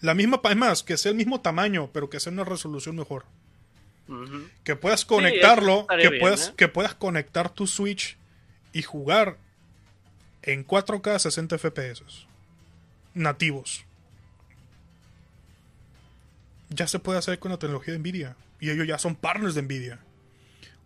La 0.00 0.14
misma, 0.14 0.40
es 0.44 0.56
más, 0.56 0.82
que 0.82 0.96
sea 0.96 1.10
el 1.10 1.16
mismo 1.16 1.40
tamaño, 1.40 1.90
pero 1.92 2.10
que 2.10 2.20
sea 2.20 2.32
una 2.32 2.44
resolución 2.44 2.96
mejor. 2.96 3.24
Que 4.64 4.76
puedas 4.76 5.04
conectarlo, 5.04 5.86
que, 5.86 6.08
bien, 6.08 6.20
puedas, 6.20 6.48
¿eh? 6.48 6.54
que 6.56 6.68
puedas 6.68 6.94
conectar 6.94 7.48
tu 7.48 7.66
Switch 7.66 8.18
y 8.72 8.82
jugar 8.82 9.38
en 10.42 10.66
4K 10.66 11.18
60 11.18 11.56
FPS 11.56 12.26
nativos. 13.14 13.84
Ya 16.70 16.86
se 16.86 16.98
puede 16.98 17.18
hacer 17.18 17.38
con 17.38 17.50
la 17.50 17.58
tecnología 17.58 17.92
de 17.92 17.98
Nvidia. 17.98 18.36
Y 18.60 18.70
ellos 18.70 18.86
ya 18.86 18.98
son 18.98 19.16
partners 19.16 19.54
de 19.54 19.62
Nvidia. 19.62 20.00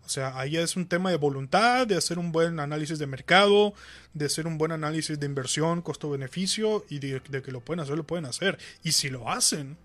O 0.06 0.08
sea, 0.08 0.38
ahí 0.38 0.56
es 0.56 0.76
un 0.76 0.86
tema 0.86 1.10
de 1.10 1.16
voluntad, 1.16 1.84
de 1.84 1.96
hacer 1.96 2.20
un 2.20 2.30
buen 2.30 2.60
análisis 2.60 3.00
de 3.00 3.08
mercado, 3.08 3.74
de 4.14 4.26
hacer 4.26 4.46
un 4.46 4.56
buen 4.56 4.70
análisis 4.70 5.18
de 5.18 5.26
inversión, 5.26 5.82
costo-beneficio, 5.82 6.86
y 6.88 7.00
de, 7.00 7.20
que 7.20 7.50
lo 7.50 7.60
pueden 7.60 7.80
hacer, 7.80 7.96
lo 7.96 8.06
pueden 8.06 8.24
hacer. 8.24 8.56
Y 8.84 8.92
si 8.92 9.10
lo 9.10 9.28
hacen, 9.28 9.76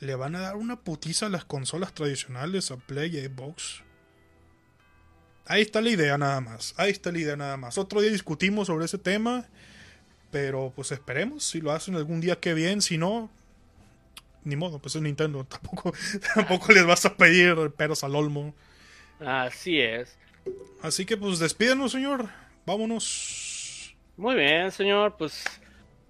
le 0.00 0.16
van 0.16 0.34
a 0.34 0.40
dar 0.40 0.56
una 0.56 0.80
putiza 0.80 1.26
a 1.26 1.28
las 1.28 1.44
consolas 1.44 1.94
tradicionales, 1.94 2.72
a 2.72 2.76
Play 2.76 3.16
y 3.16 3.20
a 3.20 3.28
Xbox. 3.28 3.82
Ahí 5.46 5.62
está 5.62 5.80
la 5.80 5.90
idea 5.90 6.18
nada 6.18 6.40
más. 6.40 6.74
Ahí 6.76 6.90
está 6.90 7.12
la 7.12 7.20
idea 7.20 7.36
nada 7.36 7.56
más. 7.56 7.78
Otro 7.78 8.00
día 8.00 8.10
discutimos 8.10 8.66
sobre 8.66 8.86
ese 8.86 8.98
tema. 8.98 9.46
Pero 10.36 10.70
pues 10.76 10.92
esperemos. 10.92 11.44
Si 11.44 11.62
lo 11.62 11.72
hacen 11.72 11.94
algún 11.94 12.20
día, 12.20 12.36
qué 12.38 12.52
bien. 12.52 12.82
Si 12.82 12.98
no, 12.98 13.30
ni 14.44 14.54
modo. 14.54 14.78
Pues 14.78 14.94
es 14.94 15.00
Nintendo. 15.00 15.44
Tampoco, 15.48 15.94
tampoco 16.34 16.72
les 16.74 16.84
vas 16.84 17.06
a 17.06 17.16
pedir 17.16 17.70
peros 17.70 18.04
al 18.04 18.14
olmo. 18.14 18.54
Así 19.18 19.80
es. 19.80 20.18
Así 20.82 21.06
que 21.06 21.16
pues 21.16 21.38
despídenos, 21.38 21.92
señor. 21.92 22.28
Vámonos. 22.66 23.96
Muy 24.18 24.34
bien, 24.34 24.70
señor. 24.72 25.16
Pues 25.16 25.42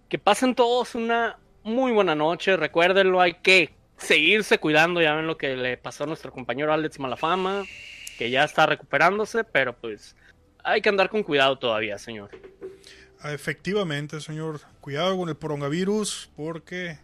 que 0.08 0.18
pasen 0.18 0.56
todos 0.56 0.96
una 0.96 1.38
muy 1.62 1.92
buena 1.92 2.16
noche. 2.16 2.56
Recuérdenlo, 2.56 3.20
hay 3.20 3.34
que 3.34 3.76
seguirse 3.96 4.58
cuidando. 4.58 5.00
Ya 5.00 5.14
ven 5.14 5.28
lo 5.28 5.38
que 5.38 5.54
le 5.54 5.76
pasó 5.76 6.02
a 6.02 6.08
nuestro 6.08 6.32
compañero 6.32 6.72
Alex 6.72 6.98
Malafama, 6.98 7.62
que 8.18 8.28
ya 8.28 8.42
está 8.42 8.66
recuperándose, 8.66 9.44
pero 9.44 9.76
pues 9.76 10.16
hay 10.64 10.80
que 10.80 10.88
andar 10.88 11.10
con 11.10 11.22
cuidado 11.22 11.60
todavía, 11.60 11.96
señor. 11.96 12.30
Ah, 13.20 13.32
Efectivamente, 13.32 14.20
señor. 14.20 14.60
Cuidado 14.80 15.16
con 15.16 15.28
el 15.28 15.36
coronavirus 15.36 16.30
porque 16.36 16.98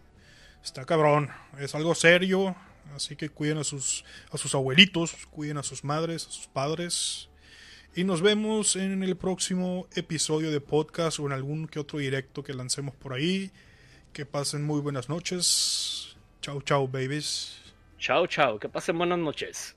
está 0.62 0.84
cabrón. 0.84 1.30
Es 1.58 1.74
algo 1.74 1.94
serio. 1.94 2.54
Así 2.94 3.16
que 3.16 3.30
cuiden 3.30 3.58
a 3.58 3.64
sus, 3.64 4.04
a 4.30 4.36
sus 4.36 4.54
abuelitos, 4.54 5.14
cuiden 5.30 5.56
a 5.58 5.62
sus 5.62 5.82
madres, 5.84 6.26
a 6.26 6.30
sus 6.30 6.46
padres. 6.46 7.28
Y 7.94 8.04
nos 8.04 8.22
vemos 8.22 8.76
en 8.76 9.02
el 9.02 9.16
próximo 9.16 9.86
episodio 9.94 10.50
de 10.50 10.60
podcast 10.60 11.18
o 11.18 11.26
en 11.26 11.32
algún 11.32 11.68
que 11.68 11.78
otro 11.78 11.98
directo 11.98 12.42
que 12.42 12.54
lancemos 12.54 12.94
por 12.94 13.14
ahí. 13.14 13.50
Que 14.12 14.26
pasen 14.26 14.64
muy 14.64 14.80
buenas 14.80 15.08
noches. 15.08 16.16
Chau, 16.42 16.60
chau, 16.62 16.86
babies. 16.86 17.58
Chao, 17.98 18.26
chao. 18.26 18.58
Que 18.58 18.68
pasen 18.68 18.98
buenas 18.98 19.18
noches. 19.18 19.74